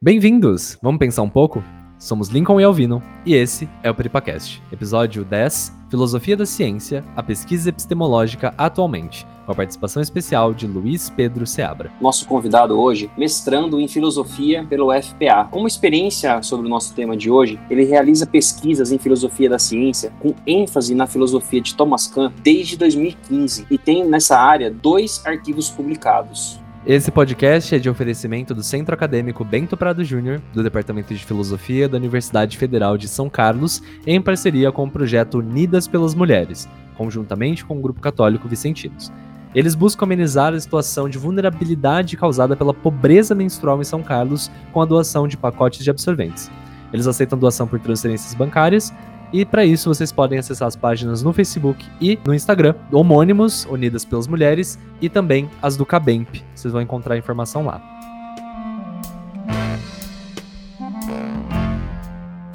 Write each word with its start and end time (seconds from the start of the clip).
Bem-vindos! 0.00 0.76
Vamos 0.82 0.98
pensar 0.98 1.22
um 1.22 1.28
pouco? 1.28 1.64
Somos 1.98 2.28
Lincoln 2.28 2.60
e 2.60 2.64
Alvino 2.64 3.02
e 3.24 3.34
esse 3.34 3.66
é 3.82 3.90
o 3.90 3.94
PeripaCast, 3.94 4.62
episódio 4.70 5.24
10, 5.24 5.72
Filosofia 5.88 6.36
da 6.36 6.44
Ciência, 6.44 7.02
a 7.16 7.22
pesquisa 7.22 7.70
epistemológica 7.70 8.52
atualmente, 8.58 9.26
com 9.46 9.52
a 9.52 9.54
participação 9.54 10.02
especial 10.02 10.52
de 10.52 10.66
Luiz 10.66 11.08
Pedro 11.08 11.46
Seabra. 11.46 11.90
Nosso 11.98 12.26
convidado 12.26 12.78
hoje, 12.78 13.10
mestrando 13.16 13.80
em 13.80 13.88
filosofia 13.88 14.66
pelo 14.68 14.92
FPA. 14.92 15.48
Como 15.50 15.66
experiência 15.66 16.42
sobre 16.42 16.66
o 16.66 16.70
nosso 16.70 16.94
tema 16.94 17.16
de 17.16 17.30
hoje, 17.30 17.58
ele 17.70 17.84
realiza 17.84 18.26
pesquisas 18.26 18.92
em 18.92 18.98
filosofia 18.98 19.48
da 19.48 19.58
ciência 19.58 20.12
com 20.20 20.34
ênfase 20.46 20.94
na 20.94 21.06
filosofia 21.06 21.62
de 21.62 21.74
Thomas 21.74 22.06
Kuhn 22.06 22.30
desde 22.42 22.76
2015 22.76 23.66
e 23.70 23.78
tem 23.78 24.04
nessa 24.04 24.38
área 24.38 24.70
dois 24.70 25.24
artigos 25.24 25.70
publicados. 25.70 26.60
Esse 26.86 27.10
podcast 27.10 27.74
é 27.74 27.80
de 27.80 27.90
oferecimento 27.90 28.54
do 28.54 28.62
Centro 28.62 28.94
Acadêmico 28.94 29.44
Bento 29.44 29.76
Prado 29.76 30.04
Júnior, 30.04 30.40
do 30.54 30.62
Departamento 30.62 31.12
de 31.12 31.24
Filosofia 31.24 31.88
da 31.88 31.96
Universidade 31.96 32.56
Federal 32.56 32.96
de 32.96 33.08
São 33.08 33.28
Carlos, 33.28 33.82
em 34.06 34.22
parceria 34.22 34.70
com 34.70 34.84
o 34.84 34.90
projeto 34.90 35.38
Unidas 35.38 35.88
pelas 35.88 36.14
Mulheres, 36.14 36.68
conjuntamente 36.96 37.64
com 37.64 37.76
o 37.76 37.80
Grupo 37.80 38.00
Católico 38.00 38.46
Vicentinos. 38.46 39.12
Eles 39.52 39.74
buscam 39.74 40.04
amenizar 40.04 40.54
a 40.54 40.60
situação 40.60 41.08
de 41.08 41.18
vulnerabilidade 41.18 42.16
causada 42.16 42.54
pela 42.54 42.72
pobreza 42.72 43.34
menstrual 43.34 43.80
em 43.80 43.84
São 43.84 44.00
Carlos 44.00 44.48
com 44.72 44.80
a 44.80 44.84
doação 44.84 45.26
de 45.26 45.36
pacotes 45.36 45.82
de 45.82 45.90
absorventes. 45.90 46.48
Eles 46.92 47.08
aceitam 47.08 47.36
doação 47.36 47.66
por 47.66 47.80
transferências 47.80 48.32
bancárias 48.32 48.94
e 49.32 49.44
para 49.44 49.64
isso 49.64 49.92
vocês 49.92 50.12
podem 50.12 50.38
acessar 50.38 50.68
as 50.68 50.76
páginas 50.76 51.22
no 51.22 51.32
Facebook 51.32 51.84
e 52.00 52.18
no 52.26 52.34
Instagram, 52.34 52.74
homônimos, 52.92 53.66
Unidas 53.66 54.04
pelas 54.04 54.26
Mulheres, 54.26 54.78
e 55.00 55.08
também 55.08 55.48
as 55.60 55.76
do 55.76 55.86
Cabemp. 55.86 56.28
Vocês 56.54 56.72
vão 56.72 56.82
encontrar 56.82 57.16
informação 57.16 57.66
lá. 57.66 57.96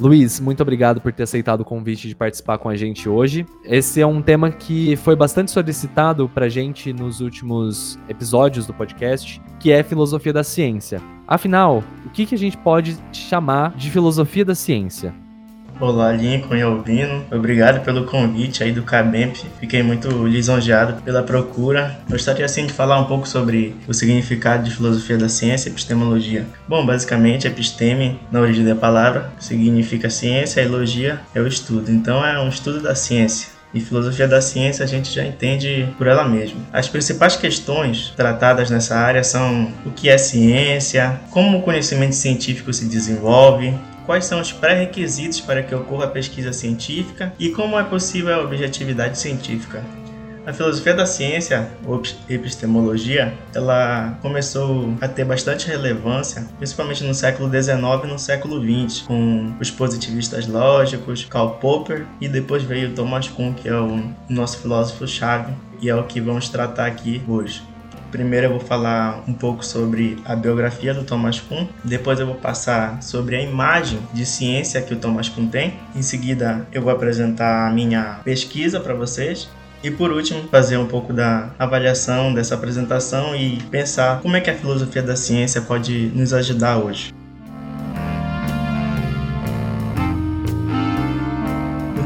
Luiz, 0.02 0.39
muito 0.39 0.63
obrigado 0.63 1.00
por 1.00 1.13
ter 1.13 1.22
aceitado 1.22 1.61
o 1.61 1.66
convite 1.66 2.08
de 2.08 2.16
participar 2.16 2.58
com 2.58 2.67
a 2.67 2.75
gente 2.75 3.08
hoje. 3.08 3.45
Esse 3.63 4.02
é 4.02 4.08
um 4.08 4.19
tema 4.19 4.50
que 4.50 4.95
foi 4.95 5.16
bastante 5.16 5.52
solicitado 5.52 6.28
para 6.28 6.47
a 6.47 6.50
gente 6.50 6.91
nos 6.91 7.22
últimos 7.22 8.00
episódios 8.09 8.66
do 8.66 8.73
podcast, 8.73 9.39
que 9.59 9.72
é 9.72 9.83
filosofia 9.83 10.33
da 10.33 10.44
ciência. 10.44 11.00
Afinal, 11.28 11.83
o 12.03 12.09
que, 12.09 12.25
que 12.25 12.33
a 12.33 12.38
gente 12.38 12.58
pode 12.58 12.97
chamar 13.13 13.75
de 13.75 13.91
filosofia 13.91 14.44
da 14.44 14.56
ciência? 14.56 15.13
Olá, 15.82 16.12
Lincoln 16.12 16.56
e 16.56 16.62
Albino. 16.62 17.26
Obrigado 17.32 17.84
pelo 17.84 18.06
convite 18.06 18.64
aí 18.64 18.72
do 18.72 18.84
Cabemp. 18.84 19.36
Fiquei 19.60 19.82
muito 19.82 20.28
lisonjeado 20.28 21.02
pela 21.02 21.24
procura. 21.24 22.00
Gostaria 22.08 22.46
assim 22.46 22.68
de 22.68 22.74
falar 22.74 23.00
um 23.00 23.06
pouco 23.06 23.28
sobre 23.28 23.76
o 23.88 23.94
significado 23.94 24.64
de 24.64 24.70
filosofia 24.70 25.18
da 25.18 25.28
ciência 25.28 25.70
e 25.70 25.72
epistemologia. 25.72 26.46
Bom, 26.68 26.86
basicamente, 26.86 27.48
episteme, 27.48 28.20
na 28.32 28.42
origem 28.42 28.64
da 28.64 28.76
palavra, 28.76 29.32
significa 29.40 30.08
ciência, 30.08 30.62
elogia 30.62 31.20
é 31.34 31.42
o 31.42 31.48
estudo. 31.48 31.92
Então 31.92 32.24
é 32.24 32.40
um 32.40 32.50
estudo 32.50 32.80
da 32.80 32.94
ciência. 32.94 33.50
E 33.74 33.80
filosofia 33.80 34.28
da 34.28 34.40
ciência 34.40 34.84
a 34.84 34.88
gente 34.88 35.12
já 35.12 35.26
entende 35.26 35.88
por 35.98 36.06
ela 36.06 36.28
mesma. 36.28 36.59
As 36.72 36.90
principais 36.90 37.36
questões 37.36 38.14
tratadas 38.16 38.70
nessa 38.70 38.98
área 38.98 39.24
são 39.24 39.72
o 39.84 39.90
que 39.90 40.09
é 40.09 40.18
ciência, 40.20 41.20
como 41.32 41.58
o 41.58 41.62
conhecimento 41.64 42.14
científico 42.14 42.72
se 42.72 42.86
desenvolve, 42.86 43.74
quais 44.05 44.25
são 44.25 44.39
os 44.41 44.52
pré-requisitos 44.52 45.41
para 45.41 45.63
que 45.63 45.73
ocorra 45.73 46.05
a 46.05 46.09
pesquisa 46.09 46.53
científica 46.53 47.33
e 47.39 47.49
como 47.49 47.80
é 47.80 47.83
possível 47.83 48.33
a 48.33 48.44
objetividade 48.44 49.17
científica. 49.17 49.83
A 50.44 50.52
filosofia 50.52 50.95
da 50.95 51.05
ciência, 51.05 51.69
ou 51.85 52.02
epistemologia, 52.27 53.31
ela 53.53 54.17
começou 54.23 54.95
a 54.99 55.07
ter 55.07 55.23
bastante 55.23 55.67
relevância, 55.67 56.47
principalmente 56.57 57.03
no 57.03 57.13
século 57.13 57.47
XIX 57.47 57.77
e 58.03 58.07
no 58.07 58.17
século 58.17 58.59
XX, 58.59 59.02
com 59.02 59.53
os 59.61 59.69
positivistas 59.69 60.47
lógicos, 60.47 61.25
Karl 61.25 61.52
Popper, 61.52 62.07
e 62.19 62.27
depois 62.27 62.63
veio 62.63 62.95
Thomas 62.95 63.27
Kuhn, 63.27 63.53
que 63.53 63.69
é 63.69 63.75
o 63.75 64.03
nosso 64.27 64.57
filósofo-chave, 64.57 65.53
e 65.79 65.90
é 65.90 65.95
o 65.95 66.06
que 66.06 66.19
vamos 66.19 66.50
tratar 66.50 66.88
aqui 66.88 67.22
hoje. 67.28 67.61
Primeiro 68.11 68.47
eu 68.47 68.51
vou 68.51 68.59
falar 68.59 69.23
um 69.27 69.33
pouco 69.33 69.66
sobre 69.66 70.17
a 70.25 70.35
biografia 70.35 70.94
do 70.94 71.03
Thomas 71.03 71.39
Kuhn, 71.39 71.66
depois 71.83 72.19
eu 72.19 72.25
vou 72.25 72.35
passar 72.35 73.01
sobre 73.01 73.38
a 73.38 73.41
imagem 73.41 73.99
de 74.13 74.25
ciência 74.25 74.81
que 74.81 74.94
o 74.94 74.97
Thomas 74.97 75.29
Kuhn 75.29 75.47
tem. 75.47 75.75
Em 75.95 76.01
seguida 76.01 76.67
eu 76.73 76.81
vou 76.81 76.91
apresentar 76.91 77.67
a 77.67 77.72
minha 77.72 78.19
pesquisa 78.23 78.79
para 78.79 78.94
vocês 78.94 79.49
e 79.83 79.89
por 79.89 80.11
último, 80.11 80.47
fazer 80.49 80.77
um 80.77 80.85
pouco 80.85 81.11
da 81.11 81.49
avaliação 81.57 82.33
dessa 82.33 82.53
apresentação 82.53 83.35
e 83.35 83.57
pensar 83.72 84.22
como 84.22 84.35
é 84.35 84.41
que 84.41 84.49
a 84.49 84.55
filosofia 84.55 85.01
da 85.01 85.16
ciência 85.16 85.61
pode 85.61 86.11
nos 86.13 86.33
ajudar 86.33 86.78
hoje. 86.78 87.11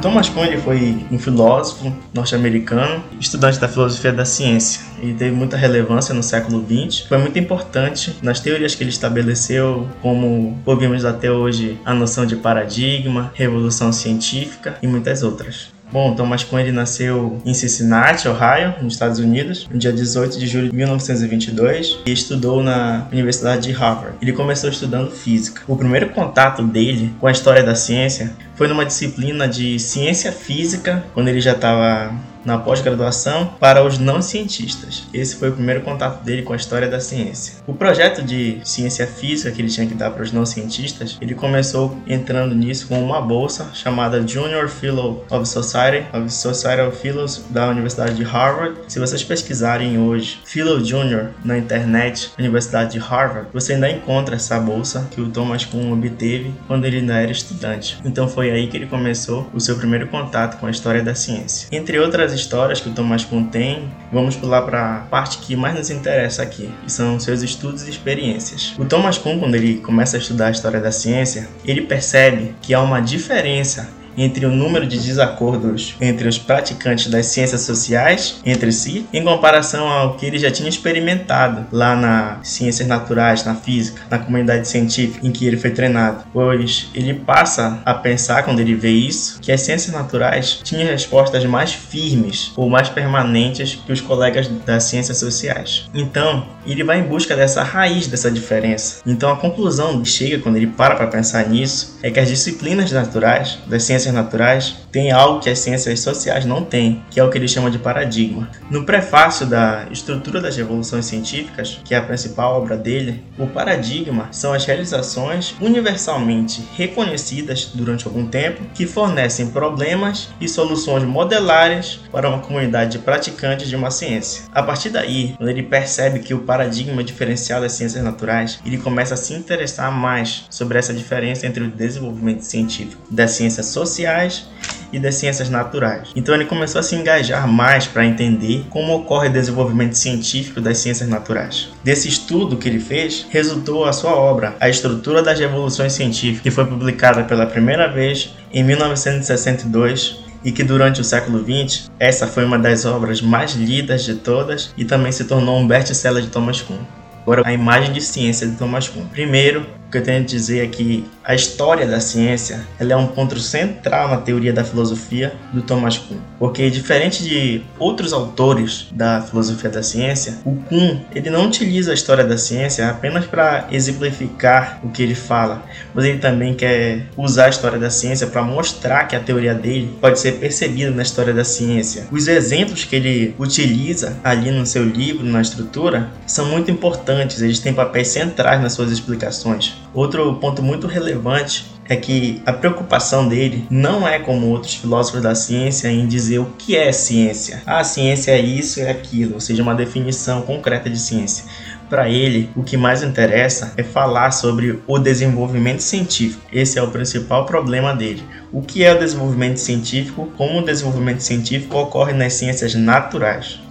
Thomas 0.06 0.30
Kuhn 0.30 0.56
foi 0.64 1.04
um 1.10 1.18
filósofo 1.18 1.92
norte-americano, 2.14 3.04
estudante 3.20 3.60
da 3.60 3.68
filosofia 3.68 4.14
da 4.14 4.24
ciência. 4.24 4.82
Ele 5.02 5.16
teve 5.16 5.36
muita 5.36 5.58
relevância 5.58 6.14
no 6.14 6.22
século 6.22 6.64
XX, 6.64 7.08
foi 7.08 7.18
muito 7.18 7.40
importante 7.40 8.16
nas 8.22 8.40
teorias 8.40 8.76
que 8.76 8.84
ele 8.84 8.92
estabeleceu, 8.92 9.88
como 10.04 10.62
ouvimos 10.64 11.06
até 11.06 11.32
hoje 11.32 11.80
a 11.84 11.92
noção 11.92 12.24
de 12.24 12.36
paradigma, 12.36 13.32
revolução 13.34 13.92
científica 13.92 14.78
e 14.80 14.86
muitas 14.86 15.24
outras. 15.24 15.75
Bom, 15.92 16.16
Thomas 16.16 16.44
Kuhn 16.44 16.72
nasceu 16.72 17.42
em 17.46 17.54
Cincinnati, 17.54 18.28
Ohio, 18.28 18.76
nos 18.82 18.94
Estados 18.94 19.20
Unidos, 19.20 19.68
no 19.72 19.78
dia 19.78 19.94
18 19.94 20.38
de 20.40 20.48
julho 20.48 20.70
de 20.70 20.76
1922 20.76 22.00
e 22.06 22.12
estudou 22.12 22.62
na 22.62 23.08
Universidade 23.12 23.68
de 23.68 23.72
Harvard. 23.72 24.18
Ele 24.22 24.34
começou 24.34 24.70
estudando 24.70 25.12
física. 25.12 25.62
O 25.68 25.76
primeiro 25.76 26.10
contato 26.10 26.64
dele 26.64 27.14
com 27.20 27.28
a 27.28 27.32
história 27.32 27.64
da 27.64 27.76
ciência 27.76 28.34
foi 28.56 28.68
numa 28.68 28.86
disciplina 28.86 29.48
de 29.48 29.80
ciência 29.80 30.32
física, 30.32 31.04
quando 31.14 31.28
ele 31.28 31.40
já 31.40 31.54
estava 31.54 32.14
na 32.46 32.58
pós-graduação 32.58 33.56
para 33.60 33.84
os 33.84 33.98
não 33.98 34.22
cientistas. 34.22 35.04
Esse 35.14 35.36
foi 35.36 35.50
o 35.50 35.54
primeiro 35.54 35.82
contato 35.82 36.24
dele 36.24 36.44
com 36.44 36.54
a 36.54 36.56
história 36.56 36.88
da 36.88 37.00
ciência. 37.00 37.56
O 37.68 37.74
projeto 37.74 38.22
de 38.22 38.60
ciência 38.64 39.08
física 39.08 39.52
que 39.52 39.62
ele 39.62 39.70
tinha 39.70 39.88
que 39.88 39.94
dar 39.94 40.12
para 40.12 40.24
os 40.24 40.32
não 40.32 40.46
cientistas, 40.46 41.18
ele 41.20 41.34
começou 41.34 41.98
entrando 42.08 42.54
nisso 42.54 42.88
com 42.88 43.02
uma 43.02 43.22
bolsa 43.22 43.70
chamada 43.74 44.26
Junior 44.26 44.70
Fellow 44.70 45.26
of 45.30 45.48
Society, 45.48 46.06
of 46.14 46.32
Society 46.32 46.82
of 46.82 46.98
Fellows 46.98 47.44
da 47.50 47.70
Universidade 47.70 48.16
de 48.16 48.24
Harvard. 48.24 48.78
Se 48.88 49.00
vocês 49.00 49.24
pesquisarem 49.24 49.98
hoje 49.98 50.40
Fellow 50.46 50.84
Junior 50.84 51.32
na 51.44 51.58
internet, 51.58 52.32
Universidade 52.38 52.94
de 52.94 53.00
Harvard, 53.00 53.48
você 53.52 53.74
ainda 53.74 53.90
encontra 53.90 54.36
essa 54.36 54.60
bolsa 54.60 55.08
que 55.12 55.22
o 55.22 55.30
Thomas 55.30 55.66
Kuhn 55.66 55.92
obteve 55.92 56.54
quando 56.68 56.86
ele 56.86 56.98
ainda 56.98 57.20
era 57.20 57.32
estudante. 57.32 57.98
Então 58.06 58.28
foi 58.28 58.52
aí 58.52 58.68
que 58.68 58.78
ele 58.78 58.86
começou 58.86 59.50
o 59.54 59.60
seu 59.60 59.76
primeiro 59.76 60.08
contato 60.08 60.60
com 60.60 60.68
a 60.68 60.72
história 60.72 61.02
da 61.02 61.16
ciência. 61.16 61.68
Entre 61.72 62.00
outras 62.00 62.34
histórias 62.36 62.80
que 62.80 62.90
o 62.90 62.94
Thomas 62.94 63.26
Kuhn 63.26 63.46
tem, 63.46 63.90
vamos 64.12 64.36
pular 64.36 64.62
para 64.62 64.98
a 64.98 65.00
parte 65.00 65.40
que 65.40 65.56
mais 65.56 65.76
nos 65.76 65.90
interessa 65.90 66.44
aqui, 66.44 66.70
que 66.84 66.92
são 66.92 67.20
seus 67.20 67.42
estudos 67.42 67.88
e 67.88 67.90
experiências. 67.90 68.76
O 68.78 68.86
Thomas 68.86 69.18
Kuhn, 69.18 69.40
quando 69.40 69.56
ele 69.56 69.78
começa 69.78 70.18
a 70.18 70.20
estudar 70.20 70.48
a 70.48 70.52
história 70.52 70.80
da 70.80 70.92
ciência, 70.92 71.48
ele 71.66 71.82
percebe 71.82 72.56
que 72.62 72.74
há 72.74 72.82
uma 72.82 73.00
diferença 73.02 73.90
entre 74.18 74.46
o 74.46 74.52
número 74.52 74.86
de 74.86 74.98
desacordos 74.98 75.96
entre 76.00 76.28
os 76.28 76.38
praticantes 76.38 77.08
das 77.08 77.28
ciências 77.28 77.62
sociais 77.62 78.42
entre 78.46 78.72
si, 78.72 79.06
em 79.12 79.24
comparação 79.24 79.88
ao 79.88 80.16
que 80.16 80.26
ele 80.26 80.38
já 80.38 80.52
tinha 80.52 80.70
experimentado 80.70 81.66
lá 81.72 81.96
nas 81.96 82.48
ciências 82.48 82.88
naturais, 82.88 83.44
na 83.44 83.56
física, 83.56 84.02
na 84.10 84.20
comunidade 84.20 84.68
científica 84.68 85.26
em 85.26 85.32
que 85.32 85.46
ele 85.46 85.58
foi 85.58 85.72
treinado. 85.72 86.24
Pois 86.32 86.90
ele 86.94 87.14
passa 87.14 87.80
a 87.86 87.94
pensar, 87.94 88.44
quando 88.44 88.60
ele 88.60 88.76
vê 88.76 88.92
isso, 88.92 89.40
que 89.42 89.52
as 89.52 89.62
ciências 89.62 89.94
naturais 89.94 90.60
tinham 90.64 90.88
respostas 90.88 91.44
mais 91.46 91.74
firmes 91.74 92.52
ou 92.56 92.70
mais 92.70 92.90
permanentes 92.90 93.76
que 93.76 93.92
os 93.92 94.02
colegas 94.02 94.48
das 94.66 94.84
ciências 94.84 95.18
sociais. 95.18 95.86
Então, 95.94 96.48
ele 96.66 96.84
vai 96.84 97.00
em 97.00 97.04
busca 97.04 97.36
dessa 97.36 97.64
raiz 97.64 98.08
dessa 98.08 98.32
diferença. 98.32 99.02
Então, 99.06 99.32
a 99.32 99.38
conclusão 99.38 100.02
que 100.02 100.10
chega 100.10 100.40
quando 100.40 100.56
ele 100.58 100.68
para 100.68 100.96
para 100.96 101.08
pensar 101.08 101.48
nisso 101.48 101.98
é 102.02 102.10
que 102.10 102.20
as 102.20 102.28
disciplinas 102.28 102.92
naturais, 102.92 103.60
das 103.68 103.84
ciências 103.84 104.05
ciências 104.06 104.14
naturais 104.14 104.76
tem 104.92 105.12
algo 105.12 105.40
que 105.40 105.50
as 105.50 105.60
ciências 105.60 106.00
sociais 106.00 106.46
não 106.46 106.64
têm, 106.64 107.04
que 107.10 107.20
é 107.20 107.24
o 107.24 107.30
que 107.30 107.38
ele 107.38 107.48
chama 107.48 107.72
de 107.72 107.80
paradigma. 107.80 108.50
No 108.70 108.86
prefácio 108.86 109.46
da 109.46 109.86
Estrutura 109.92 110.40
das 110.40 110.56
Revoluções 110.56 111.06
Científicas, 111.06 111.80
que 111.84 111.94
é 111.94 111.98
a 111.98 112.02
principal 112.02 112.62
obra 112.62 112.78
dele, 112.78 113.24
o 113.38 113.48
paradigma 113.48 114.30
são 114.32 114.54
as 114.54 114.66
realizações 114.66 115.56
universalmente 115.60 116.64
reconhecidas 116.76 117.72
durante 117.74 118.06
algum 118.06 118.26
tempo 118.26 118.62
que 118.74 118.86
fornecem 118.86 119.48
problemas 119.48 120.30
e 120.40 120.48
soluções 120.48 121.04
modelares 121.04 122.00
para 122.12 122.30
uma 122.30 122.40
comunidade 122.40 122.94
de 122.94 123.00
praticantes 123.00 123.68
de 123.68 123.76
uma 123.76 123.92
ciência. 123.92 124.44
A 124.54 124.64
partir 124.64 124.90
daí, 124.90 125.34
quando 125.38 125.50
ele 125.50 125.64
percebe 125.64 126.20
que 126.20 126.34
o 126.34 126.40
paradigma 126.40 127.04
diferencial 127.04 127.60
das 127.60 127.74
ciências 127.74 128.04
naturais, 128.04 128.60
ele 128.66 128.78
começa 128.78 129.16
a 129.16 129.18
se 129.18 129.34
interessar 129.34 129.92
mais 129.92 130.46
sobre 130.50 130.78
essa 130.78 130.94
diferença 130.94 131.48
entre 131.48 131.64
o 131.64 131.72
desenvolvimento 131.72 132.42
científico 132.42 133.02
das 133.10 133.32
ciências 133.32 133.68
sociais 133.68 133.95
sociais 133.96 134.46
e 134.92 135.00
das 135.00 135.16
ciências 135.16 135.50
naturais. 135.50 136.10
Então 136.16 136.36
ele 136.36 136.46
começou 136.46 136.80
a 136.80 136.84
se 136.84 136.96
engajar 136.96 137.48
mais 137.48 137.88
para 137.88 138.06
entender 138.06 138.66
como 138.70 138.94
ocorre 138.96 139.30
o 139.30 139.32
desenvolvimento 139.32 139.94
científico 139.94 140.62
das 140.62 140.78
ciências 140.78 141.10
naturais. 141.10 141.70
Desse 141.84 142.08
estudo 142.08 142.58
que 142.58 142.68
ele 142.68 142.80
fez, 142.80 143.26
resultou 143.30 143.86
a 143.86 143.94
sua 143.94 144.16
obra, 144.16 144.56
A 144.60 144.70
Estrutura 144.70 145.24
das 145.24 145.40
Revoluções 145.40 145.94
Científicas, 145.94 146.42
que 146.42 146.52
foi 146.52 146.66
publicada 146.66 147.24
pela 147.24 147.46
primeira 147.46 147.88
vez 147.88 148.34
em 148.54 148.64
1962 148.64 150.24
e 150.44 150.52
que 150.52 150.64
durante 150.64 151.02
o 151.02 151.04
século 151.04 151.40
XX 151.40 151.90
essa 152.00 152.28
foi 152.28 152.46
uma 152.46 152.60
das 152.60 152.86
obras 152.86 153.22
mais 153.22 153.54
lidas 153.54 154.04
de 154.04 154.16
todas 154.16 154.74
e 154.78 154.86
também 154.86 155.12
se 155.12 155.24
tornou 155.26 155.58
um 155.58 155.68
best-seller 155.68 156.22
de 156.22 156.30
Thomas 156.30 156.62
Kuhn. 156.62 156.78
Agora, 157.24 157.42
a 157.44 157.52
imagem 157.52 157.92
de 157.92 158.02
ciência 158.02 158.46
de 158.46 158.56
Thomas 158.56 158.88
Kuhn. 158.88 159.08
Primeiro, 159.08 159.66
o 159.88 159.92
que 159.92 159.98
eu 159.98 160.04
tenho 160.04 160.22
a 160.22 160.26
dizer 160.26 160.64
é 160.64 160.68
que 160.68 161.06
a 161.24 161.34
história 161.34 161.88
da 161.88 162.00
ciência 162.00 162.66
ela 162.80 162.94
é 162.94 162.96
um 162.96 163.08
ponto 163.08 163.40
central 163.40 164.10
na 164.10 164.18
teoria 164.18 164.54
da 164.54 164.64
filosofia 164.64 165.34
do 165.52 165.62
Thomas 165.62 165.98
Kuhn. 165.98 166.18
Porque, 166.38 166.70
diferente 166.70 167.24
de 167.24 167.64
outros 167.80 168.14
autores 168.14 168.88
da 168.92 169.22
filosofia 169.22 169.70
da 169.70 169.82
ciência, 169.82 170.38
o 170.46 170.56
Kuhn 170.56 171.00
ele 171.14 171.30
não 171.30 171.48
utiliza 171.48 171.92
a 171.92 171.94
história 171.94 172.24
da 172.24 172.38
ciência 172.38 172.90
apenas 172.90 173.26
para 173.26 173.68
exemplificar 173.72 174.80
o 174.84 174.90
que 174.90 175.02
ele 175.02 175.16
fala, 175.16 175.64
mas 175.94 176.06
ele 176.06 176.20
também 176.20 176.54
quer 176.54 177.08
usar 177.18 177.46
a 177.46 177.50
história 177.50 177.80
da 177.80 177.90
ciência 177.90 178.28
para 178.28 178.44
mostrar 178.44 179.06
que 179.06 179.16
a 179.16 179.20
teoria 179.20 179.54
dele 179.54 179.96
pode 180.00 180.20
ser 180.20 180.34
percebida 180.34 180.92
na 180.92 181.04
história 181.04 181.34
da 181.34 181.44
ciência. 181.44 182.08
Os 182.12 182.28
exemplos 182.28 182.84
que 182.84 182.96
ele 182.96 183.36
utiliza 183.40 184.18
ali 184.24 184.52
no 184.52 184.66
seu 184.66 184.84
livro, 184.84 185.26
na 185.26 185.42
estrutura, 185.42 186.10
são 186.28 186.46
muito 186.46 186.70
importantes, 186.70 187.42
eles 187.42 187.60
têm 187.60 187.74
papéis 187.74 188.10
centrais 188.10 188.62
nas 188.62 188.74
suas 188.74 188.92
explicações. 188.92 189.85
Outro 189.96 190.36
ponto 190.36 190.62
muito 190.62 190.88
relevante 190.88 191.74
é 191.88 191.96
que 191.96 192.42
a 192.46 192.52
preocupação 192.52 193.30
dele 193.30 193.66
não 193.70 194.06
é 194.06 194.20
como 194.20 194.48
outros 194.48 194.74
filósofos 194.74 195.22
da 195.22 195.34
ciência 195.34 195.88
em 195.88 196.06
dizer 196.06 196.40
o 196.40 196.52
que 196.58 196.76
é 196.76 196.92
ciência. 196.92 197.64
Ah, 197.66 197.80
a 197.80 197.84
ciência 197.86 198.32
é 198.32 198.42
isso, 198.42 198.82
é 198.82 198.92
aquilo, 198.92 199.36
ou 199.36 199.40
seja, 199.40 199.64
uma 199.64 199.74
definição 199.74 200.42
concreta 200.42 200.90
de 200.90 201.00
ciência. 201.00 201.46
Para 201.90 202.10
ele, 202.10 202.50
o 202.58 202.64
que 202.64 202.76
mais 202.76 203.04
interessa 203.04 203.72
é 203.78 203.84
falar 203.84 204.32
sobre 204.32 204.82
o 204.86 205.00
desenvolvimento 205.00 205.80
científico. 205.80 206.42
Esse 206.52 206.78
é 206.78 206.82
o 206.82 206.92
principal 206.92 207.46
problema 207.46 207.96
dele. 207.96 208.24
O 208.52 208.62
que 208.62 208.84
é 208.84 208.94
o 208.94 209.00
desenvolvimento 209.00 209.62
científico? 209.62 210.30
Como 210.36 210.60
o 210.60 210.66
desenvolvimento 210.66 211.22
científico 211.22 211.78
ocorre 211.78 212.12
nas 212.12 212.34
ciências 212.34 212.76
naturais. 212.76 213.62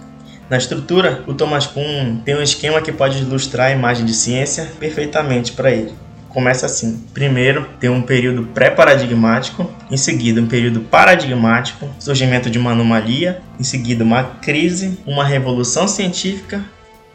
Na 0.49 0.57
estrutura, 0.57 1.23
o 1.27 1.35
Thomas 1.35 1.67
Kuhn 1.67 2.17
tem 2.25 2.35
um 2.35 2.41
esquema 2.41 2.81
que 2.81 2.91
pode 2.91 3.19
ilustrar 3.19 3.67
a 3.67 3.71
imagem 3.71 4.05
de 4.05 4.13
ciência 4.15 4.71
perfeitamente 4.79 5.51
para 5.51 5.71
ele 5.71 6.04
começa 6.35 6.65
assim. 6.65 7.01
Primeiro, 7.13 7.65
tem 7.79 7.89
um 7.89 8.01
período 8.01 8.43
pré-paradigmático, 8.47 9.73
em 9.89 9.95
seguida, 9.95 10.41
um 10.41 10.47
período 10.47 10.81
paradigmático, 10.81 11.89
surgimento 11.97 12.49
de 12.49 12.59
uma 12.59 12.73
anomalia, 12.73 13.41
em 13.57 13.63
seguida, 13.63 14.03
uma 14.03 14.21
crise, 14.21 14.99
uma 15.07 15.23
revolução 15.23 15.87
científica 15.87 16.61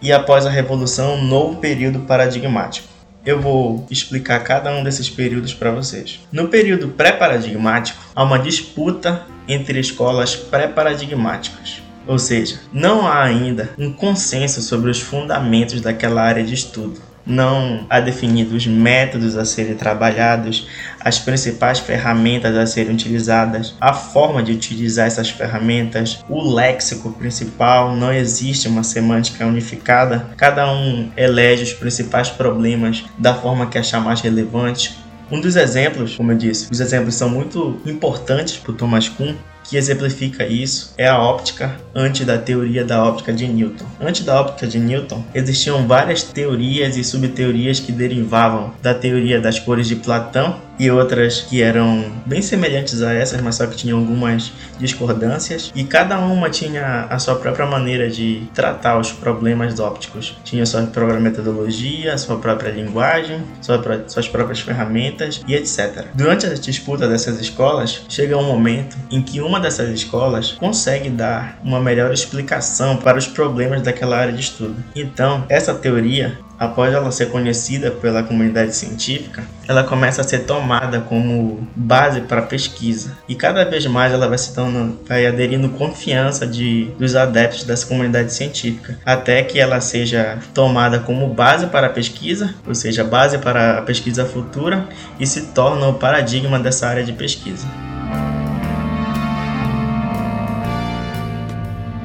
e, 0.01 0.11
após 0.11 0.47
a 0.47 0.51
revolução, 0.51 1.17
um 1.17 1.25
novo 1.25 1.57
período 1.59 2.01
paradigmático. 2.01 2.89
Eu 3.25 3.39
vou 3.39 3.87
explicar 3.91 4.43
cada 4.43 4.73
um 4.73 4.83
desses 4.83 5.11
períodos 5.11 5.53
para 5.53 5.71
vocês. 5.71 6.21
No 6.33 6.49
período 6.49 6.89
pré-paradigmático, 6.89 8.03
há 8.17 8.25
uma 8.25 8.39
disputa 8.39 9.27
entre 9.47 9.79
escolas 9.79 10.35
pré-paradigmáticas. 10.35 11.83
Ou 12.07 12.19
seja, 12.19 12.61
não 12.73 13.07
há 13.07 13.23
ainda 13.23 13.69
um 13.79 13.93
consenso 13.93 14.63
sobre 14.63 14.91
os 14.91 14.99
fundamentos 14.99 15.83
daquela 15.83 16.23
área 16.23 16.43
de 16.43 16.55
estudo 16.55 17.10
não 17.31 17.87
há 17.89 18.01
definidos 18.01 18.67
métodos 18.67 19.37
a 19.37 19.45
serem 19.45 19.75
trabalhados, 19.75 20.67
as 21.01 21.19
principais 21.19 21.79
ferramentas 21.79 22.57
a 22.57 22.67
serem 22.67 22.95
utilizadas, 22.95 23.75
a 23.81 23.93
forma 23.93 24.43
de 24.43 24.53
utilizar 24.53 25.07
essas 25.07 25.31
ferramentas, 25.31 26.25
o 26.29 26.53
léxico 26.53 27.13
principal, 27.13 27.97
não 27.97 28.13
existe 28.13 28.69
uma 28.69 28.83
semântica 28.83 29.47
unificada, 29.47 30.27
cada 30.37 30.71
um 30.71 31.11
elege 31.17 31.63
os 31.63 31.73
principais 31.73 32.29
problemas 32.29 33.05
da 33.17 33.35
forma 33.35 33.67
que 33.67 33.79
achar 33.79 34.01
mais 34.01 34.21
relevante. 34.21 34.99
Um 35.31 35.41
dos 35.41 35.55
exemplos, 35.55 36.17
como 36.17 36.33
eu 36.33 36.37
disse, 36.37 36.67
os 36.71 36.81
exemplos 36.81 37.15
são 37.15 37.31
muito 37.31 37.81
importantes 37.87 38.57
para 38.57 38.73
o 38.73 38.75
Thomas 38.75 39.09
Kuhn, 39.09 39.35
que 39.71 39.77
exemplifica 39.77 40.45
isso 40.45 40.93
é 40.99 41.07
a 41.07 41.23
óptica 41.23 41.77
antes 41.95 42.27
da 42.27 42.37
teoria 42.37 42.85
da 42.85 43.05
óptica 43.05 43.33
de 43.33 43.47
Newton. 43.47 43.87
Antes 44.01 44.25
da 44.25 44.41
óptica 44.41 44.67
de 44.67 44.81
Newton, 44.81 45.23
existiam 45.33 45.87
várias 45.87 46.25
teorias 46.25 46.97
e 46.97 47.05
subteorias 47.05 47.79
que 47.79 47.93
derivavam 47.93 48.75
da 48.83 48.93
teoria 48.93 49.41
das 49.41 49.61
cores 49.61 49.87
de 49.87 49.95
Platão 49.95 50.59
e 50.81 50.91
outras 50.91 51.43
que 51.43 51.63
eram 51.63 52.11
bem 52.25 52.41
semelhantes 52.41 53.03
a 53.03 53.13
essas, 53.13 53.39
mas 53.43 53.57
só 53.57 53.67
que 53.67 53.77
tinham 53.77 53.99
algumas 53.99 54.51
discordâncias, 54.79 55.71
e 55.75 55.85
cada 55.85 56.19
uma 56.19 56.49
tinha 56.49 57.07
a 57.11 57.19
sua 57.19 57.37
própria 57.37 57.67
maneira 57.67 58.09
de 58.09 58.49
tratar 58.55 58.99
os 58.99 59.13
problemas 59.13 59.79
ópticos. 59.79 60.39
Tinha 60.43 60.65
sua 60.65 60.85
própria 60.85 61.21
metodologia, 61.21 62.17
sua 62.17 62.39
própria 62.39 62.71
linguagem, 62.71 63.43
sua, 63.61 64.05
suas 64.09 64.27
próprias 64.27 64.61
ferramentas 64.61 65.43
e 65.47 65.55
etc. 65.55 66.07
Durante 66.15 66.47
a 66.47 66.55
disputa 66.55 67.07
dessas 67.07 67.39
escolas, 67.39 68.07
chega 68.09 68.39
um 68.39 68.45
momento 68.45 68.97
em 69.11 69.21
que 69.21 69.43
uma 69.43 69.61
dessas 69.61 69.91
escolas 69.91 70.53
consegue 70.53 71.11
dar 71.11 71.59
uma 71.63 71.79
melhor 71.79 72.11
explicação 72.11 72.97
para 72.97 73.19
os 73.19 73.27
problemas 73.27 73.83
daquela 73.83 74.17
área 74.17 74.33
de 74.33 74.41
estudo. 74.41 74.77
Então, 74.97 75.45
essa 75.51 75.75
teoria 75.75 76.39
após 76.61 76.93
ela 76.93 77.11
ser 77.11 77.31
conhecida 77.31 77.91
pela 77.91 78.23
comunidade 78.23 78.77
científica, 78.77 79.43
ela 79.71 79.85
começa 79.85 80.21
a 80.21 80.25
ser 80.25 80.41
tomada 80.41 81.01
como 81.01 81.65
base 81.77 82.23
para 82.23 82.43
pesquisa. 82.43 83.17
E 83.29 83.37
cada 83.37 83.65
vez 83.65 83.87
mais 83.87 84.13
ela 84.13 84.27
vai 84.27 84.37
se 84.37 84.53
tornando, 84.53 84.99
vai 85.07 85.25
aderindo 85.25 85.69
confiança 85.69 86.45
de, 86.45 86.87
dos 86.99 87.15
adeptos 87.15 87.63
dessa 87.63 87.87
comunidade 87.87 88.33
científica, 88.33 88.99
até 89.07 89.45
que 89.45 89.61
ela 89.61 89.81
seja 89.81 90.41
tomada 90.53 90.99
como 90.99 91.33
base 91.33 91.69
para 91.69 91.87
a 91.87 91.91
pesquisa, 91.91 92.53
ou 92.67 92.75
seja, 92.75 93.05
base 93.05 93.39
para 93.39 93.79
a 93.79 93.83
pesquisa 93.83 94.27
futura 94.27 94.89
e 95.21 95.27
se 95.27 95.43
torna 95.53 95.87
o 95.87 95.95
paradigma 95.95 96.59
dessa 96.59 96.89
área 96.89 97.05
de 97.05 97.13
pesquisa. 97.13 97.65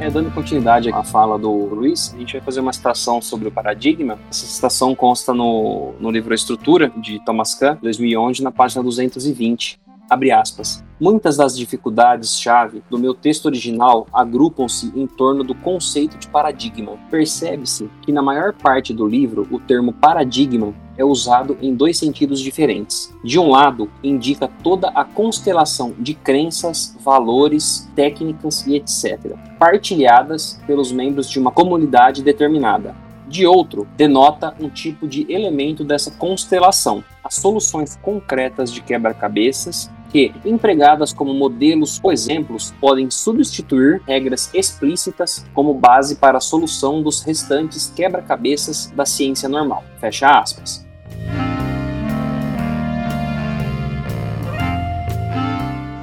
É, 0.06 0.10
dando 0.12 0.30
continuidade 0.30 0.92
à 0.92 1.04
fala 1.04 1.36
do 1.36 1.50
Luiz, 1.50 2.14
a 2.14 2.20
gente 2.20 2.34
vai 2.34 2.42
fazer 2.42 2.60
uma 2.60 2.72
citação 2.72 3.20
sobre 3.20 3.48
o 3.48 3.52
paradigma. 3.52 4.20
Essa 4.30 4.46
citação 4.46 4.94
consta 4.94 5.34
no, 5.34 5.96
no 6.00 6.12
livro 6.12 6.32
Estrutura, 6.32 6.92
de 6.96 7.18
Thomas 7.26 7.56
Kahn, 7.56 7.80
2011, 7.82 8.44
na 8.44 8.52
página 8.52 8.84
220. 8.84 9.80
Abre 10.08 10.30
aspas. 10.30 10.85
Muitas 10.98 11.36
das 11.36 11.58
dificuldades-chave 11.58 12.82
do 12.90 12.98
meu 12.98 13.14
texto 13.14 13.48
original 13.48 14.08
agrupam-se 14.14 14.94
em 14.96 15.06
torno 15.06 15.44
do 15.44 15.54
conceito 15.54 16.18
de 16.18 16.30
paradigma. 16.30 16.94
Percebe-se 17.12 17.90
que 18.02 18.14
na 18.14 18.22
maior 18.22 18.54
parte 18.54 18.94
do 18.94 19.06
livro 19.06 19.46
o 19.52 19.60
termo 19.60 19.92
paradigma 19.92 20.74
é 20.98 21.04
usado 21.04 21.58
em 21.62 21.76
dois 21.76 21.98
sentidos 21.98 22.40
diferentes. 22.40 23.14
De 23.22 23.38
um 23.38 23.50
lado, 23.50 23.92
indica 24.02 24.50
toda 24.64 24.88
a 24.88 25.04
constelação 25.04 25.94
de 26.00 26.14
crenças, 26.14 26.96
valores, 27.04 27.92
técnicas 27.94 28.66
e 28.66 28.76
etc., 28.76 29.36
partilhadas 29.60 30.62
pelos 30.66 30.94
membros 30.94 31.30
de 31.30 31.38
uma 31.38 31.52
comunidade 31.52 32.24
determinada. 32.24 32.96
De 33.28 33.46
outro, 33.46 33.86
denota 33.98 34.56
um 34.62 34.70
tipo 34.70 35.06
de 35.06 35.30
elemento 35.30 35.84
dessa 35.84 36.12
constelação, 36.12 37.04
as 37.22 37.36
soluções 37.36 37.98
concretas 38.02 38.72
de 38.72 38.82
quebra-cabeças 38.82 39.90
que, 40.16 40.32
empregadas 40.46 41.12
como 41.12 41.34
modelos 41.34 42.00
ou 42.02 42.10
exemplos, 42.10 42.74
podem 42.80 43.12
substituir 43.12 44.02
regras 44.08 44.50
explícitas 44.54 45.46
como 45.54 45.74
base 45.74 46.16
para 46.16 46.38
a 46.38 46.40
solução 46.42 47.04
dos 47.04 47.22
restantes 47.22 47.92
quebra-cabeças 47.94 48.90
da 48.96 49.06
ciência 49.06 49.50
normal. 49.50 49.84
Fecha 50.00 50.40
aspas. 50.40 50.86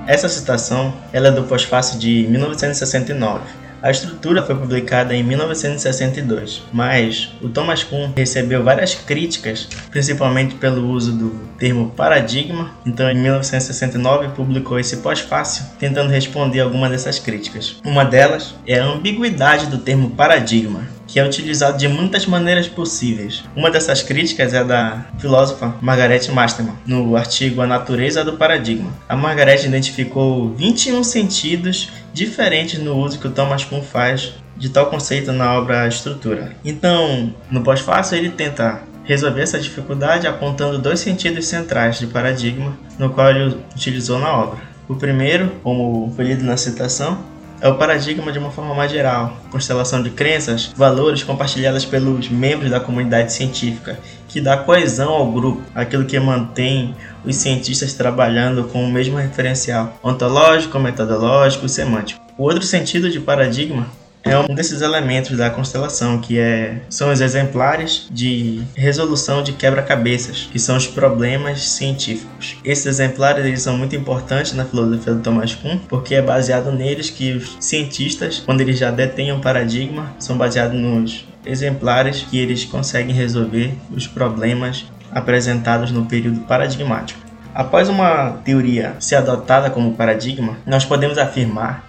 Essa 0.06 0.28
citação 0.28 0.92
ela 1.10 1.28
é 1.28 1.30
do 1.30 1.44
pós-fácil 1.44 1.98
de 1.98 2.26
1969 2.28 3.61
a 3.82 3.90
estrutura 3.90 4.42
foi 4.42 4.54
publicada 4.54 5.12
em 5.12 5.24
1962, 5.24 6.62
mas 6.72 7.30
o 7.42 7.48
Thomas 7.48 7.82
Kuhn 7.82 8.12
recebeu 8.14 8.62
várias 8.62 8.94
críticas, 8.94 9.68
principalmente 9.90 10.54
pelo 10.54 10.88
uso 10.88 11.12
do 11.12 11.30
termo 11.58 11.90
paradigma. 11.90 12.70
Então, 12.86 13.10
em 13.10 13.18
1969, 13.18 14.28
publicou 14.36 14.78
esse 14.78 14.98
pós-fácil, 14.98 15.64
tentando 15.80 16.10
responder 16.10 16.60
algumas 16.60 16.90
dessas 16.92 17.18
críticas. 17.18 17.76
Uma 17.84 18.04
delas 18.04 18.54
é 18.66 18.78
a 18.78 18.84
ambiguidade 18.84 19.66
do 19.66 19.78
termo 19.78 20.10
paradigma, 20.10 20.86
que 21.12 21.20
é 21.20 21.24
utilizado 21.24 21.76
de 21.76 21.86
muitas 21.88 22.24
maneiras 22.24 22.66
possíveis. 22.66 23.44
Uma 23.54 23.70
dessas 23.70 24.02
críticas 24.02 24.54
é 24.54 24.64
da 24.64 25.04
filósofa 25.18 25.74
Margaret 25.82 26.26
Masterman, 26.32 26.74
no 26.86 27.14
artigo 27.14 27.60
A 27.60 27.66
Natureza 27.66 28.24
do 28.24 28.32
Paradigma. 28.32 28.90
A 29.06 29.14
Margaret 29.14 29.62
identificou 29.66 30.54
21 30.54 31.04
sentidos 31.04 31.90
diferentes 32.14 32.78
no 32.78 32.96
uso 32.96 33.18
que 33.18 33.26
o 33.26 33.30
Thomas 33.30 33.62
Kuhn 33.62 33.82
faz 33.82 34.32
de 34.56 34.70
tal 34.70 34.86
conceito 34.86 35.32
na 35.32 35.52
obra 35.58 35.86
Estrutura. 35.86 36.56
Então, 36.64 37.34
no 37.50 37.62
pós-fácil, 37.62 38.16
ele 38.16 38.30
tenta 38.30 38.80
resolver 39.04 39.42
essa 39.42 39.58
dificuldade 39.58 40.26
apontando 40.26 40.78
dois 40.78 41.00
sentidos 41.00 41.46
centrais 41.46 41.98
de 41.98 42.06
paradigma, 42.06 42.74
no 42.98 43.10
qual 43.10 43.28
ele 43.28 43.56
utilizou 43.76 44.18
na 44.18 44.32
obra. 44.34 44.60
O 44.88 44.94
primeiro, 44.94 45.52
como 45.62 46.10
foi 46.16 46.24
lido 46.26 46.44
na 46.44 46.56
citação, 46.56 47.18
é 47.62 47.68
o 47.68 47.76
paradigma 47.76 48.32
de 48.32 48.40
uma 48.40 48.50
forma 48.50 48.74
mais 48.74 48.90
geral, 48.90 49.36
constelação 49.48 50.02
de 50.02 50.10
crenças, 50.10 50.72
valores 50.76 51.22
compartilhadas 51.22 51.84
pelos 51.84 52.28
membros 52.28 52.68
da 52.72 52.80
comunidade 52.80 53.32
científica, 53.32 53.96
que 54.26 54.40
dá 54.40 54.56
coesão 54.56 55.10
ao 55.10 55.30
grupo, 55.30 55.62
aquilo 55.72 56.04
que 56.04 56.18
mantém 56.18 56.92
os 57.24 57.36
cientistas 57.36 57.94
trabalhando 57.94 58.64
com 58.64 58.84
o 58.84 58.90
mesmo 58.90 59.16
referencial 59.16 59.96
ontológico, 60.02 60.76
metodológico 60.80 61.64
e 61.64 61.68
semântico. 61.68 62.20
O 62.36 62.42
outro 62.42 62.64
sentido 62.64 63.08
de 63.08 63.20
paradigma 63.20 63.86
é 64.24 64.38
um 64.38 64.54
desses 64.54 64.80
elementos 64.80 65.36
da 65.36 65.50
constelação, 65.50 66.18
que 66.18 66.38
é, 66.38 66.80
são 66.88 67.10
os 67.12 67.20
exemplares 67.20 68.06
de 68.10 68.62
resolução 68.74 69.42
de 69.42 69.52
quebra-cabeças, 69.52 70.48
que 70.50 70.58
são 70.58 70.76
os 70.76 70.86
problemas 70.86 71.70
científicos. 71.70 72.56
Esses 72.64 72.86
exemplares 72.86 73.44
eles 73.44 73.62
são 73.62 73.76
muito 73.76 73.96
importantes 73.96 74.52
na 74.52 74.64
filosofia 74.64 75.14
do 75.14 75.20
Thomas 75.20 75.54
Kuhn, 75.54 75.78
porque 75.88 76.14
é 76.14 76.22
baseado 76.22 76.70
neles 76.70 77.10
que 77.10 77.32
os 77.32 77.56
cientistas, 77.60 78.38
quando 78.38 78.60
eles 78.60 78.78
já 78.78 78.90
detêm 78.90 79.32
um 79.32 79.40
paradigma, 79.40 80.14
são 80.18 80.36
baseados 80.36 80.78
nos 80.78 81.24
exemplares 81.44 82.22
que 82.22 82.38
eles 82.38 82.64
conseguem 82.64 83.14
resolver 83.14 83.74
os 83.90 84.06
problemas 84.06 84.84
apresentados 85.10 85.90
no 85.90 86.06
período 86.06 86.40
paradigmático. 86.40 87.20
Após 87.54 87.88
uma 87.88 88.40
teoria 88.44 88.96
ser 88.98 89.16
adotada 89.16 89.68
como 89.68 89.94
paradigma, 89.94 90.56
nós 90.64 90.86
podemos 90.86 91.18
afirmar 91.18 91.84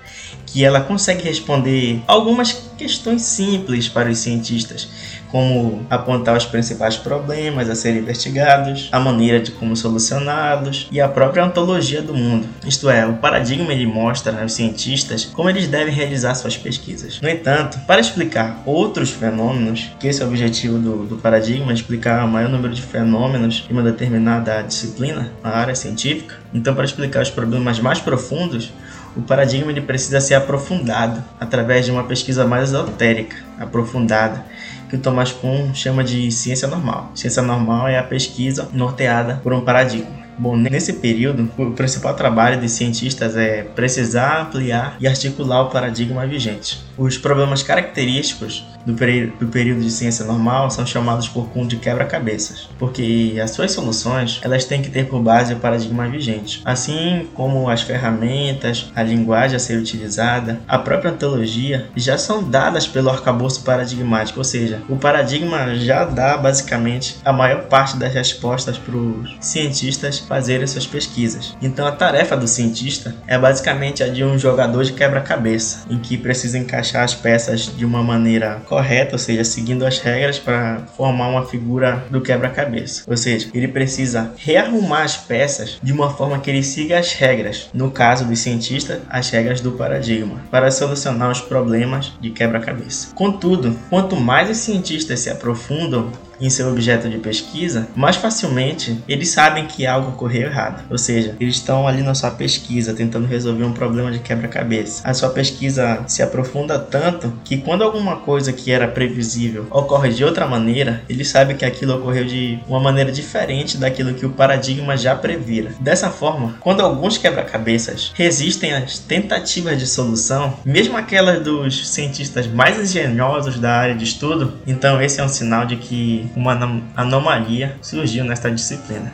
que 0.53 0.63
ela 0.63 0.79
consegue 0.79 1.24
responder 1.24 2.03
algumas 2.07 2.53
questões 2.77 3.24
simples 3.24 3.89
para 3.89 4.10
os 4.10 4.19
cientistas, 4.19 4.88
como 5.31 5.83
apontar 5.89 6.38
os 6.38 6.45
principais 6.45 6.95
problemas 6.95 7.67
a 7.67 7.74
serem 7.74 8.01
investigados, 8.01 8.88
a 8.91 9.00
maneira 9.00 9.39
de 9.39 9.50
como 9.50 9.75
solucioná-los 9.75 10.88
e 10.91 11.01
a 11.01 11.07
própria 11.07 11.43
ontologia 11.43 12.03
do 12.03 12.13
mundo. 12.13 12.48
Isto 12.67 12.88
é, 12.88 13.03
o 13.03 13.13
paradigma 13.13 13.74
ele 13.74 13.88
mostra 13.88 14.43
aos 14.43 14.53
cientistas 14.53 15.25
como 15.25 15.50
eles 15.50 15.67
devem 15.67 15.91
realizar 15.91 16.36
suas 16.36 16.55
pesquisas. 16.55 17.19
No 17.19 17.29
entanto, 17.29 17.79
para 17.88 18.00
explicar 18.00 18.62
outros 18.63 19.10
fenômenos, 19.10 19.89
que 20.00 20.07
esse 20.07 20.22
é 20.22 20.25
o 20.25 20.27
objetivo 20.27 20.77
do, 20.77 21.05
do 21.05 21.17
paradigma, 21.17 21.74
explicar 21.74 22.24
o 22.24 22.27
maior 22.27 22.50
número 22.50 22.75
de 22.75 22.81
fenômenos 22.83 23.65
em 23.67 23.74
uma 23.74 23.81
determinada 23.81 24.62
disciplina, 24.62 25.31
a 25.43 25.50
área 25.50 25.74
científica, 25.74 26.36
então 26.53 26.75
para 26.75 26.86
explicar 26.86 27.24
os 27.24 27.31
problemas 27.31 27.79
mais 27.79 28.00
profundos, 28.00 28.72
o 29.15 29.22
paradigma 29.22 29.72
ele 29.72 29.82
precisa 29.82 30.20
ser 30.20 30.36
aprofundado 30.36 31.24
através 31.39 31.86
de 31.86 31.91
uma 31.91 32.03
pesquisa 32.03 32.46
mais 32.46 32.70
esotérica, 32.70 33.36
aprofundada, 33.60 34.43
que 34.89 34.96
o 34.96 35.00
Thomas 35.00 35.32
Kuhn 35.32 35.74
chama 35.74 36.03
de 36.03 36.32
ciência 36.32 36.67
normal. 36.67 37.12
Ciência 37.15 37.41
normal 37.41 37.88
é 37.88 37.98
a 37.98 38.03
pesquisa 38.03 38.70
norteada 38.74 39.39
por 39.43 39.53
um 39.53 39.62
paradigma. 39.62 40.24
Bom, 40.38 40.55
nesse 40.55 40.93
período, 40.93 41.50
o 41.58 41.72
principal 41.72 42.15
trabalho 42.15 42.60
dos 42.60 42.72
cientistas 42.72 43.38
é 43.38 43.63
precisar 43.63 44.41
ampliar 44.41 44.98
e 45.00 45.08
articular 45.08 45.62
o 45.62 45.70
paradigma 45.70 46.25
vigente. 46.25 46.84
Os 46.98 47.17
problemas 47.17 47.62
característicos 47.62 48.65
do, 48.85 48.93
do 48.93 49.47
período 49.47 49.81
de 49.81 49.91
ciência 49.91 50.25
normal 50.25 50.69
são 50.69 50.85
chamados 50.85 51.27
por 51.27 51.49
Kuhn 51.49 51.67
de 51.67 51.77
quebra-cabeças, 51.77 52.69
porque 52.77 53.39
as 53.41 53.51
suas 53.51 53.71
soluções 53.71 54.39
elas 54.43 54.65
têm 54.65 54.81
que 54.81 54.89
ter 54.89 55.05
por 55.07 55.21
base 55.21 55.53
o 55.53 55.57
paradigma 55.57 56.07
vigente, 56.07 56.61
assim 56.65 57.27
como 57.33 57.69
as 57.69 57.81
ferramentas, 57.81 58.91
a 58.95 59.03
linguagem 59.03 59.55
a 59.55 59.59
ser 59.59 59.77
utilizada, 59.77 60.59
a 60.67 60.77
própria 60.77 61.11
ontologia 61.11 61.87
já 61.95 62.17
são 62.17 62.43
dadas 62.43 62.87
pelo 62.87 63.09
arcabouço 63.09 63.63
paradigmático, 63.63 64.39
ou 64.39 64.43
seja, 64.43 64.81
o 64.89 64.95
paradigma 64.95 65.75
já 65.75 66.05
dá 66.05 66.37
basicamente 66.37 67.17
a 67.23 67.33
maior 67.33 67.63
parte 67.63 67.97
das 67.97 68.13
respostas 68.13 68.77
para 68.77 68.95
os 68.95 69.35
cientistas 69.39 70.19
fazerem 70.19 70.67
suas 70.67 70.85
pesquisas. 70.85 71.55
Então 71.61 71.85
a 71.85 71.91
tarefa 71.91 72.35
do 72.35 72.47
cientista 72.47 73.15
é 73.27 73.37
basicamente 73.37 74.03
a 74.03 74.07
de 74.07 74.23
um 74.23 74.37
jogador 74.37 74.83
de 74.83 74.93
quebra-cabeça, 74.93 75.85
em 75.89 75.97
que 75.97 76.17
precisa 76.17 76.57
encaixar 76.57 77.03
as 77.03 77.13
peças 77.13 77.71
de 77.75 77.85
uma 77.85 78.03
maneira 78.03 78.61
correta, 78.74 79.13
ou 79.13 79.20
seja, 79.20 79.44
seguindo 79.44 79.86
as 79.86 80.00
regras 80.00 80.39
para 80.39 80.80
formar 80.98 81.27
uma 81.27 81.46
figura 81.46 82.03
do 82.10 82.22
quebra-cabeça. 82.22 83.03
Ou 83.08 83.15
seja, 83.15 83.50
ele 83.53 83.68
precisa 83.68 84.34
rearrumar 84.36 85.03
as 85.03 85.15
peças 85.15 85.77
de 85.82 85.94
uma 85.94 86.10
forma 86.10 86.39
que 86.39 86.50
ele 86.50 86.63
siga 86.63 86.98
as 86.98 87.13
regras, 87.13 87.70
no 87.72 87.92
caso 87.92 88.25
do 88.25 88.36
cientista, 88.36 89.01
as 89.10 89.30
regras 89.30 89.62
do 89.62 89.74
paradigma, 89.74 90.42
para 90.50 90.72
solucionar 90.72 91.30
os 91.30 91.42
problemas 91.42 92.13
de 92.20 92.32
quebra-cabeça. 92.32 93.13
Contudo, 93.13 93.77
quanto 93.89 94.15
mais 94.15 94.50
os 94.50 94.58
cientistas 94.58 95.20
se 95.20 95.30
aprofundam 95.30 96.12
em 96.43 96.50
seu 96.50 96.69
objeto 96.69 97.09
de 97.09 97.17
pesquisa, 97.17 97.88
mais 97.95 98.17
facilmente 98.17 99.01
eles 99.07 99.29
sabem 99.29 99.65
que 99.65 99.88
algo 99.88 100.09
ocorreu 100.09 100.47
errado. 100.47 100.83
Ou 100.89 100.97
seja, 100.97 101.35
eles 101.39 101.55
estão 101.55 101.88
ali 101.88 102.03
na 102.03 102.13
sua 102.13 102.31
pesquisa 102.31 102.93
tentando 102.93 103.25
resolver 103.25 103.63
um 103.63 103.71
problema 103.71 104.12
de 104.12 104.19
quebra-cabeça. 104.19 105.01
A 105.07 105.13
sua 105.13 105.29
pesquisa 105.29 106.03
se 106.07 106.21
aprofunda 106.21 106.77
tanto 106.77 107.33
que 107.43 107.57
quando 107.57 107.83
alguma 107.83 108.17
coisa 108.17 108.51
que 108.51 108.71
era 108.71 108.88
previsível 108.88 109.65
ocorre 109.71 110.09
de 110.09 110.23
outra 110.23 110.45
maneira, 110.45 111.01
eles 111.07 111.29
sabem 111.29 111.55
que 111.55 111.63
aquilo 111.63 111.95
ocorreu 111.95 112.25
de 112.25 112.59
uma 112.67 112.79
maneira 112.79 113.12
diferente 113.12 113.77
daquilo 113.77 114.13
que 114.13 114.25
o 114.25 114.31
paradigma 114.31 114.97
já 114.97 115.15
previra. 115.15 115.71
Dessa 115.79 116.09
forma, 116.09 116.55
quando 116.59 116.81
alguns 116.81 117.17
quebra-cabeças 117.17 118.12
resistem 118.13 118.73
às 118.73 119.00
tentativas 119.00 119.79
de 119.79 119.88
solução, 119.88 120.57
mesmo 120.65 120.97
aquelas 120.97 121.41
dos 121.41 121.88
cientistas 121.88 122.47
mais 122.47 122.77
engenhosos 122.77 123.59
da 123.59 123.71
área 123.71 123.95
de 123.95 124.03
estudo, 124.03 124.53
então 124.67 125.01
esse 125.01 125.21
é 125.21 125.23
um 125.23 125.29
sinal 125.29 125.65
de 125.65 125.77
que 125.77 126.29
uma 126.35 126.81
anomalia 126.95 127.77
surgiu 127.81 128.23
nesta 128.23 128.49
disciplina. 128.49 129.11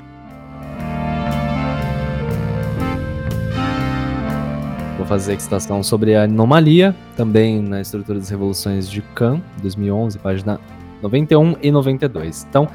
Vou 4.98 5.06
fazer 5.06 5.40
citação 5.40 5.82
sobre 5.82 6.16
a 6.16 6.24
anomalia, 6.24 6.96
também 7.16 7.62
na 7.62 7.82
estrutura 7.82 8.20
das 8.20 8.30
revoluções 8.30 8.90
de 8.90 9.02
Kahn, 9.02 9.40
2011, 9.62 10.20
página 10.20 10.60
91 11.02 11.56
e 11.62 11.72
92. 11.72 12.46
Então, 12.50 12.68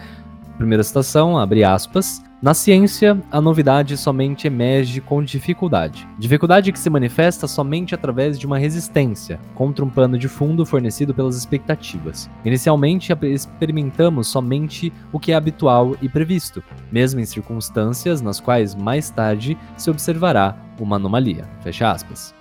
primeira 0.56 0.82
citação, 0.82 1.38
abre 1.38 1.64
aspas. 1.64 2.22
Na 2.40 2.52
ciência, 2.52 3.18
a 3.30 3.40
novidade 3.40 3.96
somente 3.96 4.46
emerge 4.46 5.00
com 5.00 5.22
dificuldade. 5.22 6.06
Dificuldade 6.18 6.72
que 6.72 6.78
se 6.78 6.90
manifesta 6.90 7.48
somente 7.48 7.94
através 7.94 8.38
de 8.38 8.46
uma 8.46 8.58
resistência 8.58 9.40
contra 9.54 9.82
um 9.82 9.88
pano 9.88 10.18
de 10.18 10.28
fundo 10.28 10.66
fornecido 10.66 11.14
pelas 11.14 11.36
expectativas. 11.36 12.28
Inicialmente, 12.44 13.14
experimentamos 13.22 14.28
somente 14.28 14.92
o 15.10 15.18
que 15.18 15.32
é 15.32 15.34
habitual 15.34 15.96
e 16.02 16.08
previsto, 16.08 16.62
mesmo 16.92 17.18
em 17.18 17.24
circunstâncias 17.24 18.20
nas 18.20 18.40
quais 18.40 18.74
mais 18.74 19.08
tarde 19.08 19.56
se 19.76 19.90
observará 19.90 20.54
uma 20.78 20.96
anomalia. 20.96 21.48
Fecha 21.62 21.90
aspas. 21.90 22.34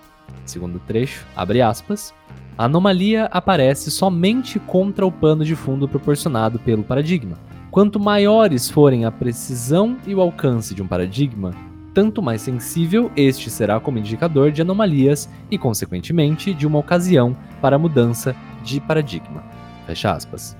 Segundo 0.45 0.79
trecho, 0.79 1.25
abre 1.33 1.61
aspas. 1.61 2.13
A 2.57 2.65
anomalia 2.65 3.29
aparece 3.31 3.89
somente 3.89 4.59
contra 4.59 5.05
o 5.05 5.11
pano 5.11 5.45
de 5.45 5.55
fundo 5.55 5.87
proporcionado 5.87 6.59
pelo 6.59 6.83
paradigma 6.83 7.37
Quanto 7.73 7.99
maiores 7.99 8.69
forem 8.69 9.03
a 9.03 9.09
precisão 9.11 9.97
e 10.05 10.13
o 10.13 10.21
alcance 10.21 10.75
de 10.75 10.83
um 10.83 10.87
paradigma, 10.87 11.55
tanto 11.91 12.21
mais 12.21 12.43
sensível 12.43 13.11
este 13.17 13.49
será 13.49 13.79
como 13.79 13.97
indicador 13.97 14.51
de 14.51 14.61
anomalias 14.61 15.27
e, 15.49 15.57
consequentemente, 15.57 16.53
de 16.53 16.67
uma 16.67 16.77
ocasião 16.77 17.35
para 17.59 17.75
a 17.75 17.79
mudança 17.79 18.35
de 18.63 18.79
paradigma. 18.79 19.43
Fecha 19.87 20.11
aspas. 20.11 20.55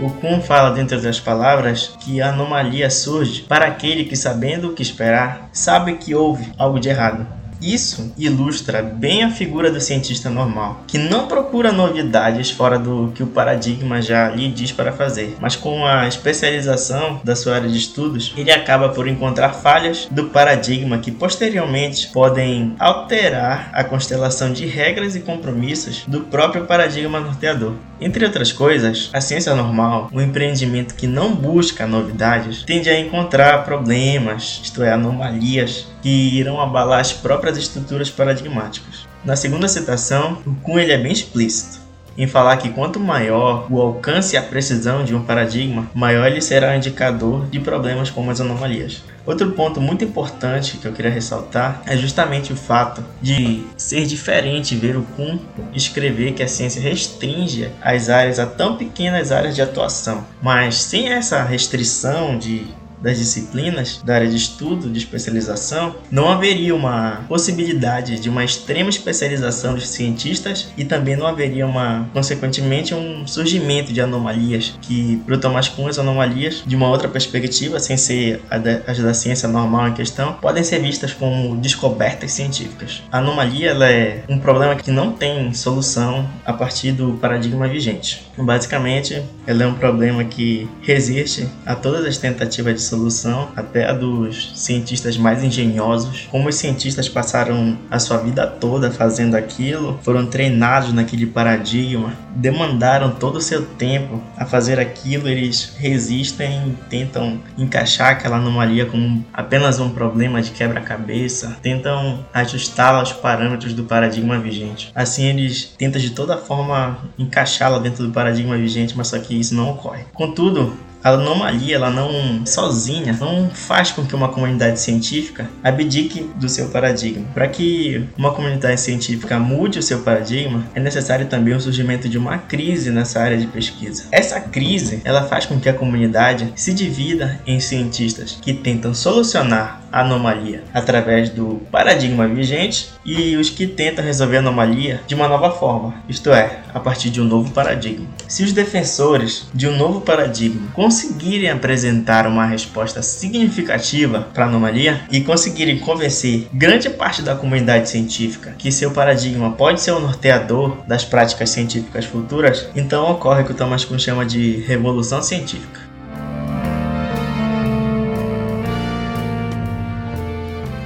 O 0.00 0.10
Kuhn 0.20 0.40
fala, 0.40 0.70
dentre 0.70 1.00
das 1.00 1.20
palavras, 1.20 1.96
que 2.00 2.20
a 2.20 2.30
anomalia 2.30 2.90
surge 2.90 3.42
para 3.42 3.68
aquele 3.68 4.02
que, 4.02 4.16
sabendo 4.16 4.70
o 4.70 4.74
que 4.74 4.82
esperar, 4.82 5.48
sabe 5.52 5.94
que 5.94 6.12
houve 6.12 6.52
algo 6.58 6.80
de 6.80 6.88
errado. 6.88 7.37
Isso 7.60 8.12
ilustra 8.16 8.82
bem 8.82 9.24
a 9.24 9.30
figura 9.30 9.70
do 9.70 9.80
cientista 9.80 10.30
normal, 10.30 10.82
que 10.86 10.96
não 10.96 11.26
procura 11.26 11.72
novidades 11.72 12.50
fora 12.50 12.78
do 12.78 13.12
que 13.14 13.22
o 13.22 13.26
paradigma 13.26 14.00
já 14.00 14.30
lhe 14.30 14.48
diz 14.48 14.70
para 14.70 14.92
fazer, 14.92 15.36
mas 15.40 15.56
com 15.56 15.84
a 15.84 16.06
especialização 16.06 17.20
da 17.24 17.34
sua 17.34 17.56
área 17.56 17.68
de 17.68 17.76
estudos, 17.76 18.32
ele 18.36 18.52
acaba 18.52 18.90
por 18.90 19.08
encontrar 19.08 19.50
falhas 19.54 20.06
do 20.10 20.26
paradigma 20.26 20.98
que 20.98 21.10
posteriormente 21.10 22.08
podem 22.08 22.76
alterar 22.78 23.70
a 23.72 23.82
constelação 23.82 24.52
de 24.52 24.66
regras 24.66 25.16
e 25.16 25.20
compromissos 25.20 26.04
do 26.06 26.20
próprio 26.20 26.64
paradigma 26.64 27.20
norteador. 27.20 27.74
Entre 28.00 28.24
outras 28.24 28.52
coisas, 28.52 29.10
a 29.12 29.20
ciência 29.20 29.54
normal, 29.54 30.08
um 30.12 30.20
empreendimento 30.20 30.94
que 30.94 31.06
não 31.06 31.34
busca 31.34 31.86
novidades, 31.86 32.62
tende 32.62 32.88
a 32.88 32.98
encontrar 32.98 33.64
problemas, 33.64 34.60
isto 34.62 34.82
é, 34.84 34.92
anomalias, 34.92 35.88
que 36.00 36.38
irão 36.38 36.60
abalar 36.60 37.00
as 37.00 37.12
próprias 37.12 37.58
estruturas 37.58 38.08
paradigmáticas. 38.08 39.06
Na 39.24 39.34
segunda 39.34 39.66
citação, 39.66 40.38
o 40.46 40.54
Kuhn 40.54 40.78
ele 40.78 40.92
é 40.92 40.98
bem 40.98 41.12
explícito 41.12 41.88
em 42.18 42.26
falar 42.26 42.56
que 42.56 42.70
quanto 42.70 42.98
maior 42.98 43.68
o 43.70 43.80
alcance 43.80 44.34
e 44.34 44.36
a 44.36 44.42
precisão 44.42 45.04
de 45.04 45.14
um 45.14 45.22
paradigma, 45.22 45.88
maior 45.94 46.26
ele 46.26 46.40
será 46.40 46.72
o 46.72 46.76
indicador 46.76 47.46
de 47.46 47.60
problemas 47.60 48.10
como 48.10 48.32
as 48.32 48.40
anomalias. 48.40 49.04
Outro 49.28 49.50
ponto 49.50 49.78
muito 49.78 50.02
importante 50.02 50.78
que 50.78 50.88
eu 50.88 50.92
queria 50.94 51.10
ressaltar 51.10 51.82
é 51.84 51.94
justamente 51.98 52.50
o 52.50 52.56
fato 52.56 53.04
de 53.20 53.62
ser 53.76 54.06
diferente 54.06 54.74
ver 54.74 54.96
o 54.96 55.02
Kuhn 55.02 55.38
escrever 55.74 56.32
que 56.32 56.42
a 56.42 56.48
ciência 56.48 56.80
restringe 56.80 57.70
as 57.82 58.08
áreas 58.08 58.38
a 58.38 58.46
tão 58.46 58.78
pequenas 58.78 59.30
áreas 59.30 59.54
de 59.54 59.60
atuação, 59.60 60.24
mas 60.40 60.76
sem 60.76 61.10
essa 61.10 61.42
restrição 61.42 62.38
de 62.38 62.68
das 63.02 63.18
disciplinas 63.18 64.00
da 64.04 64.14
área 64.14 64.28
de 64.28 64.36
estudo, 64.36 64.90
de 64.90 64.98
especialização, 64.98 65.96
não 66.10 66.28
haveria 66.28 66.74
uma 66.74 67.24
possibilidade 67.28 68.18
de 68.18 68.28
uma 68.28 68.44
extrema 68.44 68.90
especialização 68.90 69.74
dos 69.74 69.88
cientistas 69.88 70.68
e 70.76 70.84
também 70.84 71.16
não 71.16 71.26
haveria 71.26 71.66
uma, 71.66 72.08
consequentemente, 72.12 72.94
um 72.94 73.26
surgimento 73.26 73.92
de 73.92 74.00
anomalias 74.00 74.74
que, 74.80 75.22
para 75.26 75.34
o 75.34 75.38
Thomas 75.38 75.68
Kuhn, 75.68 75.88
as 75.88 75.98
anomalias, 75.98 76.62
de 76.66 76.76
uma 76.76 76.88
outra 76.88 77.08
perspectiva, 77.08 77.78
sem 77.78 77.96
ser 77.96 78.42
as 78.86 78.98
da 78.98 79.14
ciência 79.14 79.48
normal 79.48 79.88
em 79.88 79.94
questão, 79.94 80.34
podem 80.34 80.62
ser 80.62 80.80
vistas 80.80 81.12
como 81.12 81.56
descobertas 81.56 82.32
científicas. 82.32 83.02
A 83.10 83.18
anomalia 83.18 83.72
é 83.84 84.24
um 84.28 84.38
problema 84.38 84.74
que 84.76 84.90
não 84.90 85.12
tem 85.12 85.52
solução 85.54 86.28
a 86.44 86.52
partir 86.52 86.92
do 86.92 87.14
paradigma 87.14 87.68
vigente. 87.68 88.26
Basicamente, 88.36 89.22
ela 89.46 89.62
é 89.62 89.66
um 89.66 89.74
problema 89.74 90.24
que 90.24 90.68
resiste 90.82 91.48
a 91.64 91.74
todas 91.74 92.04
as 92.04 92.18
tentativas 92.18 92.74
de 92.74 92.80
solução, 92.88 93.48
até 93.54 93.88
a 93.88 93.92
dos 93.92 94.52
cientistas 94.54 95.16
mais 95.16 95.42
engenhosos. 95.42 96.26
Como 96.30 96.48
os 96.48 96.56
cientistas 96.56 97.08
passaram 97.08 97.78
a 97.90 97.98
sua 97.98 98.18
vida 98.18 98.46
toda 98.46 98.90
fazendo 98.90 99.34
aquilo, 99.34 99.98
foram 100.02 100.26
treinados 100.26 100.92
naquele 100.92 101.26
paradigma, 101.26 102.12
demandaram 102.34 103.10
todo 103.10 103.36
o 103.36 103.42
seu 103.42 103.64
tempo 103.64 104.20
a 104.36 104.44
fazer 104.44 104.78
aquilo, 104.78 105.28
eles 105.28 105.74
resistem 105.78 106.76
tentam 106.88 107.40
encaixar 107.56 108.12
aquela 108.12 108.36
anomalia 108.36 108.86
como 108.86 109.24
apenas 109.32 109.78
um 109.78 109.90
problema 109.90 110.40
de 110.40 110.50
quebra-cabeça, 110.50 111.56
tentam 111.62 112.24
ajustá-la 112.32 113.00
aos 113.00 113.12
parâmetros 113.12 113.72
do 113.72 113.84
paradigma 113.84 114.38
vigente. 114.38 114.90
Assim, 114.94 115.26
eles 115.26 115.74
tentam 115.76 116.00
de 116.00 116.10
toda 116.10 116.36
forma 116.36 116.98
encaixá-la 117.18 117.78
dentro 117.78 118.06
do 118.06 118.12
paradigma 118.12 118.56
vigente, 118.56 118.96
mas 118.96 119.08
só 119.08 119.18
que 119.18 119.38
isso 119.38 119.54
não 119.54 119.70
ocorre. 119.70 120.04
Contudo, 120.14 120.76
a 121.02 121.10
anomalia, 121.10 121.76
ela 121.76 121.90
não 121.90 122.44
sozinha, 122.44 123.16
não 123.18 123.50
faz 123.50 123.90
com 123.90 124.04
que 124.04 124.14
uma 124.14 124.28
comunidade 124.28 124.80
científica 124.80 125.48
abdique 125.62 126.28
do 126.36 126.48
seu 126.48 126.68
paradigma. 126.68 127.26
Para 127.34 127.48
que 127.48 128.04
uma 128.16 128.32
comunidade 128.32 128.80
científica 128.80 129.38
mude 129.38 129.78
o 129.78 129.82
seu 129.82 130.00
paradigma, 130.00 130.64
é 130.74 130.80
necessário 130.80 131.26
também 131.26 131.54
o 131.54 131.60
surgimento 131.60 132.08
de 132.08 132.18
uma 132.18 132.38
crise 132.38 132.90
nessa 132.90 133.20
área 133.20 133.36
de 133.36 133.46
pesquisa. 133.46 134.04
Essa 134.10 134.40
crise, 134.40 135.00
ela 135.04 135.24
faz 135.24 135.46
com 135.46 135.60
que 135.60 135.68
a 135.68 135.74
comunidade 135.74 136.52
se 136.56 136.72
divida 136.72 137.40
em 137.46 137.60
cientistas 137.60 138.38
que 138.40 138.52
tentam 138.52 138.94
solucionar 138.94 139.82
a 139.90 140.00
anomalia 140.00 140.62
através 140.74 141.30
do 141.30 141.62
paradigma 141.70 142.26
vigente 142.28 142.90
e 143.04 143.36
os 143.36 143.50
que 143.50 143.66
tentam 143.66 144.04
resolver 144.04 144.36
a 144.36 144.40
anomalia 144.40 145.00
de 145.06 145.14
uma 145.14 145.28
nova 145.28 145.50
forma, 145.50 145.94
isto 146.08 146.30
é, 146.30 146.60
a 146.74 146.80
partir 146.80 147.10
de 147.10 147.20
um 147.20 147.24
novo 147.24 147.50
paradigma. 147.52 148.06
Se 148.26 148.42
os 148.42 148.52
defensores 148.52 149.48
de 149.54 149.66
um 149.66 149.76
novo 149.76 150.00
paradigma 150.00 150.68
conseguirem 150.88 151.50
apresentar 151.50 152.26
uma 152.26 152.46
resposta 152.46 153.02
significativa 153.02 154.26
para 154.32 154.46
a 154.46 154.48
anomalia 154.48 155.02
e 155.10 155.20
conseguirem 155.20 155.78
convencer 155.78 156.48
grande 156.50 156.88
parte 156.88 157.20
da 157.20 157.36
comunidade 157.36 157.90
científica 157.90 158.54
que 158.56 158.72
seu 158.72 158.90
paradigma 158.90 159.50
pode 159.52 159.82
ser 159.82 159.90
o 159.90 160.00
norteador 160.00 160.78
das 160.86 161.04
práticas 161.04 161.50
científicas 161.50 162.06
futuras, 162.06 162.70
então 162.74 163.10
ocorre 163.10 163.42
o 163.42 163.44
que 163.44 163.52
o 163.52 163.54
Thomas 163.54 163.84
Kuhn 163.84 163.98
chama 163.98 164.24
de 164.24 164.64
revolução 164.66 165.20
científica. 165.20 165.87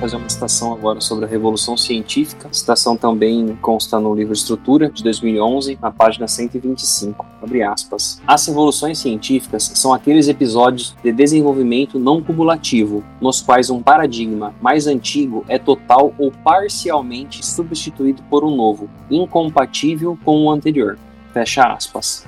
Fazer 0.02 0.16
uma 0.16 0.28
citação 0.28 0.72
agora 0.72 1.00
sobre 1.00 1.24
a 1.24 1.28
Revolução 1.28 1.76
Científica. 1.76 2.48
A 2.48 2.52
citação 2.52 2.96
também 2.96 3.56
consta 3.62 4.00
no 4.00 4.12
livro 4.12 4.32
Estrutura, 4.32 4.90
de 4.90 5.00
2011, 5.00 5.78
na 5.80 5.92
página 5.92 6.26
125. 6.26 7.24
Abre 7.40 7.62
aspas. 7.62 8.20
As 8.26 8.44
revoluções 8.48 8.98
científicas 8.98 9.70
são 9.76 9.94
aqueles 9.94 10.26
episódios 10.26 10.96
de 11.04 11.12
desenvolvimento 11.12 12.00
não 12.00 12.20
cumulativo, 12.20 13.04
nos 13.20 13.40
quais 13.40 13.70
um 13.70 13.80
paradigma 13.80 14.52
mais 14.60 14.88
antigo 14.88 15.44
é 15.46 15.56
total 15.56 16.12
ou 16.18 16.32
parcialmente 16.32 17.46
substituído 17.46 18.24
por 18.28 18.42
um 18.42 18.56
novo, 18.56 18.90
incompatível 19.08 20.18
com 20.24 20.46
o 20.46 20.50
anterior. 20.50 20.98
Fecha 21.32 21.62
aspas. 21.62 22.26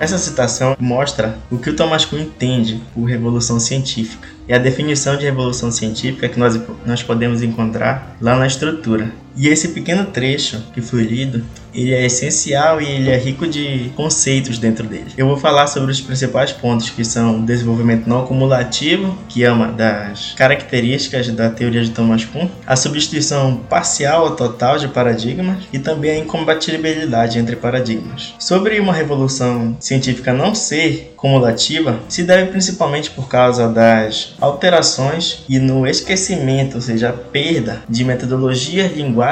Essa 0.00 0.16
citação 0.16 0.76
mostra 0.78 1.36
o 1.50 1.58
que 1.58 1.70
o 1.70 1.76
Thomas 1.76 2.04
Kuhn 2.04 2.20
entende 2.20 2.80
por 2.94 3.04
revolução 3.04 3.58
científica 3.58 4.28
e 4.46 4.54
a 4.54 4.58
definição 4.58 5.16
de 5.16 5.24
revolução 5.24 5.72
científica 5.72 6.28
que 6.28 6.38
nós, 6.38 6.58
nós 6.86 7.02
podemos 7.02 7.42
encontrar 7.42 8.16
lá 8.20 8.36
na 8.36 8.46
estrutura. 8.46 9.10
E 9.38 9.46
esse 9.46 9.68
pequeno 9.68 10.04
trecho 10.06 10.60
que 10.74 10.80
foi 10.80 11.04
lido, 11.04 11.44
ele 11.72 11.94
é 11.94 12.04
essencial 12.04 12.82
e 12.82 12.86
ele 12.86 13.08
é 13.08 13.16
rico 13.16 13.46
de 13.46 13.92
conceitos 13.94 14.58
dentro 14.58 14.84
dele. 14.84 15.12
Eu 15.16 15.28
vou 15.28 15.36
falar 15.36 15.68
sobre 15.68 15.92
os 15.92 16.00
principais 16.00 16.50
pontos 16.50 16.90
que 16.90 17.04
são 17.04 17.44
desenvolvimento 17.44 18.08
não 18.08 18.22
acumulativo, 18.24 19.16
que 19.28 19.44
é 19.44 19.52
uma 19.52 19.68
das 19.68 20.32
características 20.32 21.28
da 21.28 21.48
teoria 21.50 21.84
de 21.84 21.92
Thomas 21.92 22.24
Kuhn, 22.24 22.48
a 22.66 22.74
substituição 22.74 23.60
parcial 23.68 24.24
ou 24.24 24.30
total 24.32 24.76
de 24.76 24.88
paradigmas 24.88 25.62
e 25.72 25.78
também 25.78 26.10
a 26.10 26.18
incompatibilidade 26.18 27.38
entre 27.38 27.54
paradigmas. 27.54 28.34
Sobre 28.40 28.80
uma 28.80 28.92
revolução 28.92 29.76
científica 29.78 30.32
não 30.32 30.52
ser 30.52 31.14
cumulativa, 31.16 32.00
se 32.08 32.22
deve 32.22 32.50
principalmente 32.50 33.10
por 33.10 33.28
causa 33.28 33.68
das 33.68 34.34
alterações 34.40 35.44
e 35.48 35.58
no 35.58 35.86
esquecimento, 35.86 36.76
ou 36.76 36.80
seja, 36.80 37.10
a 37.10 37.12
perda 37.12 37.82
de 37.88 38.04
metodologias, 38.04 38.92
linguagens 38.96 39.27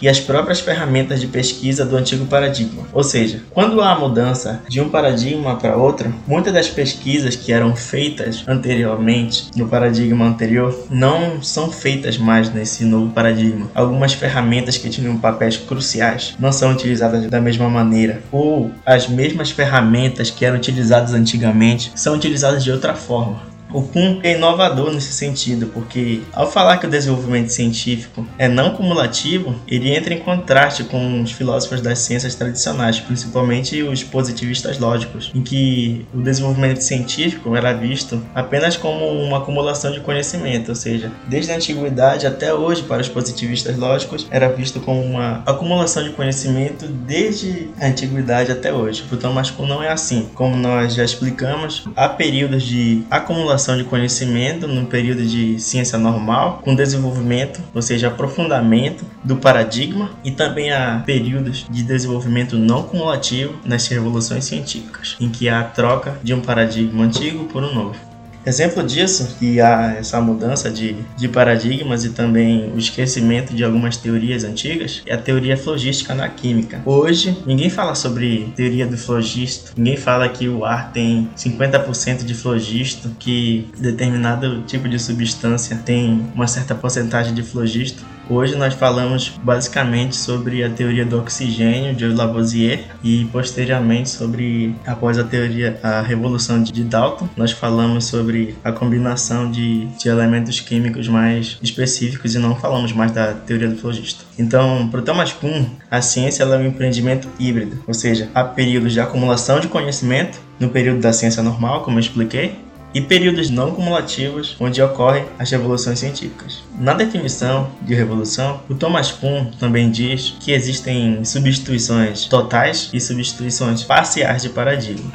e 0.00 0.08
as 0.08 0.20
próprias 0.20 0.60
ferramentas 0.60 1.20
de 1.20 1.26
pesquisa 1.26 1.84
do 1.84 1.96
antigo 1.96 2.26
paradigma. 2.26 2.84
Ou 2.92 3.02
seja, 3.02 3.42
quando 3.50 3.80
há 3.80 3.98
mudança 3.98 4.62
de 4.68 4.80
um 4.80 4.88
paradigma 4.88 5.56
para 5.56 5.76
outro, 5.76 6.14
muitas 6.26 6.52
das 6.52 6.68
pesquisas 6.68 7.34
que 7.34 7.52
eram 7.52 7.74
feitas 7.74 8.44
anteriormente 8.46 9.50
no 9.56 9.68
paradigma 9.68 10.24
anterior 10.24 10.86
não 10.88 11.42
são 11.42 11.70
feitas 11.72 12.16
mais 12.16 12.52
nesse 12.52 12.84
novo 12.84 13.12
paradigma. 13.12 13.70
Algumas 13.74 14.12
ferramentas 14.12 14.76
que 14.76 14.88
tinham 14.88 15.18
papéis 15.18 15.56
cruciais 15.56 16.34
não 16.38 16.52
são 16.52 16.72
utilizadas 16.72 17.26
da 17.26 17.40
mesma 17.40 17.68
maneira, 17.68 18.22
ou 18.30 18.70
as 18.86 19.08
mesmas 19.08 19.50
ferramentas 19.50 20.30
que 20.30 20.44
eram 20.44 20.56
utilizadas 20.56 21.12
antigamente 21.12 21.90
são 21.94 22.14
utilizadas 22.14 22.62
de 22.62 22.70
outra 22.70 22.94
forma. 22.94 23.49
O 23.72 23.82
Kuhn 23.82 24.20
é 24.22 24.36
inovador 24.36 24.92
nesse 24.92 25.12
sentido, 25.12 25.66
porque 25.68 26.22
ao 26.32 26.50
falar 26.50 26.78
que 26.78 26.86
o 26.86 26.90
desenvolvimento 26.90 27.50
científico 27.50 28.26
é 28.36 28.48
não 28.48 28.70
cumulativo, 28.70 29.54
ele 29.66 29.94
entra 29.94 30.12
em 30.12 30.18
contraste 30.18 30.84
com 30.84 31.22
os 31.22 31.30
filósofos 31.30 31.80
das 31.80 32.00
ciências 32.00 32.34
tradicionais, 32.34 32.98
principalmente 32.98 33.82
os 33.82 34.02
positivistas 34.02 34.78
lógicos, 34.78 35.30
em 35.34 35.42
que 35.42 36.04
o 36.12 36.20
desenvolvimento 36.20 36.80
científico 36.80 37.54
era 37.54 37.72
visto 37.72 38.20
apenas 38.34 38.76
como 38.76 39.06
uma 39.06 39.38
acumulação 39.38 39.92
de 39.92 40.00
conhecimento, 40.00 40.70
ou 40.70 40.74
seja, 40.74 41.12
desde 41.28 41.52
a 41.52 41.56
antiguidade 41.56 42.26
até 42.26 42.52
hoje, 42.52 42.82
para 42.82 43.00
os 43.00 43.08
positivistas 43.08 43.76
lógicos, 43.76 44.26
era 44.30 44.48
visto 44.48 44.80
como 44.80 45.00
uma 45.00 45.42
acumulação 45.46 46.02
de 46.02 46.10
conhecimento 46.10 46.86
desde 46.86 47.70
a 47.80 47.86
antiguidade 47.86 48.50
até 48.50 48.72
hoje. 48.72 49.02
Para 49.02 49.16
o 49.16 49.18
Thomas 49.18 49.50
Kuhn 49.50 49.66
não 49.66 49.82
é 49.82 49.90
assim. 49.90 50.28
Como 50.34 50.56
nós 50.56 50.94
já 50.94 51.04
explicamos, 51.04 51.84
há 51.94 52.08
períodos 52.08 52.62
de 52.64 53.04
acumulação 53.10 53.59
de 53.76 53.84
conhecimento 53.84 54.66
no 54.66 54.86
período 54.86 55.22
de 55.24 55.58
ciência 55.60 55.98
normal, 55.98 56.60
com 56.64 56.74
desenvolvimento, 56.74 57.60
ou 57.74 57.82
seja, 57.82 58.08
aprofundamento 58.08 59.04
do 59.22 59.36
paradigma, 59.36 60.10
e 60.24 60.30
também 60.30 60.72
há 60.72 61.02
períodos 61.04 61.66
de 61.70 61.82
desenvolvimento 61.82 62.56
não 62.56 62.82
cumulativo 62.82 63.54
nas 63.64 63.86
revoluções 63.86 64.44
científicas, 64.44 65.16
em 65.20 65.28
que 65.28 65.48
há 65.48 65.60
a 65.60 65.64
troca 65.64 66.18
de 66.22 66.34
um 66.34 66.40
paradigma 66.40 67.04
antigo 67.04 67.44
por 67.44 67.62
um 67.62 67.74
novo. 67.74 68.09
Exemplo 68.44 68.82
disso, 68.82 69.36
que 69.38 69.60
há 69.60 69.96
essa 69.98 70.20
mudança 70.20 70.70
de, 70.70 70.96
de 71.16 71.28
paradigmas 71.28 72.04
e 72.04 72.10
também 72.10 72.72
o 72.74 72.78
esquecimento 72.78 73.54
de 73.54 73.62
algumas 73.62 73.96
teorias 73.96 74.44
antigas, 74.44 75.02
é 75.06 75.14
a 75.14 75.18
teoria 75.18 75.56
flogística 75.56 76.14
na 76.14 76.28
química. 76.28 76.80
Hoje, 76.86 77.36
ninguém 77.44 77.68
fala 77.68 77.94
sobre 77.94 78.50
teoria 78.56 78.86
do 78.86 78.96
flogisto, 78.96 79.72
ninguém 79.76 79.96
fala 79.96 80.28
que 80.28 80.48
o 80.48 80.64
ar 80.64 80.90
tem 80.90 81.28
50% 81.36 82.24
de 82.24 82.34
flogisto, 82.34 83.10
que 83.18 83.68
determinado 83.78 84.62
tipo 84.62 84.88
de 84.88 84.98
substância 84.98 85.76
tem 85.84 86.26
uma 86.34 86.46
certa 86.46 86.74
porcentagem 86.74 87.34
de 87.34 87.42
flogisto. 87.42 88.04
Hoje 88.30 88.54
nós 88.54 88.74
falamos 88.74 89.32
basicamente 89.42 90.14
sobre 90.14 90.62
a 90.62 90.70
teoria 90.70 91.04
do 91.04 91.18
oxigênio 91.18 91.96
de 91.96 92.06
Lavoisier 92.06 92.84
e 93.02 93.24
posteriormente 93.24 94.08
sobre 94.08 94.72
após 94.86 95.18
a 95.18 95.24
teoria 95.24 95.80
a 95.82 96.00
revolução 96.00 96.62
de 96.62 96.84
Dalton, 96.84 97.28
nós 97.36 97.50
falamos 97.50 98.04
sobre 98.04 98.54
a 98.62 98.70
combinação 98.70 99.50
de, 99.50 99.86
de 99.86 100.08
elementos 100.08 100.60
químicos 100.60 101.08
mais 101.08 101.58
específicos 101.60 102.36
e 102.36 102.38
não 102.38 102.54
falamos 102.54 102.92
mais 102.92 103.10
da 103.10 103.32
teoria 103.34 103.68
do 103.68 103.76
flogisto. 103.76 104.24
Então, 104.38 104.88
para 104.88 105.00
o 105.00 105.02
Thomas 105.02 105.32
Kuhn, 105.32 105.64
a 105.90 106.00
ciência 106.00 106.44
é 106.44 106.56
um 106.56 106.66
empreendimento 106.66 107.28
híbrido, 107.36 107.82
ou 107.84 107.92
seja, 107.92 108.30
há 108.32 108.44
períodos 108.44 108.92
de 108.92 109.00
acumulação 109.00 109.58
de 109.58 109.66
conhecimento 109.66 110.40
no 110.60 110.68
período 110.68 111.00
da 111.00 111.12
ciência 111.12 111.42
normal, 111.42 111.82
como 111.82 111.96
eu 111.96 112.00
expliquei, 112.00 112.69
e 112.94 113.00
períodos 113.00 113.50
não 113.50 113.72
cumulativos, 113.72 114.56
onde 114.58 114.82
ocorrem 114.82 115.24
as 115.38 115.50
revoluções 115.50 115.98
científicas. 115.98 116.62
Na 116.78 116.94
definição 116.94 117.70
de 117.82 117.94
revolução, 117.94 118.60
o 118.68 118.74
Thomas 118.74 119.12
Kuhn 119.12 119.46
também 119.58 119.90
diz 119.90 120.34
que 120.40 120.52
existem 120.52 121.24
substituições 121.24 122.26
totais 122.26 122.90
e 122.92 123.00
substituições 123.00 123.82
parciais 123.82 124.42
de 124.42 124.48
paradigma. 124.48 125.12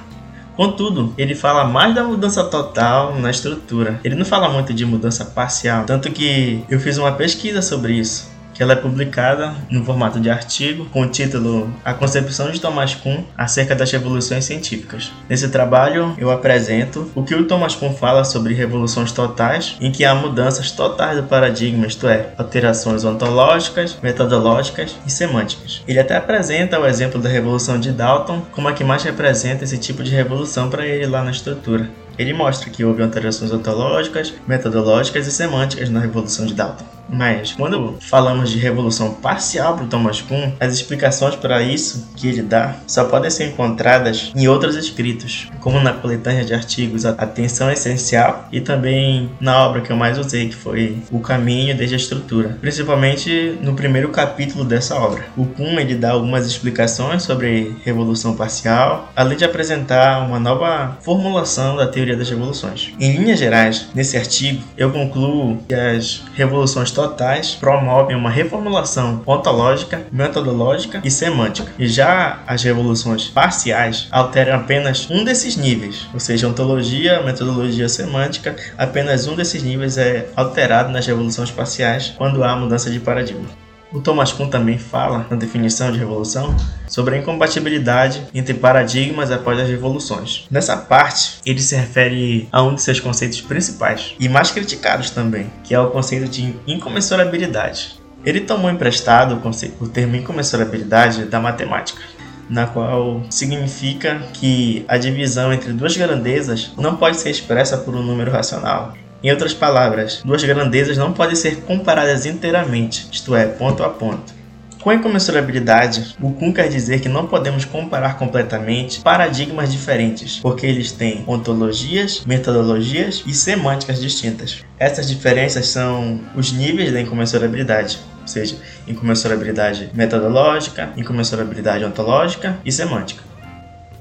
Contudo, 0.56 1.14
ele 1.18 1.36
fala 1.36 1.66
mais 1.66 1.94
da 1.94 2.04
mudança 2.04 2.42
total 2.46 3.20
na 3.20 3.30
estrutura. 3.30 4.00
Ele 4.06 4.16
não 4.16 4.24
fala 4.24 4.48
muito 4.48 4.74
de 4.74 4.86
mudança 4.86 5.26
parcial, 5.26 5.84
tanto 5.84 6.10
que 6.12 6.64
eu 6.70 6.80
fiz 6.80 6.98
uma 6.98 7.12
pesquisa 7.12 7.62
sobre 7.62 7.94
isso 7.94 8.35
que 8.56 8.64
ela 8.64 8.74
é 8.74 8.78
publicada 8.78 9.54
no 9.70 9.84
formato 9.84 10.20
de 10.20 10.30
artigo 10.30 10.86
com 10.86 11.02
o 11.02 11.10
título 11.10 11.70
A 11.84 11.94
Concepção 11.94 12.50
de 12.50 12.60
Thomas 12.60 12.96
Kuhn 12.96 13.24
acerca 13.38 13.76
das 13.76 13.92
revoluções 13.92 14.46
científicas. 14.46 15.12
Nesse 15.30 15.50
trabalho 15.50 16.16
eu 16.18 16.32
apresento 16.32 17.12
o 17.14 17.24
que 17.24 17.36
o 17.36 17.46
Thomas 17.46 17.76
Kuhn 17.76 17.94
fala 17.94 18.24
sobre 18.24 18.54
revoluções 18.54 19.12
totais, 19.12 19.76
em 19.82 19.92
que 19.92 20.06
há 20.06 20.16
mudanças 20.16 20.72
totais 20.72 21.18
do 21.18 21.24
paradigma, 21.24 21.86
isto 21.86 22.08
é, 22.08 22.30
alterações 22.38 23.04
ontológicas, 23.04 23.98
metodológicas 24.02 24.96
e 25.06 25.12
semânticas. 25.12 25.84
Ele 25.88 26.00
até 26.00 26.16
apresenta 26.16 26.80
o 26.80 26.86
exemplo 26.86 27.22
da 27.22 27.30
revolução 27.30 27.78
de 27.78 27.92
Dalton 27.92 28.42
como 28.54 28.70
a 28.70 28.74
que 28.74 28.84
mais 28.84 29.04
representa 29.04 29.66
esse 29.66 29.78
tipo 29.78 30.02
de 30.02 30.12
revolução 30.12 30.70
para 30.70 30.86
ele 30.86 31.06
lá 31.06 31.24
na 31.24 31.32
estrutura. 31.32 31.90
Ele 32.18 32.34
mostra 32.34 32.70
que 32.70 32.86
houve 32.86 33.04
alterações 33.04 33.52
ontológicas, 33.52 34.34
metodológicas 34.48 35.28
e 35.28 35.32
semânticas 35.32 35.90
na 35.90 36.00
Revolução 36.00 36.46
de 36.46 36.54
Dalton. 36.54 36.95
Mas, 37.10 37.54
quando 37.54 37.98
falamos 38.02 38.50
de 38.50 38.58
revolução 38.58 39.14
parcial 39.14 39.76
para 39.76 39.86
Thomas 39.86 40.22
Kuhn, 40.22 40.52
as 40.60 40.74
explicações 40.74 41.36
para 41.36 41.62
isso 41.62 42.10
que 42.16 42.28
ele 42.28 42.42
dá 42.42 42.76
só 42.88 43.06
podem 43.06 43.30
ser 43.30 43.48
encontradas 43.48 44.32
em 44.36 44.48
outros 44.48 44.76
escritos, 44.76 45.50
como 45.60 45.80
na 45.80 45.94
coletânea 45.94 46.44
de 46.44 46.54
artigos 46.54 47.06
Atenção 47.06 47.72
Essencial 47.72 48.48
e 48.52 48.60
também 48.60 49.30
na 49.40 49.66
obra 49.66 49.82
que 49.82 49.92
eu 49.92 49.96
mais 49.96 50.18
usei, 50.18 50.50
que 50.50 50.56
foi 50.56 50.98
O 51.12 51.20
Caminho 51.20 51.76
desde 51.76 51.96
a 51.96 51.98
Estrutura, 51.98 52.58
principalmente 52.60 53.58
no 53.62 53.74
primeiro 53.74 54.10
capítulo 54.10 54.64
dessa 54.64 54.96
obra. 54.96 55.26
O 55.38 55.46
Kuhn 55.46 55.80
ele 55.80 55.96
dá 55.96 56.12
algumas 56.12 56.46
explicações 56.46 57.24
sobre 57.24 57.76
revolução 57.84 58.36
parcial, 58.36 59.12
além 59.16 59.38
de 59.38 59.46
apresentar 59.46 60.26
uma 60.26 60.40
nova 60.40 60.98
formulação 61.02 61.76
da 61.76 61.88
teoria 61.88 62.18
das 62.18 62.30
revoluções. 62.30 62.94
Em 63.00 63.18
linhas 63.18 63.40
gerais, 63.40 63.88
nesse 63.94 64.18
artigo, 64.18 64.64
eu 64.78 64.92
concluo 64.92 65.58
que 65.68 65.74
as 65.74 66.24
revoluções 66.34 66.92
totais 66.96 67.54
promovem 67.54 68.16
uma 68.16 68.30
reformulação 68.30 69.22
ontológica, 69.26 70.08
metodológica 70.12 71.02
e 71.04 71.12
semântica. 71.12 71.72
E 71.78 71.88
já 71.88 72.40
as 72.48 72.64
revoluções 72.64 73.28
parciais 73.28 74.08
alteram 74.10 74.56
apenas 74.56 75.10
um 75.12 75.24
desses 75.24 75.58
níveis, 75.58 76.08
ou 76.14 76.20
seja, 76.20 76.48
ontologia, 76.48 77.22
metodologia 77.22 77.90
semântica, 77.90 78.56
apenas 78.78 79.28
um 79.28 79.36
desses 79.36 79.62
níveis 79.62 79.98
é 79.98 80.28
alterado 80.36 80.92
nas 80.92 81.06
revoluções 81.06 81.52
parciais 81.52 82.14
quando 82.18 82.44
há 82.44 82.56
mudança 82.56 82.90
de 82.90 83.00
paradigma. 83.00 83.65
O 83.92 84.02
Thomas 84.02 84.34
Kuhn 84.34 84.50
também 84.50 84.78
fala, 84.78 85.26
na 85.30 85.38
definição 85.38 85.92
de 85.92 86.00
revolução, 86.00 86.56
sobre 86.88 87.16
a 87.16 87.18
incompatibilidade 87.20 88.26
entre 88.34 88.54
paradigmas 88.54 89.32
após 89.32 89.60
as 89.60 89.70
revoluções. 89.70 90.46
Nessa 90.50 90.76
parte, 90.76 91.38
ele 91.46 91.62
se 91.62 91.76
refere 91.76 92.48
a 92.52 92.62
um 92.64 92.76
de 92.76 92.82
seus 92.82 93.00
conceitos 93.00 93.42
principais 93.42 94.16
e 94.20 94.28
mais 94.28 94.52
criticados 94.52 95.12
também, 95.12 95.52
que 95.64 95.74
é 95.74 95.80
o 95.80 95.92
conceito 95.92 96.28
de 96.28 96.56
incomensurabilidade. 96.68 98.00
Ele 98.26 98.42
tomou 98.42 98.72
emprestado 98.72 99.36
o, 99.36 99.40
conceito, 99.40 99.84
o 99.84 99.88
termo 99.88 100.16
incomensurabilidade 100.16 101.26
da 101.26 101.40
matemática, 101.40 102.02
na 102.50 102.66
qual 102.66 103.24
significa 103.30 104.20
que 104.34 104.84
a 104.88 104.98
divisão 104.98 105.54
entre 105.54 105.72
duas 105.74 105.96
grandezas 105.96 106.72
não 106.78 106.96
pode 106.96 107.18
ser 107.18 107.30
expressa 107.30 107.78
por 107.78 107.96
um 107.96 108.04
número 108.04 108.32
racional, 108.32 108.94
em 109.26 109.32
outras 109.32 109.56
palavras, 109.56 110.22
duas 110.24 110.44
grandezas 110.44 111.00
não 111.00 111.12
podem 111.12 111.36
ser 111.36 111.62
comparadas 111.62 112.28
inteiramente, 112.28 113.08
isto 113.12 113.36
é, 113.36 113.48
ponto 113.48 113.82
a 113.82 113.90
ponto. 113.90 114.32
Com 114.80 114.92
a 114.92 114.94
incomensurabilidade, 114.94 116.16
o 116.22 116.32
Kuhn 116.32 116.54
quer 116.54 116.70
dizer 116.70 117.02
que 117.02 117.10
não 117.10 117.26
podemos 117.26 117.66
comparar 117.66 118.20
completamente 118.20 119.02
paradigmas 119.02 119.72
diferentes, 119.72 120.38
porque 120.38 120.68
eles 120.68 120.92
têm 120.92 121.24
ontologias, 121.26 122.24
metodologias 122.24 123.24
e 123.26 123.34
semânticas 123.34 124.00
distintas. 124.00 124.64
Essas 124.78 125.08
diferenças 125.08 125.70
são 125.70 126.22
os 126.36 126.52
níveis 126.52 126.94
da 126.94 127.02
incomensurabilidade, 127.02 127.98
ou 128.22 128.28
seja, 128.28 128.58
incomensurabilidade 128.88 129.90
metodológica, 129.96 130.92
incomensurabilidade 130.96 131.84
ontológica 131.84 132.60
e 132.64 132.72
semântica. 132.72 133.24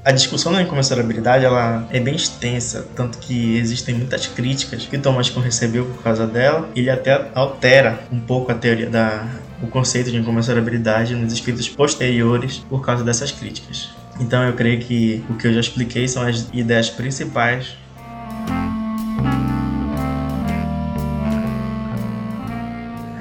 A 0.05 0.11
discussão 0.11 0.53
da 0.53 0.61
incomensurabilidade 0.61 1.45
ela 1.45 1.87
é 1.89 1.99
bem 1.99 2.15
extensa, 2.15 2.85
tanto 2.95 3.17
que 3.17 3.57
existem 3.57 3.95
muitas 3.95 4.27
críticas 4.27 4.85
que 4.85 4.99
Thomas 4.99 5.31
Kuhn 5.31 5.41
recebeu 5.41 5.83
por 5.83 6.03
causa 6.03 6.27
dela. 6.27 6.69
Ele 6.75 6.91
até 6.91 7.31
altera 7.33 7.99
um 8.11 8.19
pouco 8.19 8.51
a 8.51 8.55
teoria 8.55 8.87
da 8.87 9.27
o 9.63 9.67
conceito 9.67 10.11
de 10.11 10.17
incomensurabilidade 10.17 11.15
nos 11.15 11.33
escritos 11.33 11.67
posteriores 11.67 12.59
por 12.69 12.85
causa 12.85 13.03
dessas 13.03 13.31
críticas. 13.31 13.89
Então 14.19 14.43
eu 14.43 14.53
creio 14.53 14.79
que 14.79 15.23
o 15.27 15.33
que 15.33 15.47
eu 15.47 15.53
já 15.53 15.59
expliquei 15.59 16.07
são 16.07 16.21
as 16.21 16.49
ideias 16.53 16.87
principais 16.87 17.75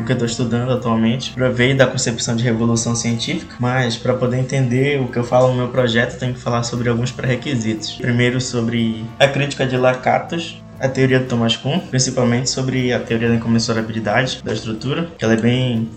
que 0.05 0.13
eu 0.13 0.15
estou 0.15 0.27
estudando 0.27 0.71
atualmente, 0.73 1.33
provei 1.33 1.75
da 1.75 1.87
concepção 1.87 2.37
de 2.37 2.45
revolução 2.45 2.95
científica, 2.95 3.57
mas 3.59 3.97
para 3.97 4.15
poder 4.15 4.39
entender 4.39 5.01
o 5.01 5.09
que 5.09 5.19
eu 5.19 5.25
falo 5.25 5.49
no 5.49 5.55
meu 5.55 5.69
projeto, 5.69 6.19
tenho 6.19 6.35
que 6.35 6.41
falar 6.41 6.63
sobre 6.63 6.89
alguns 6.89 7.11
pré-requisitos. 7.11 7.93
Primeiro, 7.93 8.41
sobre 8.41 9.05
a 9.19 9.27
crítica 9.27 9.67
de 9.67 9.77
Lakatos, 9.77 10.63
a 10.79 10.89
teoria 10.89 11.19
do 11.21 11.27
Thomas 11.27 11.57
Kuhn, 11.57 11.79
principalmente 11.79 12.51
sobre 12.51 12.93
a 12.93 12.99
teoria 12.99 13.29
da 13.29 13.35
incomensurabilidade 13.35 14.43
da 14.45 14.53
estrutura, 14.53 15.09
que 15.17 15.25
ela 15.25 15.35
é 15.35 15.39
bem 15.39 15.89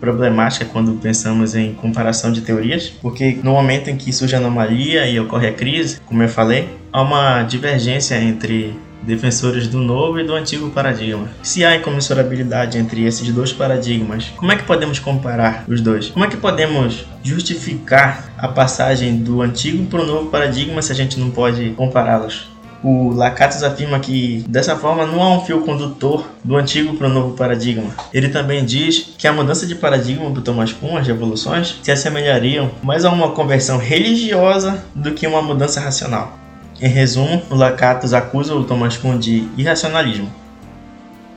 problemática 0.00 0.64
quando 0.64 0.92
pensamos 0.94 1.54
em 1.54 1.74
comparação 1.74 2.32
de 2.32 2.40
teorias, 2.40 2.88
porque 2.88 3.38
no 3.42 3.52
momento 3.52 3.90
em 3.90 3.96
que 3.96 4.12
surge 4.12 4.34
anomalia 4.34 5.06
e 5.06 5.20
ocorre 5.20 5.48
a 5.48 5.52
crise, 5.52 6.00
como 6.06 6.22
eu 6.22 6.28
falei, 6.28 6.68
há 6.90 7.02
uma 7.02 7.42
divergência 7.42 8.16
entre 8.16 8.74
defensores 9.02 9.66
do 9.66 9.78
novo 9.78 10.20
e 10.20 10.24
do 10.24 10.34
antigo 10.34 10.70
paradigma. 10.70 11.28
Se 11.42 11.64
há 11.64 11.76
incomensurabilidade 11.76 12.78
entre 12.78 13.04
esses 13.04 13.32
dois 13.32 13.52
paradigmas, 13.52 14.32
como 14.36 14.52
é 14.52 14.56
que 14.56 14.64
podemos 14.64 14.98
comparar 14.98 15.64
os 15.68 15.80
dois? 15.80 16.08
Como 16.08 16.24
é 16.24 16.28
que 16.28 16.36
podemos 16.36 17.06
justificar 17.22 18.32
a 18.38 18.48
passagem 18.48 19.16
do 19.16 19.42
antigo 19.42 19.86
para 19.86 20.02
o 20.02 20.06
novo 20.06 20.30
paradigma 20.30 20.82
se 20.82 20.92
a 20.92 20.94
gente 20.94 21.18
não 21.18 21.30
pode 21.30 21.70
compará-los? 21.70 22.48
O 22.82 23.10
Lakatos 23.12 23.62
afirma 23.62 24.00
que 24.00 24.42
dessa 24.48 24.74
forma 24.74 25.04
não 25.04 25.22
há 25.22 25.36
um 25.36 25.44
fio 25.44 25.60
condutor 25.60 26.26
do 26.42 26.56
antigo 26.56 26.96
para 26.96 27.08
o 27.08 27.12
novo 27.12 27.36
paradigma. 27.36 27.90
Ele 28.12 28.30
também 28.30 28.64
diz 28.64 29.14
que 29.18 29.26
a 29.26 29.32
mudança 29.32 29.66
de 29.66 29.74
paradigma 29.74 30.30
para 30.30 30.40
Thomas 30.40 30.72
Kuhn, 30.72 30.96
as 30.96 31.06
revoluções, 31.06 31.78
se 31.82 31.92
assemelhariam 31.92 32.70
mais 32.82 33.04
a 33.04 33.10
uma 33.10 33.32
conversão 33.32 33.76
religiosa 33.76 34.82
do 34.94 35.12
que 35.12 35.26
uma 35.26 35.42
mudança 35.42 35.78
racional. 35.78 36.39
Em 36.82 36.88
resumo, 36.88 37.42
o 37.50 37.54
Lakatos 37.54 38.14
acusa 38.14 38.54
o 38.54 38.64
Thomas 38.64 38.96
Kuhn 38.96 39.18
de 39.18 39.46
irracionalismo. 39.54 40.32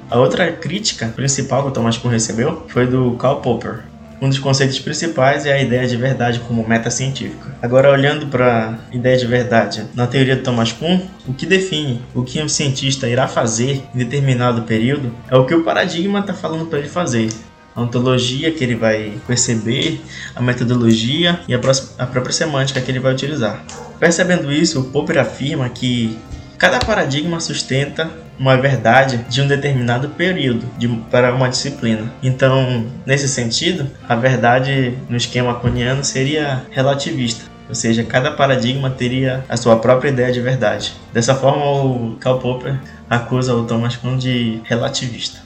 A 0.10 0.18
outra 0.18 0.50
crítica 0.54 1.08
principal 1.08 1.64
que 1.64 1.68
o 1.68 1.72
Thomas 1.72 1.98
Kuhn 1.98 2.10
recebeu 2.10 2.64
foi 2.70 2.88
do 2.88 3.12
Karl 3.18 3.42
Popper. 3.42 3.80
Um 4.22 4.30
dos 4.30 4.40
conceitos 4.40 4.80
principais 4.80 5.46
é 5.46 5.52
a 5.52 5.62
ideia 5.62 5.86
de 5.86 5.98
verdade 5.98 6.40
como 6.48 6.66
meta 6.66 6.90
científica. 6.90 7.58
Agora, 7.62 7.92
olhando 7.92 8.28
para 8.28 8.80
a 8.90 8.96
ideia 8.96 9.18
de 9.18 9.28
verdade 9.28 9.84
na 9.94 10.08
teoria 10.08 10.38
de 10.38 10.44
Thomas 10.44 10.72
Kuhn, 10.72 11.02
o 11.28 11.34
que 11.34 11.46
define 11.46 12.02
o 12.16 12.24
que 12.24 12.42
um 12.42 12.48
cientista 12.48 13.10
irá 13.10 13.28
fazer 13.28 13.84
em 13.94 13.98
determinado 13.98 14.62
período 14.62 15.14
é 15.30 15.36
o 15.36 15.46
que 15.46 15.54
o 15.54 15.62
paradigma 15.62 16.20
está 16.20 16.34
falando 16.34 16.68
para 16.68 16.80
ele 16.80 16.88
fazer 16.88 17.28
a 17.76 17.82
ontologia 17.82 18.52
que 18.52 18.64
ele 18.64 18.76
vai 18.76 19.14
perceber, 19.26 20.02
a 20.36 20.42
metodologia 20.42 21.40
e 21.48 21.54
a, 21.54 21.60
própria 21.60 22.32
semântica 22.32 22.82
que 22.82 22.92
ele 22.92 23.00
vai 23.00 23.14
utilizar. 23.14 23.64
Percebendo 24.00 24.52
isso, 24.52 24.80
o 24.80 24.84
Popper 24.86 25.18
afirma 25.18 25.70
que 25.70 26.18
cada 26.58 26.80
paradigma 26.80 27.40
sustenta 27.40 28.10
uma 28.40 28.58
verdade 28.58 29.26
de 29.30 29.42
um 29.42 29.48
determinado 29.48 30.10
período 30.10 30.66
de, 30.78 30.88
para 31.12 31.34
uma 31.34 31.50
disciplina. 31.50 32.12
Então, 32.22 32.86
nesse 33.06 33.28
sentido, 33.28 33.88
a 34.08 34.16
verdade 34.16 34.98
no 35.10 35.18
esquema 35.18 35.56
coniano 35.56 36.04
seria 36.04 36.64
relativista, 36.72 37.46
ou 37.68 37.76
seja, 37.76 38.04
cada 38.04 38.32
paradigma 38.32 38.90
teria 38.90 39.44
a 39.48 39.58
sua 39.58 39.78
própria 39.78 40.10
ideia 40.10 40.32
de 40.32 40.42
verdade. 40.42 40.94
Dessa 41.12 41.36
forma, 41.36 41.66
o 41.66 42.18
Karl 42.20 42.40
Popper 42.40 42.80
acusa 43.10 43.54
o 43.54 43.66
Thomas 43.66 43.96
Kuhn 43.96 44.18
de 44.18 44.62
relativista. 44.64 45.43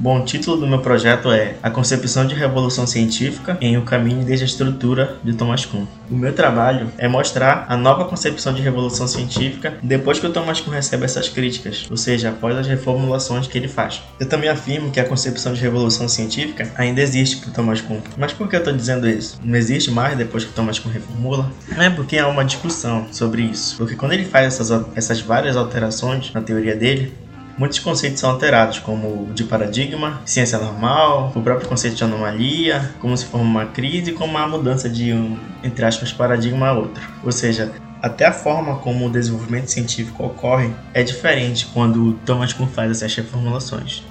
Bom, 0.00 0.20
o 0.20 0.24
título 0.24 0.56
do 0.56 0.64
meu 0.64 0.78
projeto 0.78 1.32
é 1.32 1.56
A 1.60 1.68
Concepção 1.68 2.24
de 2.24 2.32
Revolução 2.32 2.86
Científica 2.86 3.58
em 3.60 3.76
O 3.76 3.82
Caminho 3.82 4.24
desde 4.24 4.44
a 4.44 4.46
Estrutura 4.46 5.16
de 5.24 5.32
Thomas 5.32 5.64
Kuhn. 5.64 5.86
O 6.08 6.14
meu 6.14 6.32
trabalho 6.32 6.86
é 6.96 7.08
mostrar 7.08 7.66
a 7.68 7.76
nova 7.76 8.04
concepção 8.04 8.54
de 8.54 8.62
revolução 8.62 9.08
científica 9.08 9.74
depois 9.82 10.20
que 10.20 10.26
o 10.28 10.32
Thomas 10.32 10.60
Kuhn 10.60 10.70
recebe 10.70 11.04
essas 11.04 11.28
críticas, 11.28 11.84
ou 11.90 11.96
seja, 11.96 12.28
após 12.28 12.56
as 12.56 12.68
reformulações 12.68 13.48
que 13.48 13.58
ele 13.58 13.66
faz. 13.66 14.00
Eu 14.20 14.28
também 14.28 14.48
afirmo 14.48 14.92
que 14.92 15.00
a 15.00 15.04
concepção 15.04 15.52
de 15.52 15.60
revolução 15.60 16.08
científica 16.08 16.70
ainda 16.76 17.00
existe 17.00 17.38
para 17.38 17.50
Thomas 17.50 17.80
Kuhn. 17.80 17.98
Mas 18.16 18.32
por 18.32 18.48
que 18.48 18.54
eu 18.54 18.60
estou 18.60 18.72
dizendo 18.72 19.08
isso? 19.08 19.40
Não 19.42 19.56
existe 19.56 19.90
mais 19.90 20.16
depois 20.16 20.44
que 20.44 20.50
o 20.50 20.54
Thomas 20.54 20.78
Kuhn 20.78 20.92
reformula? 20.92 21.50
É 21.76 21.90
porque 21.90 22.18
há 22.18 22.28
uma 22.28 22.44
discussão 22.44 23.08
sobre 23.10 23.42
isso. 23.42 23.76
Porque 23.76 23.96
quando 23.96 24.12
ele 24.12 24.24
faz 24.24 24.46
essas, 24.46 24.70
essas 24.94 25.20
várias 25.20 25.56
alterações 25.56 26.32
na 26.32 26.40
teoria 26.40 26.76
dele, 26.76 27.12
muitos 27.58 27.80
conceitos 27.80 28.20
são 28.20 28.30
alterados, 28.30 28.78
como 28.78 29.08
o 29.08 29.34
de 29.34 29.44
paradigma, 29.44 30.22
ciência 30.24 30.58
normal, 30.58 31.32
o 31.34 31.42
próprio 31.42 31.68
conceito 31.68 31.96
de 31.96 32.04
anomalia, 32.04 32.94
como 33.00 33.16
se 33.16 33.26
forma 33.26 33.44
uma 33.44 33.66
crise, 33.66 34.12
como 34.12 34.38
a 34.38 34.46
mudança 34.46 34.88
de 34.88 35.12
um, 35.12 35.36
entre 35.62 35.84
aspas, 35.84 36.12
paradigma 36.12 36.68
a 36.68 36.72
outro. 36.72 37.02
Ou 37.24 37.32
seja, 37.32 37.72
até 38.00 38.26
a 38.26 38.32
forma 38.32 38.76
como 38.76 39.06
o 39.06 39.10
desenvolvimento 39.10 39.66
científico 39.66 40.24
ocorre 40.24 40.70
é 40.94 41.02
diferente 41.02 41.66
quando 41.74 42.12
Thomas 42.24 42.52
Kuhn 42.52 42.68
faz 42.68 42.92
essas 42.92 43.14
reformulações. 43.14 44.02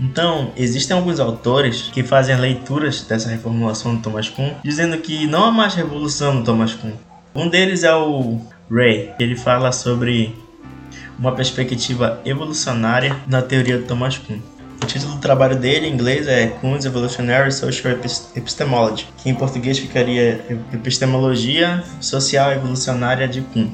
Então, 0.00 0.52
existem 0.56 0.96
alguns 0.96 1.18
autores 1.18 1.90
que 1.92 2.02
fazem 2.02 2.36
leituras 2.36 3.02
dessa 3.02 3.28
reformulação 3.28 3.96
do 3.96 4.02
Thomas 4.02 4.28
Kuhn, 4.28 4.50
dizendo 4.62 4.98
que 4.98 5.26
não 5.26 5.44
há 5.44 5.50
mais 5.50 5.74
revolução 5.74 6.34
no 6.34 6.44
Thomas 6.44 6.74
Kuhn. 6.74 6.92
Um 7.34 7.48
deles 7.48 7.82
é 7.82 7.94
o 7.94 8.40
Ray, 8.70 9.12
ele 9.18 9.36
fala 9.36 9.72
sobre 9.72 10.34
uma 11.18 11.32
perspectiva 11.32 12.20
evolucionária 12.24 13.16
na 13.26 13.42
teoria 13.42 13.78
do 13.78 13.84
Thomas 13.84 14.18
Kuhn. 14.18 14.38
O 14.82 14.86
título 14.86 15.14
do 15.14 15.20
trabalho 15.20 15.56
dele 15.56 15.86
em 15.86 15.92
inglês 15.92 16.28
é 16.28 16.46
Kuhn's 16.46 16.84
Evolutionary 16.84 17.50
Social 17.50 17.94
Epistemology, 18.36 19.08
que 19.16 19.30
em 19.30 19.34
português 19.34 19.78
ficaria 19.78 20.44
Epistemologia 20.72 21.82
Social 22.00 22.52
Evolucionária 22.52 23.26
de 23.26 23.40
Kuhn. 23.40 23.68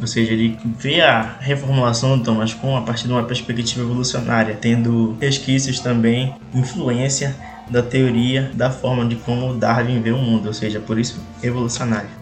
Ou 0.00 0.06
seja, 0.06 0.32
ele 0.32 0.58
vê 0.78 1.00
a 1.00 1.36
reformulação 1.40 2.18
do 2.18 2.24
Thomas 2.24 2.52
Kuhn 2.54 2.76
a 2.76 2.82
partir 2.82 3.06
de 3.06 3.12
uma 3.12 3.24
perspectiva 3.24 3.82
evolucionária, 3.82 4.56
tendo 4.60 5.16
resquícios 5.20 5.80
também, 5.80 6.34
influência 6.54 7.34
da 7.70 7.82
teoria 7.82 8.50
da 8.54 8.70
forma 8.70 9.04
de 9.04 9.16
como 9.16 9.54
Darwin 9.54 10.00
vê 10.00 10.10
o 10.10 10.18
mundo, 10.18 10.46
ou 10.46 10.54
seja, 10.54 10.80
por 10.80 10.98
isso 10.98 11.20
evolucionário. 11.42 12.17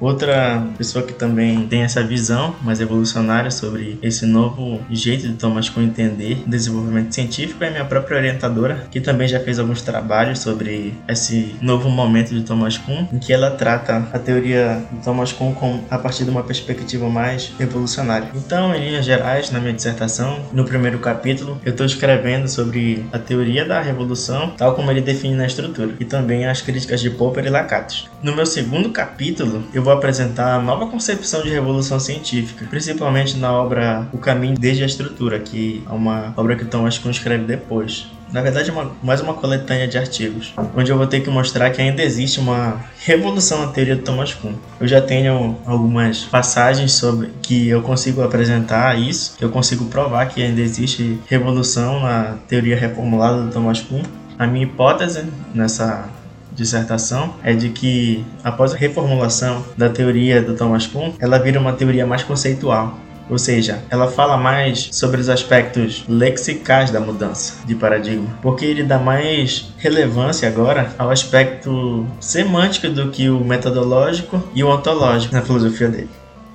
Outra 0.00 0.62
pessoa 0.76 1.04
que 1.04 1.12
também 1.12 1.66
tem 1.66 1.82
essa 1.82 2.02
visão 2.02 2.54
mais 2.62 2.80
evolucionária 2.80 3.50
sobre 3.50 3.98
esse 4.02 4.26
novo 4.26 4.80
jeito 4.90 5.26
de 5.26 5.34
Thomas 5.34 5.68
Kuhn 5.68 5.82
entender 5.82 6.42
desenvolvimento 6.46 7.14
científico 7.14 7.64
é 7.64 7.70
minha 7.70 7.84
própria 7.84 8.18
orientadora, 8.18 8.86
que 8.90 9.00
também 9.00 9.26
já 9.26 9.40
fez 9.40 9.58
alguns 9.58 9.82
trabalhos 9.82 10.40
sobre 10.40 10.94
esse 11.08 11.56
novo 11.62 11.88
momento 11.88 12.34
de 12.34 12.42
Thomas 12.42 12.76
Kuhn, 12.76 13.06
em 13.12 13.18
que 13.18 13.32
ela 13.32 13.50
trata 13.50 14.06
a 14.12 14.18
teoria 14.18 14.82
de 14.92 15.02
Thomas 15.02 15.32
Kuhn 15.32 15.54
a 15.90 15.98
partir 15.98 16.24
de 16.24 16.30
uma 16.30 16.42
perspectiva 16.42 17.08
mais 17.08 17.52
evolucionária. 17.58 18.28
Então, 18.34 18.74
em 18.74 18.88
linhas 18.88 19.04
gerais, 19.04 19.50
na 19.50 19.60
minha 19.60 19.72
dissertação, 19.72 20.40
no 20.52 20.64
primeiro 20.64 20.98
capítulo, 20.98 21.58
eu 21.64 21.70
estou 21.70 21.86
escrevendo 21.86 22.48
sobre 22.48 23.06
a 23.12 23.18
teoria 23.18 23.64
da 23.64 23.80
revolução, 23.80 24.50
tal 24.56 24.74
como 24.74 24.90
ele 24.90 25.00
define 25.00 25.34
na 25.34 25.46
estrutura, 25.46 25.94
e 25.98 26.04
também 26.04 26.46
as 26.46 26.60
críticas 26.60 27.00
de 27.00 27.10
Popper 27.10 27.46
e 27.46 27.50
Lakatos. 27.50 28.08
No 28.22 28.34
meu 28.34 28.44
segundo 28.44 28.90
capítulo, 28.90 29.64
eu 29.72 29.85
vou 29.86 29.94
apresentar 29.94 30.56
a 30.56 30.58
nova 30.60 30.88
concepção 30.88 31.42
de 31.42 31.48
revolução 31.48 32.00
científica, 32.00 32.66
principalmente 32.68 33.36
na 33.36 33.52
obra 33.52 34.08
O 34.12 34.18
Caminho 34.18 34.58
desde 34.58 34.82
a 34.82 34.86
Estrutura, 34.86 35.38
que 35.38 35.80
é 35.88 35.92
uma 35.92 36.34
obra 36.36 36.56
que 36.56 36.64
Thomas 36.64 36.98
Kuhn 36.98 37.12
escreve 37.12 37.44
depois. 37.44 38.08
Na 38.32 38.42
verdade, 38.42 38.68
é 38.68 38.72
uma, 38.72 38.90
mais 39.00 39.20
uma 39.20 39.34
coletânea 39.34 39.86
de 39.86 39.96
artigos, 39.96 40.52
onde 40.76 40.90
eu 40.90 40.98
vou 40.98 41.06
ter 41.06 41.20
que 41.20 41.30
mostrar 41.30 41.70
que 41.70 41.80
ainda 41.80 42.02
existe 42.02 42.40
uma 42.40 42.80
revolução 42.98 43.60
na 43.60 43.68
teoria 43.68 43.94
de 43.94 44.02
Thomas 44.02 44.34
Kuhn. 44.34 44.54
Eu 44.80 44.88
já 44.88 45.00
tenho 45.00 45.56
algumas 45.64 46.24
passagens 46.24 46.90
sobre 46.94 47.30
que 47.40 47.68
eu 47.68 47.80
consigo 47.80 48.24
apresentar 48.24 48.98
isso, 48.98 49.36
que 49.38 49.44
eu 49.44 49.50
consigo 49.50 49.84
provar 49.84 50.26
que 50.26 50.42
ainda 50.42 50.60
existe 50.60 51.20
revolução 51.28 52.00
na 52.00 52.38
teoria 52.48 52.76
reformulada 52.76 53.42
do 53.42 53.52
Thomas 53.52 53.80
Kuhn. 53.80 54.02
A 54.36 54.48
minha 54.48 54.64
hipótese 54.64 55.24
nessa 55.54 56.15
dissertação 56.56 57.34
é 57.44 57.52
de 57.52 57.68
que 57.68 58.24
após 58.42 58.74
a 58.74 58.76
reformulação 58.76 59.64
da 59.76 59.88
teoria 59.88 60.42
do 60.42 60.54
Thomas 60.54 60.86
Kuhn, 60.86 61.12
ela 61.20 61.38
vira 61.38 61.60
uma 61.60 61.72
teoria 61.72 62.06
mais 62.06 62.22
conceitual. 62.24 62.98
Ou 63.28 63.38
seja, 63.38 63.80
ela 63.90 64.08
fala 64.08 64.36
mais 64.36 64.88
sobre 64.92 65.20
os 65.20 65.28
aspectos 65.28 66.04
lexicais 66.08 66.92
da 66.92 67.00
mudança 67.00 67.54
de 67.66 67.74
paradigma, 67.74 68.28
porque 68.40 68.64
ele 68.64 68.84
dá 68.84 68.98
mais 68.98 69.72
relevância 69.78 70.48
agora 70.48 70.92
ao 70.96 71.10
aspecto 71.10 72.06
semântico 72.20 72.88
do 72.88 73.10
que 73.10 73.28
o 73.28 73.44
metodológico 73.44 74.42
e 74.54 74.62
o 74.62 74.68
ontológico 74.68 75.34
na 75.34 75.42
filosofia 75.42 75.88
dele. 75.88 76.10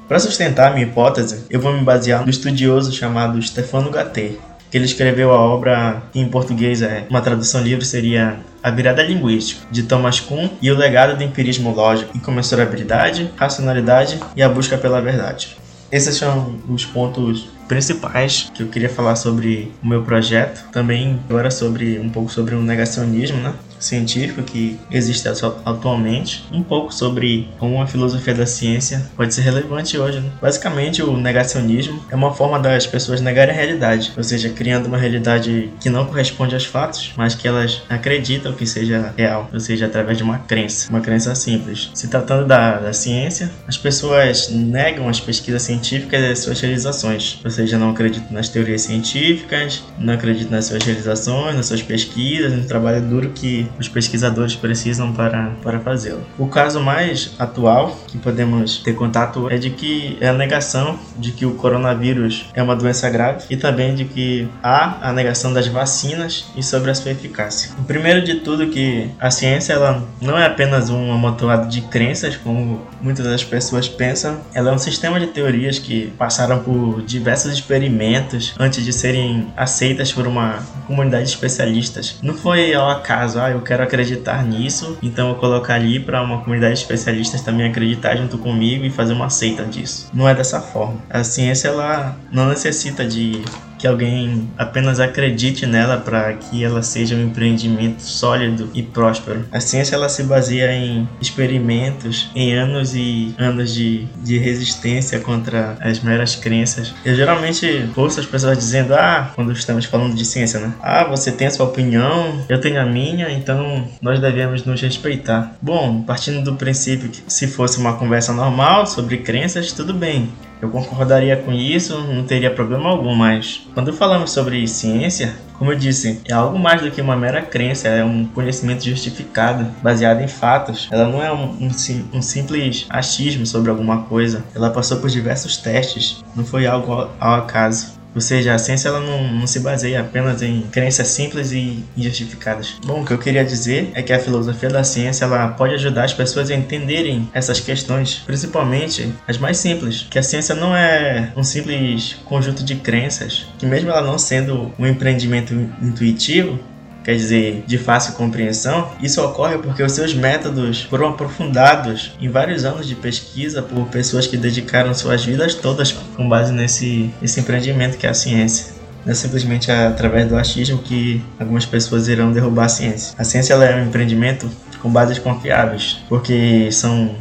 Para 0.07 0.19
sustentar 0.19 0.71
a 0.71 0.73
minha 0.73 0.85
hipótese, 0.85 1.45
eu 1.49 1.59
vou 1.59 1.73
me 1.73 1.83
basear 1.83 2.23
no 2.23 2.29
estudioso 2.29 2.91
chamado 2.91 3.41
Stefano 3.41 3.89
Gattei, 3.89 4.39
que 4.71 4.77
ele 4.77 4.85
escreveu 4.85 5.31
a 5.31 5.39
obra 5.39 6.01
que 6.13 6.19
em 6.19 6.27
português 6.27 6.81
é 6.81 7.05
uma 7.09 7.21
tradução 7.21 7.61
livre 7.61 7.85
seria 7.85 8.39
A 8.63 8.71
Virada 8.71 9.03
Linguística, 9.03 9.67
de 9.69 9.83
Thomas 9.83 10.21
Kuhn 10.21 10.47
e 10.61 10.71
o 10.71 10.77
legado 10.77 11.17
do 11.17 11.23
empirismo 11.23 11.75
lógico, 11.75 12.17
incomensurabilidade, 12.17 13.29
racionalidade 13.35 14.17
e 14.35 14.41
a 14.41 14.47
busca 14.47 14.77
pela 14.77 15.01
verdade. 15.01 15.57
Esses 15.91 16.15
são 16.15 16.55
os 16.69 16.85
pontos 16.85 17.49
principais 17.67 18.49
que 18.53 18.63
eu 18.63 18.67
queria 18.67 18.87
falar 18.87 19.17
sobre 19.17 19.73
o 19.83 19.87
meu 19.87 20.03
projeto. 20.03 20.69
Também 20.71 21.19
agora 21.29 21.51
sobre 21.51 21.99
um 21.99 22.09
pouco 22.09 22.31
sobre 22.31 22.55
o 22.55 22.61
negacionismo, 22.61 23.37
né? 23.41 23.53
Científico 23.81 24.43
que 24.43 24.79
existe 24.89 25.27
atualmente, 25.27 26.45
um 26.51 26.63
pouco 26.63 26.93
sobre 26.93 27.49
como 27.59 27.81
a 27.81 27.87
filosofia 27.87 28.33
da 28.33 28.45
ciência 28.45 29.09
pode 29.15 29.33
ser 29.33 29.41
relevante 29.41 29.97
hoje. 29.97 30.19
Né? 30.19 30.31
Basicamente, 30.41 31.01
o 31.01 31.17
negacionismo 31.17 32.03
é 32.09 32.15
uma 32.15 32.33
forma 32.33 32.59
das 32.59 32.87
pessoas 32.87 33.21
negarem 33.21 33.53
a 33.53 33.57
realidade, 33.57 34.13
ou 34.15 34.23
seja, 34.23 34.49
criando 34.49 34.85
uma 34.85 34.97
realidade 34.97 35.69
que 35.79 35.89
não 35.89 36.05
corresponde 36.05 36.53
aos 36.53 36.65
fatos, 36.65 37.11
mas 37.17 37.35
que 37.35 37.47
elas 37.47 37.81
acreditam 37.89 38.53
que 38.53 38.65
seja 38.65 39.13
real, 39.17 39.49
ou 39.51 39.59
seja, 39.59 39.85
através 39.85 40.17
de 40.17 40.23
uma 40.23 40.39
crença, 40.39 40.89
uma 40.89 41.01
crença 41.01 41.33
simples. 41.35 41.89
Se 41.93 42.07
tratando 42.07 42.45
da, 42.45 42.79
da 42.79 42.93
ciência, 42.93 43.49
as 43.67 43.77
pessoas 43.77 44.49
negam 44.49 45.09
as 45.09 45.19
pesquisas 45.19 45.61
científicas 45.63 46.21
e 46.21 46.25
as 46.25 46.39
suas 46.39 46.59
realizações, 46.59 47.39
ou 47.43 47.49
seja, 47.49 47.77
não 47.77 47.91
acreditam 47.91 48.31
nas 48.31 48.49
teorias 48.49 48.81
científicas, 48.81 49.83
não 49.97 50.13
acreditam 50.13 50.51
nas 50.51 50.65
suas 50.65 50.83
realizações, 50.83 51.55
nas 51.55 51.65
suas 51.65 51.81
pesquisas, 51.81 52.53
no 52.53 52.65
trabalho 52.65 53.01
duro 53.01 53.29
que 53.29 53.67
os 53.79 53.87
pesquisadores 53.87 54.55
precisam 54.55 55.11
para, 55.13 55.51
para 55.61 55.79
fazê-lo. 55.79 56.21
O 56.37 56.47
caso 56.47 56.79
mais 56.79 57.33
atual 57.37 57.97
que 58.07 58.17
podemos 58.17 58.77
ter 58.77 58.93
contato 58.93 59.49
é 59.49 59.57
de 59.57 59.69
que 59.69 60.17
é 60.19 60.29
a 60.29 60.33
negação 60.33 60.99
de 61.17 61.31
que 61.31 61.45
o 61.45 61.55
coronavírus 61.55 62.49
é 62.53 62.61
uma 62.61 62.75
doença 62.75 63.09
grave 63.09 63.45
e 63.49 63.57
também 63.57 63.95
de 63.95 64.05
que 64.05 64.47
há 64.61 65.09
a 65.09 65.13
negação 65.13 65.53
das 65.53 65.67
vacinas 65.67 66.45
e 66.55 66.63
sobre 66.63 66.91
a 66.91 66.95
sua 66.95 67.11
eficácia. 67.11 67.71
Primeiro 67.87 68.23
de 68.23 68.35
tudo 68.35 68.67
que 68.67 69.09
a 69.19 69.31
ciência 69.31 69.73
ela 69.73 70.03
não 70.21 70.37
é 70.37 70.45
apenas 70.45 70.89
um 70.89 71.11
amontoado 71.11 71.67
de 71.67 71.81
crenças 71.81 72.35
como 72.37 72.81
muitas 73.01 73.25
das 73.25 73.43
pessoas 73.43 73.87
pensam, 73.87 74.39
ela 74.53 74.71
é 74.71 74.73
um 74.73 74.77
sistema 74.77 75.19
de 75.19 75.27
teorias 75.27 75.79
que 75.79 76.07
passaram 76.17 76.59
por 76.59 77.01
diversos 77.01 77.53
experimentos 77.53 78.53
antes 78.59 78.83
de 78.83 78.93
serem 78.93 79.47
aceitas 79.55 80.11
por 80.11 80.27
uma 80.27 80.59
comunidade 80.87 81.25
de 81.25 81.31
especialistas. 81.31 82.17
Não 82.21 82.33
foi 82.33 82.73
ao 82.73 82.89
acaso, 82.89 83.39
ah, 83.39 83.49
eu 83.51 83.60
eu 83.61 83.63
quero 83.63 83.83
acreditar 83.83 84.43
nisso, 84.43 84.97
então 85.01 85.29
eu 85.29 85.35
colocar 85.35 85.75
ali 85.75 85.99
para 85.99 86.21
uma 86.21 86.39
comunidade 86.39 86.73
de 86.73 86.81
especialistas 86.81 87.41
também 87.41 87.69
acreditar 87.69 88.15
junto 88.15 88.37
comigo 88.39 88.83
e 88.83 88.89
fazer 88.89 89.13
uma 89.13 89.29
seita 89.29 89.63
disso. 89.63 90.09
Não 90.13 90.27
é 90.27 90.33
dessa 90.33 90.59
forma. 90.59 90.99
A 91.09 91.23
ciência 91.23 91.67
ela 91.67 92.17
não 92.31 92.49
necessita 92.49 93.05
de 93.05 93.43
que 93.81 93.87
alguém 93.87 94.47
apenas 94.59 94.99
acredite 94.99 95.65
nela 95.65 95.97
para 95.97 96.33
que 96.33 96.63
ela 96.63 96.83
seja 96.83 97.15
um 97.15 97.23
empreendimento 97.23 98.03
sólido 98.03 98.69
e 98.75 98.83
próspero. 98.83 99.43
A 99.51 99.59
ciência 99.59 99.95
ela 99.95 100.07
se 100.07 100.21
baseia 100.21 100.71
em 100.71 101.09
experimentos, 101.19 102.29
em 102.35 102.53
anos 102.53 102.93
e 102.93 103.33
anos 103.39 103.73
de, 103.73 104.05
de 104.23 104.37
resistência 104.37 105.19
contra 105.19 105.77
as 105.81 105.99
meras 105.99 106.35
crenças. 106.35 106.93
Eu 107.03 107.15
geralmente 107.15 107.89
ouço 107.95 108.19
as 108.19 108.25
pessoas 108.27 108.55
dizendo: 108.59 108.93
Ah, 108.93 109.31
quando 109.33 109.51
estamos 109.51 109.85
falando 109.85 110.13
de 110.13 110.25
ciência, 110.25 110.59
né? 110.59 110.71
Ah, 110.79 111.05
você 111.05 111.31
tem 111.31 111.47
a 111.47 111.51
sua 111.51 111.65
opinião, 111.65 112.45
eu 112.47 112.61
tenho 112.61 112.79
a 112.79 112.85
minha, 112.85 113.31
então 113.31 113.87
nós 113.99 114.19
devemos 114.19 114.63
nos 114.63 114.79
respeitar. 114.79 115.55
Bom, 115.59 116.03
partindo 116.03 116.43
do 116.43 116.55
princípio 116.55 117.09
que 117.09 117.23
se 117.27 117.47
fosse 117.47 117.79
uma 117.79 117.93
conversa 117.93 118.31
normal 118.31 118.85
sobre 118.85 119.17
crenças, 119.17 119.71
tudo 119.71 119.91
bem 119.91 120.29
eu 120.61 120.69
concordaria 120.69 121.35
com 121.37 121.51
isso, 121.51 121.97
não 122.01 122.23
teria 122.23 122.51
problema 122.51 122.89
algum, 122.89 123.15
mas 123.15 123.67
quando 123.73 123.91
falamos 123.91 124.31
sobre 124.31 124.67
ciência, 124.67 125.33
como 125.57 125.71
eu 125.71 125.77
disse, 125.77 126.21
é 126.25 126.33
algo 126.33 126.57
mais 126.57 126.81
do 126.81 126.89
que 126.89 127.01
uma 127.01 127.15
mera 127.15 127.41
crença, 127.41 127.87
é 127.87 128.03
um 128.03 128.25
conhecimento 128.25 128.83
justificado, 128.83 129.67
baseado 129.81 130.21
em 130.21 130.27
fatos. 130.27 130.87
Ela 130.91 131.07
não 131.07 131.21
é 131.21 131.31
um, 131.31 131.67
um, 131.67 131.69
um 132.13 132.21
simples 132.21 132.85
achismo 132.89 133.45
sobre 133.45 133.69
alguma 133.69 134.03
coisa, 134.03 134.43
ela 134.55 134.69
passou 134.69 134.97
por 134.97 135.09
diversos 135.09 135.57
testes, 135.57 136.23
não 136.35 136.43
foi 136.45 136.65
algo 136.65 137.09
ao 137.19 137.35
acaso. 137.35 138.00
Ou 138.13 138.21
seja, 138.21 138.53
a 138.53 138.57
ciência 138.57 138.89
ela 138.89 138.99
não, 138.99 139.31
não 139.33 139.47
se 139.47 139.59
baseia 139.59 140.01
apenas 140.01 140.41
em 140.41 140.61
crenças 140.63 141.07
simples 141.07 141.51
e 141.51 141.83
injustificadas. 141.95 142.75
Bom, 142.85 143.01
o 143.01 143.05
que 143.05 143.13
eu 143.13 143.17
queria 143.17 143.43
dizer 143.43 143.91
é 143.93 144.01
que 144.01 144.11
a 144.11 144.19
filosofia 144.19 144.69
da 144.69 144.83
ciência 144.83 145.25
ela 145.25 145.47
pode 145.49 145.73
ajudar 145.75 146.03
as 146.03 146.13
pessoas 146.13 146.49
a 146.49 146.55
entenderem 146.55 147.29
essas 147.33 147.59
questões, 147.59 148.21
principalmente 148.25 149.13
as 149.27 149.37
mais 149.37 149.57
simples, 149.57 150.05
que 150.09 150.19
a 150.19 150.23
ciência 150.23 150.55
não 150.55 150.75
é 150.75 151.31
um 151.35 151.43
simples 151.43 152.17
conjunto 152.25 152.63
de 152.63 152.75
crenças, 152.75 153.47
que 153.57 153.65
mesmo 153.65 153.89
ela 153.89 154.01
não 154.01 154.17
sendo 154.17 154.73
um 154.77 154.85
empreendimento 154.85 155.53
intuitivo, 155.81 156.59
quer 157.03 157.15
dizer, 157.15 157.63
de 157.65 157.77
fácil 157.77 158.13
compreensão, 158.13 158.91
isso 159.01 159.21
ocorre 159.23 159.57
porque 159.57 159.81
os 159.81 159.91
seus 159.91 160.13
métodos 160.13 160.83
foram 160.83 161.09
aprofundados 161.09 162.13
em 162.19 162.29
vários 162.29 162.65
anos 162.65 162.87
de 162.87 162.95
pesquisa 162.95 163.61
por 163.61 163.87
pessoas 163.87 164.27
que 164.27 164.37
dedicaram 164.37 164.93
suas 164.93 165.23
vidas 165.25 165.55
todas 165.55 165.91
com 165.91 166.27
base 166.27 166.51
nesse, 166.53 167.09
nesse 167.21 167.39
empreendimento 167.39 167.97
que 167.97 168.05
é 168.05 168.09
a 168.09 168.13
ciência. 168.13 168.81
Não 169.05 169.11
é 169.11 169.15
simplesmente 169.15 169.71
através 169.71 170.27
do 170.29 170.35
achismo 170.35 170.77
que 170.77 171.23
algumas 171.39 171.65
pessoas 171.65 172.07
irão 172.07 172.31
derrubar 172.31 172.65
a 172.65 172.69
ciência. 172.69 173.15
A 173.17 173.23
ciência 173.23 173.53
é 173.55 173.75
um 173.81 173.87
empreendimento 173.87 174.49
com 174.79 174.91
bases 174.91 175.17
confiáveis, 175.17 175.99
porque 176.07 176.71
são 176.71 177.15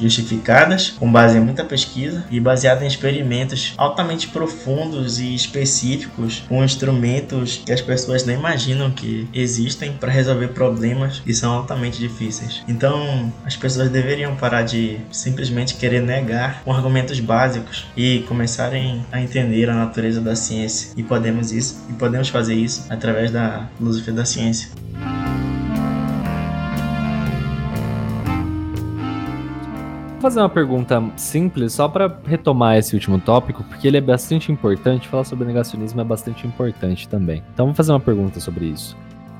justificadas 0.00 0.90
com 0.90 1.10
base 1.10 1.38
em 1.38 1.40
muita 1.40 1.64
pesquisa 1.64 2.24
e 2.30 2.40
baseada 2.40 2.84
em 2.84 2.88
experimentos 2.88 3.74
altamente 3.76 4.28
profundos 4.28 5.18
e 5.18 5.34
específicos 5.34 6.42
com 6.48 6.64
instrumentos 6.64 7.62
que 7.64 7.72
as 7.72 7.80
pessoas 7.80 8.24
nem 8.24 8.36
imaginam 8.36 8.90
que 8.90 9.28
existem 9.32 9.92
para 9.92 10.10
resolver 10.10 10.48
problemas 10.48 11.20
que 11.20 11.34
são 11.34 11.52
altamente 11.52 11.98
difíceis. 11.98 12.62
Então, 12.68 13.32
as 13.44 13.56
pessoas 13.56 13.88
deveriam 13.90 14.36
parar 14.36 14.62
de 14.62 14.98
simplesmente 15.10 15.74
querer 15.74 16.00
negar 16.00 16.62
com 16.64 16.72
argumentos 16.72 17.20
básicos 17.20 17.86
e 17.96 18.24
começarem 18.28 19.04
a 19.10 19.20
entender 19.20 19.68
a 19.68 19.74
natureza 19.74 20.20
da 20.20 20.36
ciência. 20.36 20.90
E 20.96 21.02
podemos 21.02 21.52
isso 21.52 21.84
e 21.88 21.92
podemos 21.94 22.28
fazer 22.28 22.54
isso 22.54 22.84
através 22.88 23.30
da 23.30 23.68
filosofia 23.78 24.12
da 24.12 24.24
ciência. 24.24 24.68
Fazer 30.26 30.40
uma 30.40 30.48
pergunta 30.48 31.00
simples 31.16 31.74
só 31.74 31.86
para 31.86 32.12
retomar 32.26 32.76
esse 32.76 32.94
último 32.94 33.16
tópico, 33.20 33.62
porque 33.62 33.86
ele 33.86 33.98
é 33.98 34.00
bastante 34.00 34.50
importante. 34.50 35.06
Falar 35.06 35.22
sobre 35.22 35.46
negacionismo 35.46 36.00
é 36.00 36.04
bastante 36.04 36.44
importante 36.44 37.08
também. 37.08 37.44
Então, 37.54 37.66
vou 37.66 37.74
fazer 37.76 37.92
uma 37.92 38.00
pergunta 38.00 38.40
sobre 38.40 38.64
isso. 38.64 38.96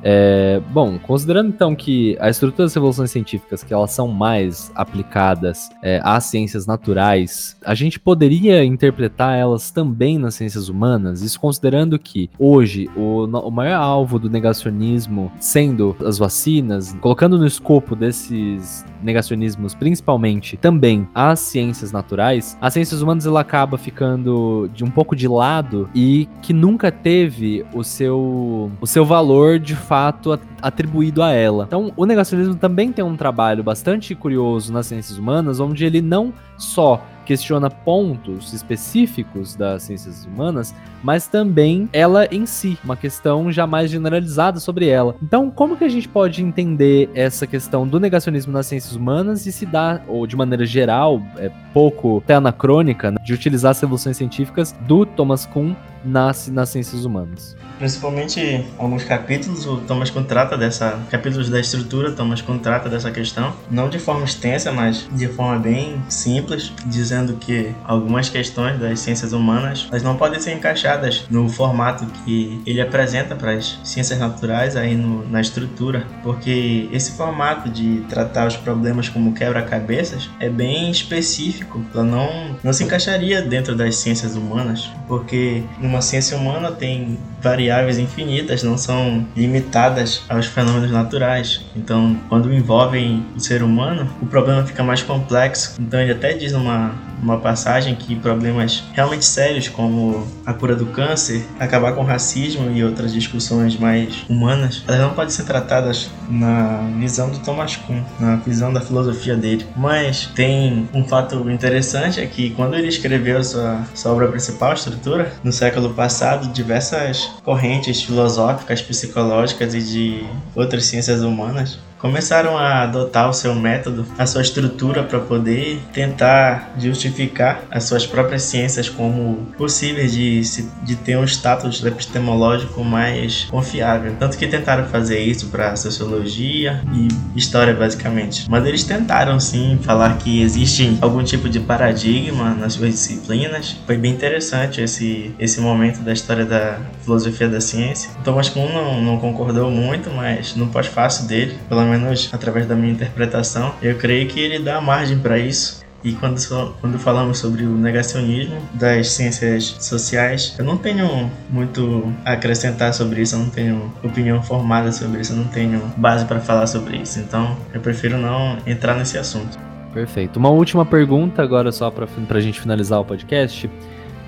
É, 0.09 0.63
bom, 0.71 1.01
considerando 1.01 1.49
então 1.49 1.75
que 1.75 2.17
a 2.21 2.31
estrutura 2.31 2.67
das 2.67 2.75
revoluções 2.75 3.11
científicas 3.11 3.65
que 3.65 3.75
elas 3.75 3.91
são 3.91 4.07
mais 4.07 4.71
aplicadas 4.73 5.69
é, 5.83 6.01
às 6.05 6.27
ciências 6.27 6.65
naturais, 6.65 7.57
a 7.65 7.75
gente 7.75 7.99
poderia 7.99 8.65
interpretar 8.65 9.37
elas 9.37 9.73
também 9.73 10.17
nas 10.17 10.37
ciências 10.37 10.69
humanas, 10.69 11.23
isso 11.23 11.41
considerando 11.41 11.99
que 11.99 12.31
hoje 12.39 12.89
o, 12.95 13.25
o 13.25 13.51
maior 13.51 13.81
alvo 13.81 14.17
do 14.17 14.31
negacionismo 14.31 15.33
sendo 15.41 15.97
as 16.05 16.19
vacinas, 16.19 16.97
colocando 17.01 17.37
no 17.37 17.45
escopo 17.45 17.97
desses 17.97 18.85
negacionismos 19.03 19.75
principalmente 19.75 20.57
também 20.57 21.09
as 21.13 21.41
ciências 21.41 21.91
naturais, 21.91 22.57
as 22.61 22.73
ciências 22.73 23.03
humanas 23.03 23.27
ela 23.27 23.41
acaba 23.41 23.77
ficando 23.77 24.71
de 24.73 24.85
um 24.85 24.91
pouco 24.91 25.17
de 25.17 25.27
lado 25.27 25.91
e 25.93 26.29
que 26.43 26.53
nunca 26.53 26.93
teve 26.93 27.67
o 27.75 27.83
seu, 27.83 28.71
o 28.81 28.87
seu 28.87 29.05
valor 29.05 29.59
de 29.59 29.75
fato 29.75 29.96
fato 29.97 30.39
atribuído 30.61 31.23
a 31.23 31.33
ela. 31.33 31.65
Então, 31.65 31.91
o 31.97 32.05
negacionismo 32.05 32.55
também 32.55 32.93
tem 32.93 33.03
um 33.03 33.17
trabalho 33.17 33.65
bastante 33.65 34.15
curioso 34.15 34.71
nas 34.71 34.87
ciências 34.87 35.17
humanas, 35.17 35.59
onde 35.59 35.87
ele 35.87 36.03
não 36.03 36.35
só 36.57 37.03
questiona 37.27 37.69
pontos 37.69 38.53
específicos 38.53 39.57
das 39.57 39.83
ciências 39.83 40.25
humanas, 40.25 40.73
mas 41.03 41.27
também 41.27 41.89
ela 41.93 42.27
em 42.33 42.47
si, 42.47 42.79
uma 42.85 42.97
questão 42.97 43.51
jamais 43.51 43.91
generalizada 43.91 44.61
sobre 44.61 44.89
ela. 44.89 45.17
Então, 45.21 45.51
como 45.51 45.77
que 45.77 45.85
a 45.85 45.89
gente 45.89 46.09
pode 46.09 46.43
entender 46.43 47.11
essa 47.15 47.47
questão 47.47 47.87
do 47.87 47.99
negacionismo 47.99 48.53
nas 48.53 48.67
ciências 48.67 48.95
humanas 48.95 49.45
e 49.45 49.53
se 49.53 49.67
dá, 49.67 50.01
ou 50.07 50.27
de 50.27 50.37
maneira 50.37 50.65
geral, 50.65 51.21
é 51.37 51.51
pouco 51.75 52.23
até 52.25 52.35
anacrônica, 52.35 53.11
né, 53.11 53.19
de 53.23 53.35
utilizar 53.35 53.73
as 53.73 53.81
revoluções 53.81 54.17
científicas 54.17 54.73
do 54.87 55.05
Thomas 55.05 55.45
Kuhn 55.45 55.75
nas, 56.05 56.49
nas 56.49 56.69
ciências 56.69 57.05
humanas? 57.05 57.57
Principalmente 57.79 58.65
alguns 58.79 59.05
capítulos, 59.05 59.67
o 59.67 59.79
Thomas 59.79 60.09
Kuhn 60.09 60.25
trata 60.25 60.57
dessa, 60.57 60.99
capítulos 61.11 61.51
da 61.51 61.61
estrutura, 61.61 62.13
Thomas 62.13 62.41
Kuhn 62.41 62.59
trata 62.59 62.89
dessa 62.89 63.11
questão, 63.11 63.53
não 63.71 63.89
de 63.89 63.99
forma 63.99 64.25
extensa, 64.25 64.73
mas 64.73 65.07
de 65.13 65.29
forma 65.29 65.59
bem 65.59 66.01
simples, 66.09 66.46
dizendo 66.55 67.17
dizendo 67.17 67.35
que 67.35 67.75
algumas 67.85 68.29
questões 68.29 68.79
das 68.79 69.01
ciências 69.01 69.33
humanas 69.33 69.87
elas 69.91 70.03
não 70.03 70.17
podem 70.17 70.41
ser 70.41 70.53
encaixadas 70.53 71.25
no 71.31 71.49
formato 71.49 72.07
que 72.25 72.61
ele 72.67 72.81
apresenta 72.81 73.35
para 73.35 73.53
as 73.53 73.79
ciências 73.83 74.19
naturais 74.19 74.77
aí 74.77 74.95
no, 74.95 75.29
na 75.29 75.41
estrutura, 75.41 76.07
porque 76.23 76.89
esse 76.93 77.13
formato 77.13 77.69
de 77.71 78.01
tratar 78.09 78.47
os 78.47 78.57
problemas 78.57 79.09
como 79.09 79.33
quebra-cabeças 79.33 80.29
é 80.39 80.49
bem 80.49 80.91
específico, 80.91 81.85
ela 81.95 82.05
não, 82.05 82.57
não 82.63 82.73
se 82.73 82.85
encaixaria 82.85 83.41
dentro 83.41 83.75
das 83.75 83.97
ciências 83.97 84.37
humanas, 84.37 84.91
porque 85.09 85.63
uma 85.81 86.03
ciência 86.03 86.37
humana 86.37 86.71
tem 86.71 87.19
variáveis 87.41 87.99
infinitas, 87.99 88.63
não 88.63 88.77
são 88.77 89.27
limitadas 89.37 90.23
aos 90.29 90.47
fenômenos 90.47 90.91
naturais. 90.91 91.65
Então, 91.77 92.17
quando 92.29 92.53
envolvem 92.53 93.25
o 93.37 93.41
ser 93.41 93.63
humano, 93.63 94.11
o 94.21 94.27
problema 94.27 94.65
fica 94.65 94.83
mais 94.83 95.03
complexo. 95.03 95.77
Então, 95.79 96.01
ele 96.01 96.13
até 96.13 96.33
diz 96.37 96.53
numa 96.53 96.95
uma 97.23 97.39
passagem 97.39 97.95
que 97.95 98.15
problemas 98.15 98.85
realmente 98.93 99.25
sérios 99.25 99.69
como 99.69 100.27
a 100.45 100.53
cura 100.53 100.75
do 100.75 100.87
câncer, 100.87 101.45
acabar 101.59 101.93
com 101.93 102.03
o 102.03 102.05
racismo 102.05 102.71
e 102.71 102.85
outras 102.85 103.13
discussões 103.13 103.77
mais 103.79 104.25
humanas, 104.29 104.83
elas 104.87 105.01
não 105.01 105.11
podem 105.11 105.31
ser 105.31 105.45
tratadas 105.45 106.11
na 106.29 106.89
visão 106.99 107.31
do 107.31 107.39
Thomas 107.39 107.77
Kuhn, 107.77 108.03
na 108.21 108.37
visão 108.37 108.73
da 108.73 108.81
filosofia 108.81 109.37
dele. 109.37 109.67
Mas 109.77 110.27
tem 110.35 110.89
um 110.93 111.05
fato 111.05 111.51
interessante 111.51 112.21
é 112.21 112.27
que 112.27 112.51
quando 112.51 112.75
ele 112.75 112.89
escreveu 112.89 113.43
sua, 113.43 113.83
sua 113.95 114.13
obra 114.13 114.29
principal, 114.29 114.75
Estrutura, 114.75 115.33
no 115.43 115.53
século 115.53 115.95
passado, 115.95 116.53
diversas 116.53 117.31
correntes 117.43 118.03
filosóficas, 118.03 118.83
psicológicas 118.83 119.75
e 119.75 119.81
de 119.81 120.27
outras 120.55 120.85
ciências 120.85 121.23
humanas 121.23 121.79
começaram 122.07 122.57
a 122.57 122.85
adotar 122.85 123.29
o 123.29 123.33
seu 123.33 123.53
método, 123.55 124.07
a 124.17 124.27
sua 124.27 124.41
estrutura 124.41 125.03
para 125.03 125.19
poder 125.19 125.81
tentar 125.93 126.73
justificar 126.79 127.65
as 127.71 127.85
suas 127.85 128.07
próprias 128.07 128.43
ciências 128.43 128.89
como 128.89 129.49
possíveis 129.59 130.13
de, 130.13 130.41
de 130.85 130.95
ter 130.97 131.19
um 131.19 131.25
status 131.25 131.85
epistemológico 131.85 132.85
mais 132.85 133.45
confiável. 133.51 134.15
Tanto 134.19 134.39
que 134.39 134.47
tentaram 134.47 134.87
fazer 134.87 135.19
isso 135.19 135.49
para 135.49 135.75
sociologia 135.75 136.81
e 136.93 137.09
história, 137.37 137.75
basicamente. 137.75 138.47
Mas 138.49 138.65
eles 138.65 138.85
tentaram 138.85 139.41
sim 139.41 139.79
falar 139.83 140.17
que 140.19 140.41
existe 140.41 140.97
algum 141.01 141.25
tipo 141.25 141.49
de 141.49 141.59
paradigma 141.59 142.55
nas 142.55 142.75
suas 142.75 142.93
disciplinas. 142.93 143.77
Foi 143.85 143.97
bem 143.97 144.13
interessante 144.13 144.81
esse, 144.81 145.35
esse 145.39 145.61
momento 145.61 146.01
da 146.01 146.13
história 146.13 146.45
da 146.45 146.79
filosofia 147.03 147.49
da 147.49 147.61
ciência. 147.61 148.11
Thomas 148.23 148.49
Kuhn 148.49 148.73
não, 148.73 149.03
não 149.03 149.19
concordou 149.19 149.71
muito, 149.71 150.09
mas 150.11 150.55
no 150.55 150.69
pós-fácil 150.69 151.27
dele, 151.27 151.59
pelo 151.69 151.83
menos 151.83 151.96
através 152.33 152.67
da 152.67 152.75
minha 152.75 152.93
interpretação, 152.93 153.75
eu 153.83 153.97
creio 153.97 154.29
que 154.29 154.41
ele 154.41 154.59
dá 154.59 154.81
margem 154.81 155.19
para 155.19 155.39
isso. 155.39 155.85
E 156.05 156.13
quando, 156.13 156.39
quando 156.81 156.99
falamos 157.01 157.39
sobre 157.39 157.65
o 157.65 157.71
negacionismo 157.71 158.57
das 158.75 159.09
ciências 159.09 159.77
sociais, 159.81 160.55
eu 160.57 160.65
não 160.65 160.77
tenho 160.77 161.29
muito 161.51 162.13
a 162.25 162.33
acrescentar 162.33 162.95
sobre 162.95 163.23
isso, 163.23 163.35
eu 163.35 163.41
não 163.41 163.51
tenho 163.51 163.93
opinião 164.05 164.41
formada 164.41 164.93
sobre 164.93 165.21
isso, 165.21 165.33
eu 165.33 165.39
não 165.39 165.49
tenho 165.49 165.81
base 165.97 166.25
para 166.25 166.39
falar 166.39 166.69
sobre 166.69 166.99
isso. 166.99 167.19
Então, 167.19 167.57
eu 167.75 167.81
prefiro 167.81 168.19
não 168.19 168.57
entrar 168.65 168.95
nesse 168.95 169.19
assunto. 169.19 169.59
Perfeito. 169.93 170.37
Uma 170.37 170.51
última 170.51 170.85
pergunta 170.85 171.43
agora 171.43 171.73
só 171.73 171.91
para 171.91 172.07
a 172.29 172.41
gente 172.41 172.61
finalizar 172.61 173.01
o 173.01 173.05
podcast. 173.05 173.69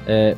É, 0.07 0.35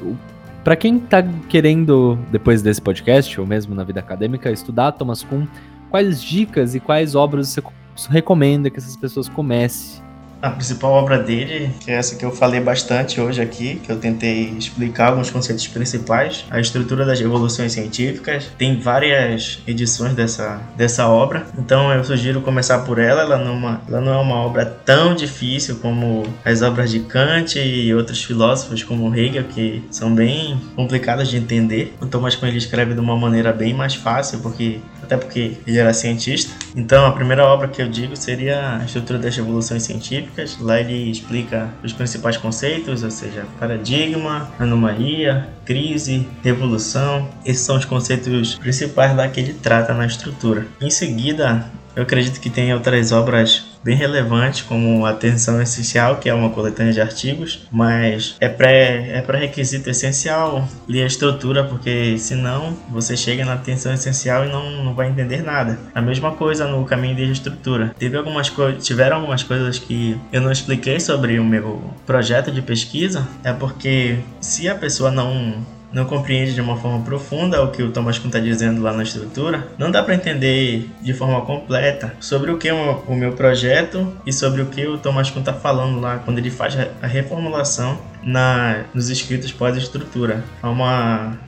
para 0.63 0.77
quem 0.77 0.99
está 0.99 1.23
querendo, 1.49 2.19
depois 2.31 2.61
desse 2.61 2.83
podcast, 2.83 3.41
ou 3.41 3.47
mesmo 3.47 3.75
na 3.75 3.83
vida 3.83 4.01
acadêmica, 4.01 4.51
estudar 4.51 4.93
Thomas 4.93 5.23
Kuhn, 5.23 5.47
quais 5.91 6.23
dicas 6.23 6.75
e 6.75 6.81
quais 6.81 7.15
obras 7.15 7.49
você 7.49 7.63
recomenda 8.09 8.71
que 8.71 8.79
essas 8.79 8.97
pessoas 8.97 9.29
comecem 9.29 10.01
a 10.43 10.51
principal 10.51 10.93
obra 10.93 11.19
dele, 11.19 11.71
que 11.81 11.91
é 11.91 11.95
essa 11.95 12.17
que 12.17 12.25
eu 12.25 12.31
falei 12.31 12.61
bastante 12.61 13.21
hoje 13.21 13.41
aqui, 13.41 13.77
que 13.85 13.93
eu 13.93 13.99
tentei 13.99 14.55
explicar 14.59 15.09
alguns 15.09 15.31
conceitos 15.31 15.67
principais, 15.69 16.47
a 16.51 16.59
estrutura 16.59 17.05
das 17.05 17.21
revoluções 17.21 17.73
científicas. 17.73 18.51
Tem 18.57 18.81
várias 18.81 19.61
edições 19.67 20.15
dessa, 20.15 20.61
dessa 20.77 21.07
obra, 21.09 21.47
então 21.59 21.93
eu 21.93 22.03
sugiro 22.05 22.41
começar 22.41 22.79
por 22.81 22.99
ela. 22.99 23.23
Ela 23.23 23.39
não, 23.39 23.53
é 23.53 23.55
uma, 23.55 23.81
ela 23.87 24.01
não 24.01 24.15
é 24.15 24.17
uma 24.17 24.37
obra 24.37 24.65
tão 24.65 25.15
difícil 25.15 25.77
como 25.77 26.23
as 26.45 26.63
obras 26.63 26.91
de 26.91 27.01
Kant 27.01 27.59
e 27.59 27.95
outros 27.95 28.25
filósofos 28.25 28.83
como 28.83 29.15
Hegel, 29.15 29.45
que 29.45 29.85
são 29.91 30.15
bem 30.15 30.59
complicadas 30.75 31.29
de 31.29 31.37
entender. 31.37 31.95
O 32.01 32.07
Thomas 32.07 32.35
Kuhn 32.35 32.49
ele 32.49 32.59
escreve 32.59 32.95
de 32.95 33.01
uma 33.01 33.17
maneira 33.17 33.53
bem 33.53 33.75
mais 33.75 33.95
fácil, 33.95 34.41
porque 34.41 34.81
até 35.11 35.17
porque 35.17 35.57
ele 35.67 35.77
era 35.77 35.93
cientista. 35.93 36.53
Então, 36.77 37.05
a 37.05 37.11
primeira 37.11 37.45
obra 37.45 37.67
que 37.67 37.83
eu 37.83 37.89
digo 37.89 38.17
seria 38.17 38.77
a 38.77 38.85
Estrutura 38.85 39.19
das 39.19 39.37
Revoluções 39.37 39.83
Científicas. 39.83 40.57
Lá 40.61 40.79
ele 40.79 41.11
explica 41.11 41.69
os 41.83 41.93
principais 41.93 42.37
conceitos, 42.37 43.03
ou 43.03 43.11
seja, 43.11 43.45
paradigma, 43.59 44.49
anomalia, 44.57 45.49
crise, 45.65 46.29
revolução. 46.45 47.29
Esses 47.45 47.63
são 47.65 47.77
os 47.77 47.85
conceitos 47.85 48.55
principais 48.55 49.17
lá 49.17 49.27
que 49.27 49.41
ele 49.41 49.53
trata 49.53 49.93
na 49.93 50.07
estrutura. 50.07 50.67
Em 50.81 50.91
seguida, 50.91 51.67
eu 51.97 52.05
acredito 52.05 52.41
que 52.41 52.49
tem 52.49 52.73
outras 52.73 53.11
obras 53.11 53.65
bem 53.83 53.97
relevantes, 53.97 54.63
como 54.63 55.07
Atenção 55.07 55.61
Essencial, 55.61 56.17
que 56.17 56.29
é 56.29 56.35
uma 56.35 56.51
coletânea 56.51 56.93
de 56.93 57.01
artigos, 57.01 57.67
mas 57.71 58.37
é 58.41 58.49
pré, 58.49 59.11
é 59.17 59.23
pré-requisito 59.23 59.89
essencial 59.91 60.69
ler 60.89 61.05
a 61.05 61.07
estrutura, 61.07 61.65
porque 61.65 62.17
senão 62.19 62.77
você 62.89 63.17
chega 63.17 63.45
na 63.45 63.55
Atenção 63.55 63.93
Essencial 63.93 64.45
e 64.45 64.49
não, 64.49 64.85
não 64.85 64.95
vai 64.95 65.09
entender 65.09 65.43
nada. 65.43 65.79
A 65.95 66.01
mesma 66.01 66.33
coisa 66.33 66.67
no 66.67 66.85
caminho 66.85 67.17
de 67.17 67.31
estrutura. 67.31 67.95
Teve 67.99 68.17
algumas 68.17 68.53
tiveram 68.81 69.17
algumas 69.17 69.43
coisas 69.43 69.79
que 69.79 70.19
eu 70.33 70.41
não 70.41 70.53
expliquei 70.53 71.01
sobre 71.01 71.39
o 71.39 71.45
meu 71.45 71.83
projeto 72.07 72.51
de 72.51 72.63
pesquisa, 72.63 73.27
é 73.45 73.53
porque 73.53 74.19
se 74.41 74.69
a 74.69 74.75
pessoa 74.75 75.11
não 75.11 75.55
não 75.93 76.05
compreende 76.05 76.55
de 76.55 76.61
uma 76.61 76.77
forma 76.77 77.05
profunda 77.05 77.63
o 77.63 77.71
que 77.71 77.83
o 77.83 77.91
Thomas 77.91 78.19
Kuhn 78.19 78.29
está 78.29 78.39
dizendo 78.39 78.83
lá 78.83 78.93
na 78.93 79.03
estrutura, 79.03 79.67
não 79.79 79.91
dá 79.91 80.03
para 80.03 80.15
entender 80.15 80.89
de 81.03 81.13
forma 81.13 81.41
completa 81.43 82.15
sobre 82.21 82.51
o 82.51 82.59
que 82.59 82.69
é 82.69 82.75
o 82.75 83.15
meu 83.15 83.33
projeto 83.33 84.13
e 84.25 84.33
sobre 84.33 84.63
o 84.63 84.67
que 84.67 84.87
o 84.87 84.99
Thomas 84.99 85.31
Kuhn 85.31 85.41
está 85.41 85.53
falando 85.53 86.01
lá 86.01 86.19
quando 86.19 86.39
ele 86.39 86.51
faz 86.51 86.77
a 87.03 87.07
reformulação 87.07 87.99
na, 88.23 88.85
nos 88.95 89.09
escritos 89.09 89.53
pós-estrutura. 89.53 90.45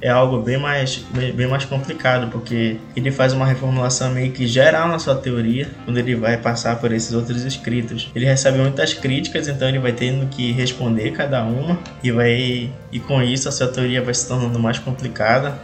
É, 0.01 0.09
é 0.09 0.11
algo 0.11 0.39
bem 0.41 0.59
mais, 0.59 1.05
bem 1.35 1.47
mais 1.47 1.65
complicado, 1.65 2.31
porque 2.31 2.79
ele 2.97 3.11
faz 3.11 3.33
uma 3.33 3.47
reformulação 3.47 4.11
meio 4.13 4.33
que 4.33 4.47
geral 4.47 4.89
na 4.89 4.99
sua 4.99 5.15
teoria, 5.15 5.71
quando 5.85 5.99
ele 5.99 6.15
vai 6.15 6.37
passar 6.37 6.77
por 6.77 6.93
esses 6.93 7.13
outros 7.13 7.45
escritos. 7.45 8.11
Ele 8.15 8.25
recebe 8.25 8.59
muitas 8.59 8.95
críticas, 8.95 9.49
então 9.49 9.69
ele 9.69 9.79
vai 9.79 9.93
tendo 9.93 10.27
que 10.29 10.53
responder 10.53 11.13
cada 11.13 11.43
uma, 11.43 11.79
e, 12.03 12.11
vai, 12.11 12.71
e 12.91 13.01
com 13.01 13.23
isso 13.23 13.49
a 13.49 13.53
sua 13.53 13.69
teoria 13.69 14.03
vai 14.03 14.15
se 14.15 14.27
tornando 14.27 14.59
mais 14.59 14.79
complicada. 14.79 15.59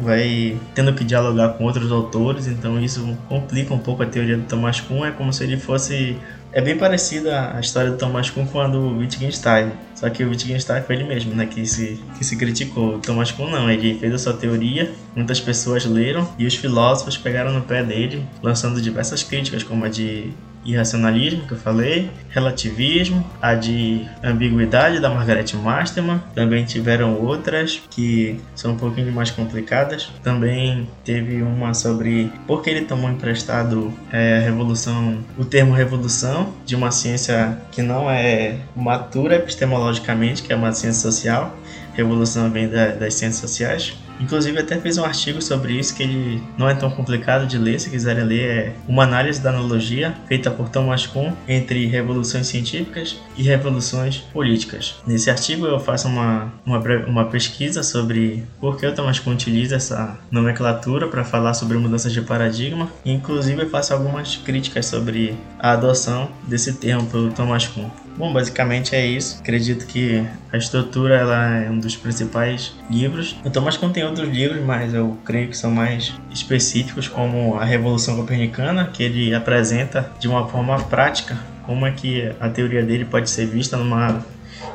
Vai, 0.00 0.58
tendo 0.74 0.92
que 0.92 1.02
dialogar 1.04 1.50
com 1.50 1.64
outros 1.64 1.90
autores, 1.90 2.46
então 2.46 2.78
isso 2.78 3.16
complica 3.30 3.72
um 3.72 3.78
pouco 3.78 4.02
a 4.02 4.06
teoria 4.06 4.36
do 4.36 4.42
Thomas 4.42 4.78
Kuhn. 4.78 5.06
É 5.06 5.10
como 5.10 5.32
se 5.32 5.42
ele 5.42 5.56
fosse 5.56 6.18
é 6.54 6.60
bem 6.60 6.78
parecida 6.78 7.52
a 7.52 7.58
história 7.58 7.90
do 7.90 7.98
Thomas 7.98 8.30
Kuhn 8.30 8.46
com 8.46 8.60
a 8.60 8.68
do 8.68 8.96
Wittgenstein. 8.96 9.72
Só 9.94 10.08
que 10.08 10.22
o 10.22 10.28
Wittgenstein 10.28 10.82
foi 10.82 10.94
ele 10.94 11.04
mesmo, 11.04 11.34
né, 11.34 11.46
que 11.46 11.66
se, 11.66 12.00
que 12.16 12.24
se 12.24 12.36
criticou. 12.36 12.94
O 12.94 12.98
Thomas 13.00 13.32
Kuhn 13.32 13.50
não, 13.50 13.68
ele 13.68 13.98
fez 13.98 14.14
a 14.14 14.18
sua 14.18 14.32
teoria, 14.34 14.92
muitas 15.16 15.40
pessoas 15.40 15.84
leram 15.84 16.28
e 16.38 16.46
os 16.46 16.54
filósofos 16.54 17.18
pegaram 17.18 17.52
no 17.52 17.62
pé 17.62 17.82
dele, 17.82 18.24
lançando 18.40 18.80
diversas 18.80 19.24
críticas, 19.24 19.64
como 19.64 19.84
a 19.84 19.88
de 19.88 20.32
irracionalismo, 20.64 21.46
que 21.46 21.52
eu 21.52 21.58
falei, 21.58 22.08
relativismo, 22.34 23.24
a 23.40 23.54
de 23.54 24.06
ambiguidade 24.22 24.98
da 24.98 25.08
Margaret 25.08 25.46
Masterman, 25.54 26.20
também 26.34 26.64
tiveram 26.64 27.14
outras 27.20 27.80
que 27.88 28.40
são 28.56 28.72
um 28.72 28.76
pouquinho 28.76 29.12
mais 29.12 29.30
complicadas. 29.30 30.10
Também 30.22 30.88
teve 31.04 31.40
uma 31.42 31.72
sobre 31.72 32.30
por 32.46 32.62
que 32.62 32.70
ele 32.70 32.82
tomou 32.82 33.08
emprestado 33.08 33.92
é, 34.12 34.38
a 34.38 34.40
revolução, 34.40 35.18
o 35.38 35.44
termo 35.44 35.72
revolução 35.72 36.52
de 36.66 36.74
uma 36.74 36.90
ciência 36.90 37.56
que 37.70 37.80
não 37.80 38.10
é 38.10 38.56
matura 38.74 39.36
epistemologicamente, 39.36 40.42
que 40.42 40.52
é 40.52 40.56
uma 40.56 40.72
ciência 40.72 41.02
social. 41.02 41.56
Revolução 41.94 42.50
vem 42.50 42.68
da, 42.68 42.88
das 42.88 43.14
ciências 43.14 43.40
sociais. 43.40 43.96
Inclusive 44.20 44.58
até 44.58 44.78
fez 44.78 44.96
um 44.96 45.04
artigo 45.04 45.42
sobre 45.42 45.74
isso 45.74 45.94
que 45.94 46.02
ele 46.02 46.42
não 46.56 46.68
é 46.68 46.74
tão 46.74 46.90
complicado 46.90 47.46
de 47.46 47.58
ler, 47.58 47.80
se 47.80 47.90
quiserem 47.90 48.24
ler, 48.24 48.50
é 48.50 48.72
uma 48.86 49.02
análise 49.02 49.40
da 49.40 49.50
analogia 49.50 50.14
feita 50.26 50.50
por 50.50 50.68
Thomas 50.68 51.06
Kuhn 51.06 51.32
entre 51.48 51.86
revoluções 52.24 52.46
científicas 52.46 53.16
e 53.36 53.42
revoluções 53.42 54.18
políticas. 54.32 54.96
Nesse 55.06 55.30
artigo 55.30 55.66
eu 55.66 55.78
faço 55.78 56.08
uma, 56.08 56.52
uma, 56.64 56.78
uma 57.06 57.24
pesquisa 57.26 57.82
sobre 57.82 58.44
por 58.58 58.78
que 58.78 58.86
o 58.86 58.94
Thomas 58.94 59.18
Kuhn 59.18 59.32
utiliza 59.32 59.76
essa 59.76 60.18
nomenclatura 60.30 61.06
para 61.08 61.24
falar 61.24 61.54
sobre 61.54 61.76
mudanças 61.76 62.12
de 62.12 62.22
paradigma 62.22 62.88
e 63.04 63.12
inclusive 63.12 63.62
eu 63.62 63.70
faço 63.70 63.92
algumas 63.92 64.36
críticas 64.36 64.86
sobre 64.86 65.36
a 65.58 65.72
adoção 65.72 66.28
desse 66.48 66.72
termo 66.74 67.06
pelo 67.06 67.30
Thomas 67.30 67.66
Kuhn. 67.66 67.88
Bom, 68.16 68.32
basicamente 68.32 68.94
é 68.94 69.04
isso. 69.04 69.38
Acredito 69.40 69.86
que 69.86 70.24
a 70.52 70.56
estrutura 70.56 71.16
ela 71.16 71.56
é 71.56 71.68
um 71.68 71.78
dos 71.78 71.96
principais 71.96 72.72
livros. 72.88 73.36
O 73.44 73.50
Thomas 73.50 73.76
Kuhn 73.76 73.90
tem 73.90 74.04
outros 74.04 74.28
livros, 74.28 74.64
mas 74.64 74.94
eu 74.94 75.18
creio 75.24 75.48
que 75.48 75.56
são 75.56 75.70
mais 75.70 76.14
específicos, 76.30 77.08
como 77.08 77.56
a 77.56 77.64
Revolução 77.64 78.16
Copernicana, 78.16 78.86
que 78.86 79.02
ele 79.02 79.34
apresenta 79.34 80.12
de 80.20 80.28
uma 80.28 80.46
forma 80.46 80.78
prática 80.84 81.36
como 81.66 81.86
é 81.86 81.92
que 81.92 82.30
a 82.40 82.48
teoria 82.48 82.82
dele 82.82 83.04
pode 83.04 83.30
ser 83.30 83.46
vista 83.46 83.76
numa 83.76 84.24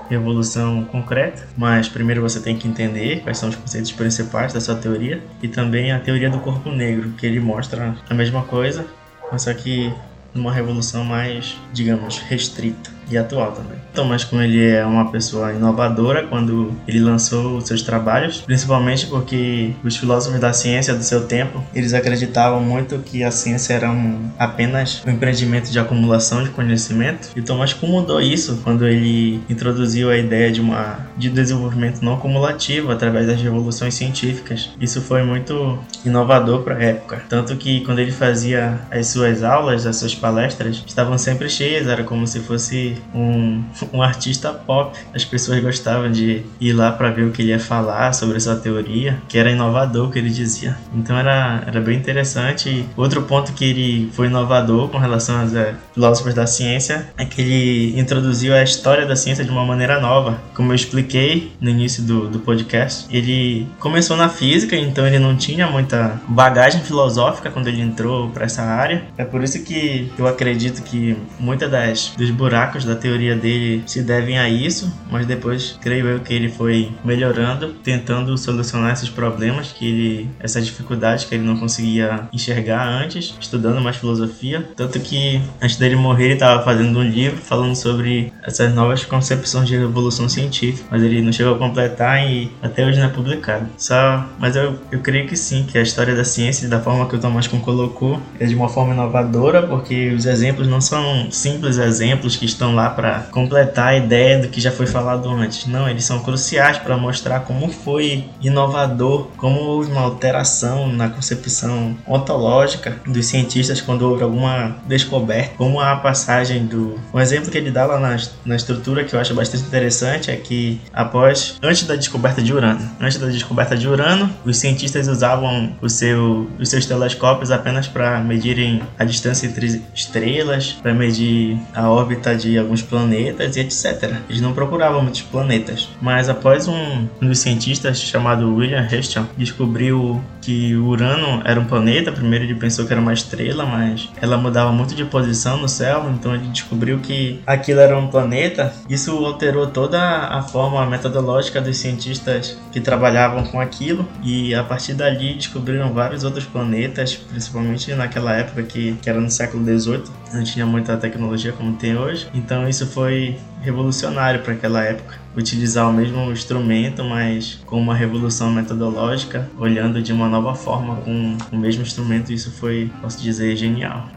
revolução 0.10 0.84
concreta, 0.86 1.48
mas 1.56 1.88
primeiro 1.88 2.22
você 2.22 2.40
tem 2.40 2.58
que 2.58 2.68
entender 2.68 3.22
quais 3.22 3.38
são 3.38 3.50
os 3.50 3.56
conceitos 3.56 3.92
principais 3.92 4.52
da 4.52 4.60
sua 4.60 4.76
teoria 4.76 5.22
e 5.42 5.48
também 5.48 5.92
a 5.92 6.00
teoria 6.00 6.30
do 6.30 6.40
corpo 6.40 6.72
negro, 6.72 7.12
que 7.18 7.26
ele 7.26 7.40
mostra 7.40 7.96
a 8.10 8.14
mesma 8.14 8.44
coisa, 8.44 8.86
mas 9.32 9.44
só 9.44 9.54
que 9.54 9.94
numa 10.34 10.52
revolução 10.52 11.04
mais, 11.04 11.58
digamos, 11.74 12.20
restrita 12.20 12.92
e 13.10 13.18
atual 13.18 13.52
também. 13.52 13.78
Thomas 14.00 14.24
Kuhn 14.24 14.42
ele 14.42 14.66
é 14.66 14.86
uma 14.86 15.12
pessoa 15.12 15.52
inovadora 15.52 16.26
quando 16.26 16.72
ele 16.88 17.02
lançou 17.02 17.58
os 17.58 17.68
seus 17.68 17.82
trabalhos, 17.82 18.40
principalmente 18.40 19.06
porque 19.08 19.74
os 19.84 19.98
filósofos 19.98 20.40
da 20.40 20.54
ciência 20.54 20.96
do 20.96 21.04
seu 21.04 21.28
tempo, 21.28 21.62
eles 21.76 21.94
acreditavam 21.94 22.62
muito 22.62 23.00
que 23.00 23.26
a 23.26 23.30
ciência 23.30 23.74
era 23.74 23.92
um, 23.92 24.32
apenas 24.40 25.04
um 25.06 25.12
empreendimento 25.12 25.70
de 25.70 25.78
acumulação 25.78 26.46
de 26.46 26.50
conhecimento. 26.52 27.30
E 27.36 27.42
Thomas 27.42 27.74
Kuhn 27.74 27.90
mudou 27.90 28.22
isso 28.22 28.62
quando 28.64 28.88
ele 28.88 29.42
introduziu 29.50 30.10
a 30.10 30.16
ideia 30.16 30.50
de 30.50 30.62
uma 30.62 31.00
de 31.18 31.30
desenvolvimento 31.30 32.02
não 32.02 32.14
acumulativo 32.14 32.94
através 32.94 33.28
das 33.28 33.42
revoluções 33.42 33.96
científicas. 33.96 34.70
Isso 34.80 35.02
foi 35.02 35.24
muito 35.24 35.78
inovador 36.06 36.64
para 36.64 36.76
a 36.76 36.84
época, 36.84 37.22
tanto 37.28 37.54
que 37.58 37.82
quando 37.82 38.00
ele 38.00 38.14
fazia 38.14 38.80
as 38.90 39.08
suas 39.08 39.44
aulas, 39.44 39.86
as 39.86 39.98
suas 39.98 40.16
palestras, 40.16 40.82
estavam 40.88 41.18
sempre 41.18 41.50
cheias, 41.50 41.86
era 41.86 42.06
como 42.06 42.26
se 42.26 42.40
fosse 42.40 42.96
um, 43.14 43.62
um 43.94 44.02
artista 44.02 44.52
pop. 44.52 44.98
As 45.14 45.26
pessoas 45.26 45.62
gostavam 45.62 46.12
de 46.12 46.44
ir 46.60 46.74
lá 46.74 46.92
para 46.92 47.10
ver 47.10 47.24
o 47.24 47.32
que 47.32 47.42
ele 47.42 47.50
ia 47.50 47.60
falar 47.60 48.14
sobre 48.14 48.40
sua 48.40 48.56
teoria, 48.56 49.18
que 49.28 49.38
era 49.38 49.52
inovador 49.52 50.08
o 50.08 50.12
que 50.12 50.20
ele 50.20 50.30
dizia. 50.30 50.78
Então 50.94 51.18
era, 51.18 51.64
era 51.66 51.80
bem 51.82 51.98
interessante. 51.98 52.86
Outro 52.96 53.24
ponto 53.24 53.54
que 53.54 53.66
ele 53.66 54.10
foi 54.14 54.28
inovador 54.28 54.90
com 54.90 54.98
relação 54.98 55.42
aos 55.42 55.54
é, 55.54 55.76
filósofos 55.94 56.34
da 56.34 56.46
ciência 56.46 57.10
é 57.18 57.26
que 57.26 57.42
ele 57.42 58.00
introduziu 58.00 58.54
a 58.54 58.64
história 58.64 59.06
da 59.06 59.16
ciência 59.16 59.44
de 59.44 59.52
uma 59.52 59.66
maneira 59.66 60.00
nova. 60.00 60.40
Como 60.54 60.72
eu 60.72 60.76
expliquei 60.76 61.52
no 61.60 61.70
início 61.70 62.04
do, 62.04 62.28
do 62.28 62.40
podcast, 62.40 63.06
ele 63.16 63.68
começou 63.80 64.16
na 64.16 64.30
física, 64.30 64.76
então 64.76 65.06
ele 65.06 65.20
não 65.20 65.36
tinha 65.36 65.68
muita 65.68 66.20
bagagem 66.28 66.82
filosófica 66.82 67.50
quando 67.50 67.68
ele 67.68 67.82
entrou 67.82 68.30
para 68.30 68.46
essa 68.46 68.64
área. 68.64 69.04
É 69.18 69.24
por 69.24 69.44
isso 69.44 69.64
que 69.64 70.12
eu 70.18 70.28
acredito 70.28 70.82
que 70.84 71.18
muitas 71.40 71.70
das 71.70 72.14
dos 72.18 72.32
buracos 72.32 72.86
da 72.86 72.96
teoria 72.96 73.36
dele 73.36 73.69
se 73.86 74.02
devem 74.02 74.38
a 74.38 74.50
isso, 74.50 74.92
mas 75.10 75.26
depois 75.26 75.78
creio 75.82 76.08
eu 76.08 76.20
que 76.20 76.34
ele 76.34 76.50
foi 76.50 76.92
melhorando, 77.04 77.74
tentando 77.84 78.38
solucionar 78.38 78.94
esses 78.94 79.10
problemas 79.10 79.72
que 79.72 79.86
ele, 79.86 80.30
essas 80.40 80.66
dificuldades 80.66 81.26
que 81.26 81.36
ele 81.36 81.44
não 81.44 81.58
conseguia 81.58 82.28
enxergar 82.34 82.88
antes, 82.88 83.36
estudando 83.40 83.82
mais 83.82 83.98
filosofia, 83.98 84.68
tanto 84.76 85.00
que 85.00 85.42
antes 85.62 85.78
dele 85.78 85.96
morrer 85.96 86.26
ele 86.26 86.34
estava 86.34 86.64
fazendo 86.64 87.00
um 87.00 87.04
livro 87.04 87.38
falando 87.38 87.76
sobre 87.76 88.32
essas 88.44 88.74
novas 88.74 89.04
concepções 89.06 89.68
de 89.68 89.76
evolução 89.76 90.28
científica, 90.28 90.88
mas 90.92 91.04
ele 91.04 91.22
não 91.22 91.32
chegou 91.32 91.56
a 91.56 91.58
completar 91.58 92.28
e 92.28 92.52
até 92.62 92.86
hoje 92.86 93.00
não 93.00 93.08
é 93.08 93.10
publicado. 93.10 93.68
Só, 93.78 94.26
mas 94.38 94.56
eu, 94.56 94.80
eu 94.92 95.00
creio 95.00 95.28
que 95.28 95.36
sim, 95.36 95.64
que 95.64 95.78
a 95.78 95.82
história 95.82 96.16
da 96.16 96.24
ciência 96.24 96.68
da 96.68 96.80
forma 96.80 97.08
que 97.08 97.16
o 97.16 97.20
Thomas 97.20 97.48
Kuhn 97.48 97.60
colocou 97.60 98.20
é 98.40 98.46
de 98.46 98.56
uma 98.56 98.70
forma 98.70 98.94
inovadora, 98.94 99.64
porque 99.64 100.10
os 100.10 100.26
exemplos 100.26 100.68
não 100.68 100.82
são 100.82 101.32
simples 101.32 101.78
exemplos 101.78 102.36
que 102.36 102.46
estão 102.46 102.74
lá 102.74 102.90
para 102.90 103.22
completar 103.32 103.59
a 103.62 103.96
ideia 103.96 104.40
do 104.40 104.48
que 104.48 104.62
já 104.62 104.72
foi 104.72 104.86
falado 104.86 105.30
antes. 105.30 105.66
Não, 105.66 105.90
eles 105.90 106.04
são 106.04 106.20
cruciais 106.20 106.78
para 106.78 106.98
mostrar 106.98 107.42
como 107.42 107.70
foi 107.70 108.26
inovador, 108.42 109.28
como 109.38 109.60
houve 109.60 109.92
uma 109.92 110.02
alteração 110.02 110.92
na 110.92 111.10
concepção 111.10 111.98
ontológica 112.08 112.98
dos 113.06 113.26
cientistas 113.26 113.82
quando 113.82 114.04
houve 114.04 114.24
alguma 114.24 114.78
descoberta, 114.88 115.56
como 115.58 115.80
a 115.80 115.96
passagem 115.96 116.66
do. 116.66 117.00
Um 117.14 117.20
exemplo 117.20 117.52
que 117.52 117.58
ele 117.58 117.72
dá 117.72 117.86
lá 117.86 118.00
na, 118.00 118.18
na 118.46 118.56
estrutura 118.56 119.04
que 119.04 119.14
eu 119.14 119.20
acho 119.20 119.34
bastante 119.34 119.64
interessante 119.64 120.32
é 120.32 120.36
que 120.36 120.80
após, 120.94 121.58
antes 121.62 121.84
da 121.84 121.96
descoberta 121.96 122.42
de 122.42 122.54
Urano, 122.54 122.90
antes 123.00 123.18
da 123.18 123.28
descoberta 123.28 123.76
de 123.76 123.88
Urano, 123.88 124.30
os 124.46 124.58
cientistas 124.58 125.08
usavam 125.08 125.74
o 125.82 125.90
seu, 125.90 126.50
os 126.60 126.70
seus 126.70 126.86
telescópios 126.86 127.52
apenas 127.52 127.88
para 127.88 128.20
medirem 128.20 128.82
a 128.98 129.04
distância 129.04 129.48
entre 129.48 129.82
estrelas, 129.94 130.78
para 130.82 130.94
medir 130.94 131.58
a 131.74 131.90
órbita 131.90 132.36
de 132.36 132.58
alguns 132.58 132.82
planetas 132.82 133.49
e 133.58 133.62
etc. 133.62 134.16
Eles 134.30 134.42
não 134.42 134.54
procuravam 134.54 135.02
muitos 135.02 135.22
planetas, 135.22 135.90
mas 136.02 136.30
após 136.30 136.68
um, 136.68 137.08
um 137.22 137.28
dos 137.28 137.40
cientistas 137.40 138.02
chamado 138.02 138.54
William 138.56 138.88
Herschel 138.90 139.26
descobriu 139.38 140.22
que 140.42 140.76
Urano 140.76 141.42
era 141.46 141.60
um 141.60 141.66
planeta. 141.66 142.12
Primeiro 142.12 142.46
ele 142.46 142.56
pensou 142.56 142.86
que 142.86 142.94
era 142.94 143.02
uma 143.02 143.14
estrela, 143.14 143.66
mas 143.66 144.10
ela 144.22 144.38
mudava 144.38 144.72
muito 144.72 144.96
de 144.96 145.06
posição 145.06 145.58
no 145.58 145.70
céu, 145.70 146.10
então 146.14 146.34
ele 146.34 146.48
descobriu 146.48 147.00
que 147.00 147.42
aquilo 147.46 147.80
era 147.80 147.98
um 147.98 148.08
planeta. 148.08 148.74
Isso 148.90 149.12
alterou 149.26 149.68
toda 149.68 150.00
a 150.00 150.42
forma 150.42 150.86
metodológica 150.86 151.62
dos 151.62 151.78
cientistas 151.78 152.58
que 152.72 152.80
trabalhavam 152.80 153.44
com 153.46 153.60
aquilo 153.60 154.08
e 154.24 154.54
a 154.56 154.64
partir 154.64 154.94
dali 154.94 155.34
descobriram 155.34 155.94
vários 155.94 156.24
outros 156.24 156.46
planetas, 156.46 157.16
principalmente 157.16 157.94
naquela 157.94 158.34
época 158.34 158.64
que, 158.64 158.94
que 159.02 159.10
era 159.10 159.20
no 159.20 159.30
século 159.30 159.64
XVIII, 159.64 160.04
não 160.34 160.44
tinha 160.44 160.66
muita 160.66 160.98
tecnologia 160.98 161.52
como 161.52 161.74
tem 161.74 161.98
hoje. 161.98 162.28
Então 162.34 162.68
isso 162.68 162.86
foi 162.88 163.38
revolucionário 163.62 164.42
para 164.42 164.54
aquela 164.54 164.84
época. 164.84 165.19
Utilizar 165.36 165.90
o 165.90 165.94
mesmo 165.94 166.32
instrumento, 166.32 167.04
mas 167.04 167.60
com 167.66 167.80
uma 167.80 167.96
revolução 167.96 168.52
metodológica, 168.52 169.50
olhando 169.58 170.02
de 170.02 170.12
uma 170.12 170.28
nova 170.28 170.56
forma 170.56 170.96
com 170.98 171.38
o 171.52 171.58
mesmo 171.58 171.84
instrumento, 171.84 172.34
isso 172.34 172.52
foi, 172.52 172.92
posso 173.02 173.22
dizer, 173.22 173.56
genial. 173.56 174.10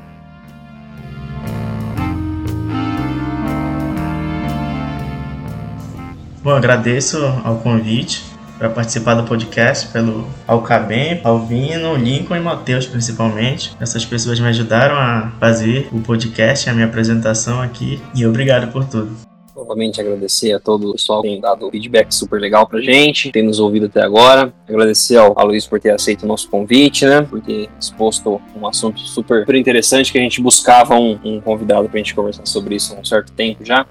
Bom, 6.42 6.50
agradeço 6.50 7.18
ao 7.44 7.58
convite 7.58 8.24
para 8.58 8.68
participar 8.68 9.14
do 9.14 9.24
podcast 9.24 9.88
pelo 9.88 10.28
Alcabem, 10.46 11.20
Alvino, 11.22 11.96
Lincoln 11.96 12.36
e 12.36 12.40
Matheus 12.40 12.86
principalmente. 12.86 13.76
Essas 13.80 14.04
pessoas 14.04 14.40
me 14.40 14.48
ajudaram 14.48 14.96
a 14.96 15.32
fazer 15.38 15.88
o 15.92 16.00
podcast, 16.00 16.68
a 16.68 16.72
minha 16.72 16.86
apresentação 16.86 17.60
aqui 17.60 18.00
e 18.14 18.26
obrigado 18.26 18.72
por 18.72 18.84
tudo. 18.84 19.31
Novamente 19.72 20.02
agradecer 20.02 20.52
a 20.52 20.60
todo 20.60 20.90
o 20.90 20.92
pessoal 20.92 21.22
que 21.22 21.28
tem 21.28 21.40
dado 21.40 21.70
feedback 21.70 22.12
super 22.12 22.38
legal 22.38 22.66
pra 22.66 22.78
gente, 22.78 23.32
tem 23.32 23.42
nos 23.42 23.58
ouvido 23.58 23.86
até 23.86 24.02
agora. 24.02 24.52
Agradecer 24.68 25.16
ao 25.16 25.34
Luiz 25.46 25.66
por 25.66 25.80
ter 25.80 25.92
aceito 25.92 26.24
o 26.24 26.26
nosso 26.26 26.46
convite, 26.50 27.06
né? 27.06 27.22
Por 27.22 27.40
ter 27.40 27.70
exposto 27.80 28.38
um 28.54 28.66
assunto 28.66 29.00
super, 29.00 29.40
super 29.40 29.54
interessante 29.54 30.12
que 30.12 30.18
a 30.18 30.20
gente 30.20 30.42
buscava 30.42 30.94
um, 30.96 31.18
um 31.24 31.40
convidado 31.40 31.88
pra 31.88 31.96
gente 31.96 32.14
conversar 32.14 32.44
sobre 32.44 32.74
isso 32.74 32.94
há 32.94 33.00
um 33.00 33.04
certo 33.04 33.32
tempo 33.32 33.64
já. 33.64 33.86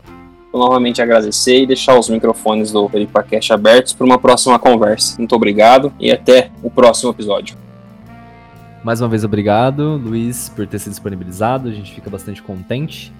Novamente 0.53 1.01
agradecer 1.01 1.63
e 1.63 1.65
deixar 1.65 1.97
os 1.97 2.09
microfones 2.09 2.71
do 2.71 2.87
Peripacast 2.87 3.51
abertos 3.51 3.93
para 3.93 4.05
uma 4.05 4.19
próxima 4.19 4.59
conversa. 4.59 5.17
Muito 5.17 5.35
obrigado 5.35 5.91
e 5.99 6.11
até 6.11 6.51
o 6.61 6.69
próximo 6.69 7.09
episódio. 7.09 7.57
Mais 8.83 9.01
uma 9.01 9.09
vez, 9.09 9.23
obrigado, 9.23 9.95
Luiz, 9.97 10.47
por 10.47 10.67
ter 10.67 10.77
se 10.77 10.91
disponibilizado. 10.91 11.69
A 11.69 11.71
gente 11.71 11.91
fica 11.91 12.07
bastante 12.07 12.39
contente. 12.43 13.11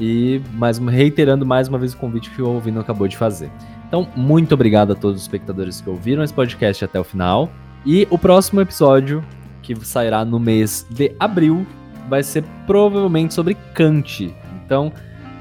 E 0.00 0.40
mais 0.54 0.78
reiterando 0.78 1.44
mais 1.44 1.68
uma 1.68 1.78
vez 1.78 1.92
o 1.92 1.98
convite 1.98 2.30
que 2.30 2.40
o 2.40 2.48
Ouvindo 2.48 2.80
acabou 2.80 3.06
de 3.06 3.16
fazer. 3.16 3.50
Então, 3.86 4.08
muito 4.16 4.54
obrigado 4.54 4.92
a 4.92 4.94
todos 4.94 5.16
os 5.16 5.22
espectadores 5.22 5.80
que 5.80 5.90
ouviram 5.90 6.22
esse 6.22 6.32
podcast 6.32 6.84
até 6.84 6.98
o 6.98 7.04
final. 7.04 7.50
E 7.84 8.06
o 8.08 8.16
próximo 8.16 8.60
episódio, 8.60 9.22
que 9.62 9.74
sairá 9.84 10.24
no 10.24 10.38
mês 10.38 10.86
de 10.90 11.12
abril, 11.18 11.66
vai 12.08 12.22
ser 12.22 12.44
provavelmente 12.66 13.34
sobre 13.34 13.56
Kant. 13.74 14.32
Então, 14.64 14.92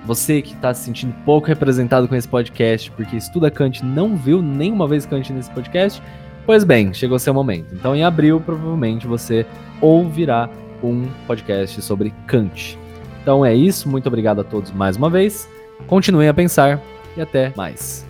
você 0.03 0.41
que 0.41 0.53
está 0.53 0.73
se 0.73 0.85
sentindo 0.85 1.13
pouco 1.23 1.47
representado 1.47 2.07
com 2.07 2.15
esse 2.15 2.27
podcast, 2.27 2.89
porque 2.91 3.15
estuda 3.15 3.51
Kant 3.51 3.85
não 3.85 4.15
viu 4.15 4.41
nenhuma 4.41 4.87
vez 4.87 5.05
Kant 5.05 5.31
nesse 5.31 5.51
podcast, 5.51 6.01
pois 6.45 6.63
bem, 6.63 6.91
chegou 6.93 7.19
seu 7.19 7.33
momento. 7.33 7.75
Então, 7.75 7.95
em 7.95 8.03
abril, 8.03 8.41
provavelmente 8.41 9.05
você 9.05 9.45
ouvirá 9.79 10.49
um 10.81 11.07
podcast 11.27 11.79
sobre 11.83 12.11
Kant. 12.25 12.78
Então 13.21 13.45
é 13.45 13.53
isso, 13.53 13.89
muito 13.89 14.07
obrigado 14.07 14.41
a 14.41 14.43
todos 14.43 14.71
mais 14.71 14.97
uma 14.97 15.09
vez. 15.09 15.47
Continuem 15.87 16.27
a 16.27 16.33
pensar 16.33 16.81
e 17.15 17.21
até 17.21 17.53
mais. 17.55 18.08